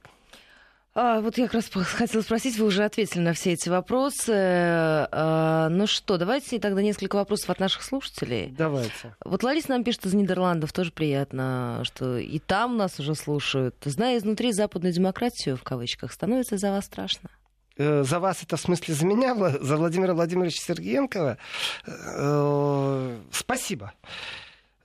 А, 0.93 1.19
вот 1.21 1.37
я 1.37 1.47
как 1.47 1.55
раз 1.55 1.69
хотела 1.69 2.21
спросить, 2.21 2.57
вы 2.57 2.65
уже 2.65 2.83
ответили 2.83 3.21
на 3.21 3.33
все 3.33 3.51
эти 3.53 3.67
вопросы. 3.67 4.33
А, 4.33 5.67
ну 5.69 5.85
что, 5.85 6.17
давайте 6.17 6.59
тогда 6.59 6.81
несколько 6.81 7.17
вопросов 7.17 7.49
от 7.49 7.59
наших 7.59 7.83
слушателей. 7.83 8.53
Давайте. 8.57 9.15
Вот 9.23 9.43
Лариса 9.43 9.69
нам 9.69 9.83
пишет 9.83 10.05
из 10.05 10.13
Нидерландов, 10.13 10.71
тоже 10.71 10.91
приятно, 10.91 11.81
что 11.83 12.17
и 12.17 12.39
там 12.39 12.77
нас 12.77 12.99
уже 12.99 13.15
слушают. 13.15 13.75
Зная 13.83 14.17
изнутри 14.17 14.53
западную 14.53 14.93
демократию, 14.93 15.57
в 15.57 15.63
кавычках, 15.63 16.13
становится 16.13 16.57
за 16.57 16.71
вас 16.71 16.85
страшно? 16.85 17.29
Э, 17.77 18.03
за 18.03 18.19
вас 18.19 18.43
это 18.43 18.55
в 18.55 18.61
смысле 18.61 18.93
за 18.93 19.05
меня, 19.05 19.35
за 19.35 19.75
Владимира 19.75 20.13
Владимировича 20.13 20.61
Сергеенкова? 20.61 21.37
Э, 21.85 23.17
спасибо. 23.31 23.93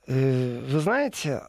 Э, 0.07 0.61
вы 0.69 0.81
знаете, 0.81 1.43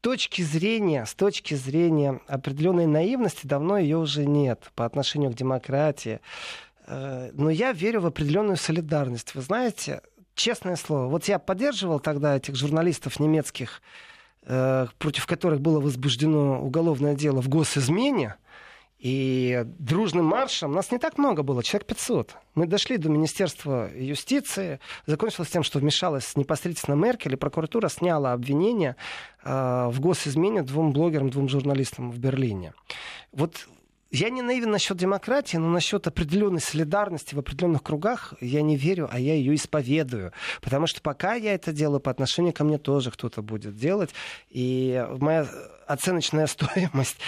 точки 0.00 0.42
зрения, 0.42 1.04
с 1.04 1.14
точки 1.14 1.54
зрения 1.54 2.20
определенной 2.26 2.86
наивности, 2.86 3.46
давно 3.46 3.78
ее 3.78 3.98
уже 3.98 4.26
нет 4.26 4.70
по 4.74 4.84
отношению 4.84 5.30
к 5.30 5.34
демократии. 5.34 6.20
Э, 6.86 7.30
но 7.32 7.50
я 7.50 7.72
верю 7.72 8.00
в 8.00 8.06
определенную 8.06 8.56
солидарность. 8.56 9.34
Вы 9.34 9.42
знаете, 9.42 10.02
честное 10.34 10.76
слово, 10.76 11.06
вот 11.06 11.24
я 11.24 11.38
поддерживал 11.38 12.00
тогда 12.00 12.36
этих 12.36 12.56
журналистов 12.56 13.20
немецких, 13.20 13.82
э, 14.42 14.86
против 14.98 15.26
которых 15.26 15.60
было 15.60 15.80
возбуждено 15.80 16.62
уголовное 16.62 17.14
дело 17.14 17.40
в 17.42 17.48
госизмене, 17.48 18.36
и 19.00 19.64
дружным 19.78 20.26
маршем, 20.26 20.72
нас 20.72 20.92
не 20.92 20.98
так 20.98 21.16
много 21.16 21.42
было, 21.42 21.62
человек 21.62 21.86
500. 21.88 22.36
Мы 22.54 22.66
дошли 22.66 22.98
до 22.98 23.08
Министерства 23.08 23.90
юстиции, 23.96 24.78
закончилось 25.06 25.48
тем, 25.48 25.62
что 25.62 25.78
вмешалась 25.78 26.36
непосредственно 26.36 26.96
Меркель, 26.96 27.32
и 27.32 27.36
прокуратура 27.36 27.88
сняла 27.88 28.34
обвинение 28.34 28.96
э, 29.42 29.88
в 29.90 30.00
госизмене 30.00 30.62
двум 30.62 30.92
блогерам, 30.92 31.30
двум 31.30 31.48
журналистам 31.48 32.10
в 32.10 32.18
Берлине. 32.18 32.74
Вот 33.32 33.66
я 34.10 34.28
не 34.28 34.42
наивен 34.42 34.70
насчет 34.70 34.96
демократии, 34.96 35.56
но 35.56 35.68
насчет 35.70 36.06
определенной 36.06 36.60
солидарности 36.60 37.34
в 37.34 37.38
определенных 37.38 37.82
кругах 37.82 38.34
я 38.40 38.60
не 38.60 38.76
верю, 38.76 39.08
а 39.10 39.20
я 39.20 39.34
ее 39.34 39.54
исповедую. 39.54 40.32
Потому 40.60 40.88
что 40.88 41.00
пока 41.00 41.34
я 41.34 41.54
это 41.54 41.72
делаю, 41.72 42.00
по 42.00 42.10
отношению 42.10 42.52
ко 42.52 42.64
мне 42.64 42.76
тоже 42.76 43.12
кто-то 43.12 43.40
будет 43.40 43.76
делать. 43.76 44.10
И 44.50 45.06
моя 45.20 45.46
оценочная 45.86 46.46
стоимость 46.48 47.18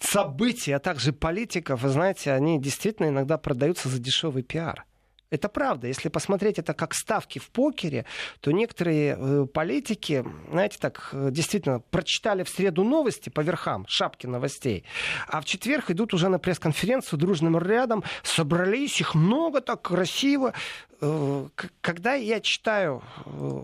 события, 0.00 0.76
а 0.76 0.80
также 0.80 1.12
политиков, 1.12 1.82
вы 1.82 1.88
знаете, 1.90 2.32
они 2.32 2.60
действительно 2.60 3.08
иногда 3.08 3.38
продаются 3.38 3.88
за 3.88 3.98
дешевый 3.98 4.42
пиар. 4.42 4.84
Это 5.30 5.48
правда. 5.48 5.86
Если 5.86 6.08
посмотреть 6.08 6.58
это 6.58 6.74
как 6.74 6.92
ставки 6.92 7.38
в 7.38 7.50
покере, 7.50 8.04
то 8.40 8.50
некоторые 8.50 9.16
э, 9.16 9.46
политики, 9.46 10.24
знаете, 10.50 10.78
так 10.80 11.10
э, 11.12 11.28
действительно 11.30 11.78
прочитали 11.78 12.42
в 12.42 12.48
среду 12.48 12.82
новости 12.82 13.28
по 13.28 13.40
верхам, 13.40 13.86
шапки 13.88 14.26
новостей, 14.26 14.84
а 15.28 15.40
в 15.40 15.44
четверг 15.44 15.90
идут 15.92 16.14
уже 16.14 16.28
на 16.28 16.40
пресс-конференцию 16.40 17.18
дружным 17.20 17.56
рядом, 17.58 18.02
собрались, 18.24 19.00
их 19.00 19.14
много 19.14 19.60
так 19.60 19.82
красиво. 19.82 20.52
Э, 21.00 21.46
когда 21.80 22.14
я 22.14 22.40
читаю 22.40 23.02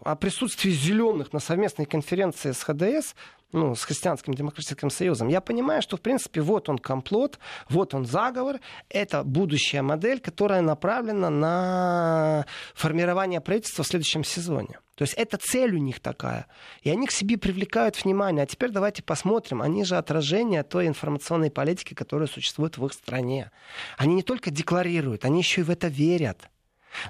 о 0.05 0.15
присутствии 0.15 0.71
зеленых 0.71 1.33
на 1.33 1.41
совместной 1.41 1.87
конференции 1.87 2.53
с 2.53 2.63
ХДС, 2.63 3.17
ну, 3.53 3.75
с 3.75 3.85
Христианским 3.85 4.35
демократическим 4.35 4.91
союзом, 4.91 5.29
я 5.29 5.41
понимаю, 5.41 5.83
что, 5.83 5.97
в 5.97 6.01
принципе, 6.01 6.41
вот 6.41 6.69
он 6.69 6.79
комплот, 6.79 7.39
вот 7.69 7.95
он 7.95 8.05
заговор, 8.05 8.61
это 8.89 9.23
будущая 9.23 9.83
модель, 9.83 10.21
которая 10.21 10.61
направлена 10.61 11.31
на 11.31 12.47
формирование 12.75 13.41
правительства 13.41 13.85
в 13.85 13.87
следующем 13.87 14.25
сезоне. 14.25 14.81
То 14.97 15.03
есть 15.03 15.15
это 15.15 15.37
цель 15.37 15.75
у 15.75 15.79
них 15.79 16.01
такая. 16.01 16.47
И 16.81 16.89
они 16.89 17.07
к 17.07 17.11
себе 17.11 17.37
привлекают 17.37 18.03
внимание. 18.03 18.45
А 18.45 18.47
теперь 18.47 18.71
давайте 18.71 19.03
посмотрим. 19.03 19.61
Они 19.61 19.85
же 19.85 19.97
отражение 19.97 20.63
той 20.63 20.87
информационной 20.87 21.51
политики, 21.51 21.93
которая 21.93 22.29
существует 22.29 22.79
в 22.79 22.87
их 22.87 22.95
стране. 22.95 23.51
Они 23.99 24.15
не 24.15 24.23
только 24.23 24.51
декларируют, 24.51 25.27
они 25.27 25.41
еще 25.41 25.61
и 25.61 25.65
в 25.65 25.71
это 25.71 25.89
верят. 25.89 26.49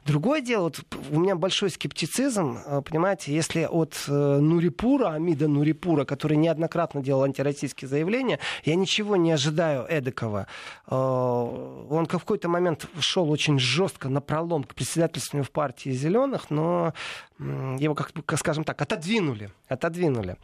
Другое 0.04 0.40
дело, 0.40 0.64
вот 0.64 0.80
у 1.10 1.20
меня 1.20 1.36
большой 1.36 1.70
скептицизм, 1.70 2.58
э, 2.64 2.82
понимаете, 2.82 3.34
если 3.34 3.64
от 3.64 3.94
э, 4.08 4.12
Нурипура, 4.12 5.10
Амида 5.10 5.48
Нурипура, 5.48 6.04
который 6.04 6.36
неоднократно 6.36 7.02
делал 7.02 7.22
антироссийские 7.24 7.88
заявления, 7.88 8.38
я 8.64 8.74
ничего 8.74 9.16
не 9.16 9.32
ожидаю 9.32 9.84
эдакого. 9.84 10.46
Э, 10.86 10.94
он 10.94 12.06
в 12.06 12.08
какой-то 12.08 12.48
момент 12.48 12.86
шел 13.00 13.30
очень 13.30 13.58
жестко 13.58 14.08
на 14.08 14.20
пролом 14.20 14.64
к 14.64 14.74
председательству 14.74 15.42
в 15.42 15.50
партии 15.50 15.90
зеленых, 15.90 16.50
но 16.50 16.92
его, 17.38 17.94
как, 17.94 18.12
скажем 18.38 18.64
так, 18.64 18.80
отодвинули. 18.80 19.50
отодвинули 19.68 20.36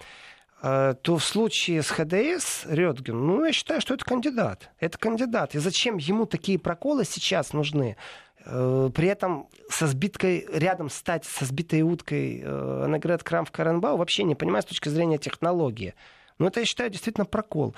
то 0.62 1.16
в 1.18 1.24
случае 1.24 1.82
с 1.82 1.90
ХДС 1.90 2.66
Рёдген, 2.66 3.26
ну, 3.26 3.44
я 3.44 3.52
считаю, 3.52 3.80
что 3.80 3.94
это 3.94 4.04
кандидат. 4.04 4.70
Это 4.78 4.96
кандидат. 4.96 5.56
И 5.56 5.58
зачем 5.58 5.96
ему 5.96 6.24
такие 6.24 6.56
проколы 6.56 7.04
сейчас 7.04 7.52
нужны? 7.52 7.96
Э, 8.44 8.90
при 8.94 9.08
этом 9.08 9.48
со 9.68 9.86
сбиткой, 9.86 10.46
рядом 10.52 10.88
стать 10.90 11.24
со 11.24 11.44
сбитой 11.44 11.82
уткой 11.82 12.42
э, 12.44 12.86
говорит 12.98 13.22
Крам 13.22 13.44
в 13.44 13.52
Каренбау 13.52 13.96
вообще 13.96 14.24
не 14.24 14.34
понимаю 14.34 14.62
с 14.62 14.66
точки 14.66 14.88
зрения 14.88 15.18
технологии. 15.18 15.94
Но 16.38 16.48
это, 16.48 16.60
я 16.60 16.66
считаю, 16.66 16.90
действительно 16.90 17.24
прокол. 17.24 17.74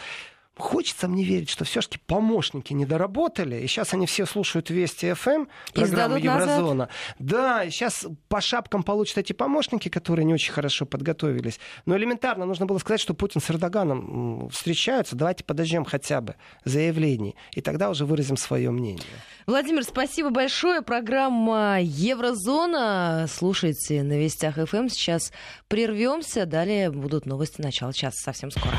Хочется 0.57 1.09
мне 1.09 1.25
верить, 1.25 1.51
что 1.51 1.65
все-таки 1.65 1.99
помощники 1.99 2.73
не 2.73 2.87
доработали, 2.87 3.61
и 3.61 3.67
сейчас 3.67 3.93
они 3.93 4.07
все 4.07 4.25
слушают 4.25 4.71
Вести 4.71 5.13
ФМ, 5.13 5.31
эм, 5.31 5.49
программу 5.73 6.17
Еврозона. 6.17 6.75
Назад? 6.75 6.91
Да, 7.19 7.71
сейчас 7.71 8.07
по 8.29 8.41
шапкам 8.41 8.85
получат 8.85 9.19
эти 9.19 9.33
помощники, 9.33 9.89
которые 9.89 10.25
не 10.25 10.33
очень 10.33 10.53
хорошо 10.53 10.87
подготовились. 10.87 11.59
Но 11.87 11.97
элементарно 11.97 12.45
нужно 12.45 12.67
было 12.67 12.79
сказать, 12.79 13.01
что 13.01 13.15
Путин 13.15 13.41
с 13.41 13.51
Эрдоганом 13.51 14.49
встречаются, 14.51 15.17
давайте 15.17 15.43
подождем 15.43 15.85
хотя 15.85 16.21
бы 16.21 16.37
заявлений, 16.65 17.35
и 17.53 17.61
тогда 17.61 17.91
уже 17.91 18.07
выразим 18.07 18.37
свое 18.37 18.71
мнение. 18.71 19.03
Владимир, 19.47 19.83
спасибо 19.83 20.31
большое. 20.31 20.83
Программа 20.83 21.79
Еврозона. 21.81 23.27
Слушайте 23.29 24.03
на 24.05 24.19
Вестях 24.19 24.55
ФМ. 24.55 24.77
Эм. 24.77 24.89
Сейчас 24.89 25.33
прервемся. 25.69 26.47
Далее 26.47 26.91
будут 26.91 27.27
новости 27.27 27.61
начала 27.61 27.93
часа. 27.93 28.17
Совсем 28.25 28.51
скоро. 28.51 28.79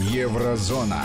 Еврозона. 0.00 1.04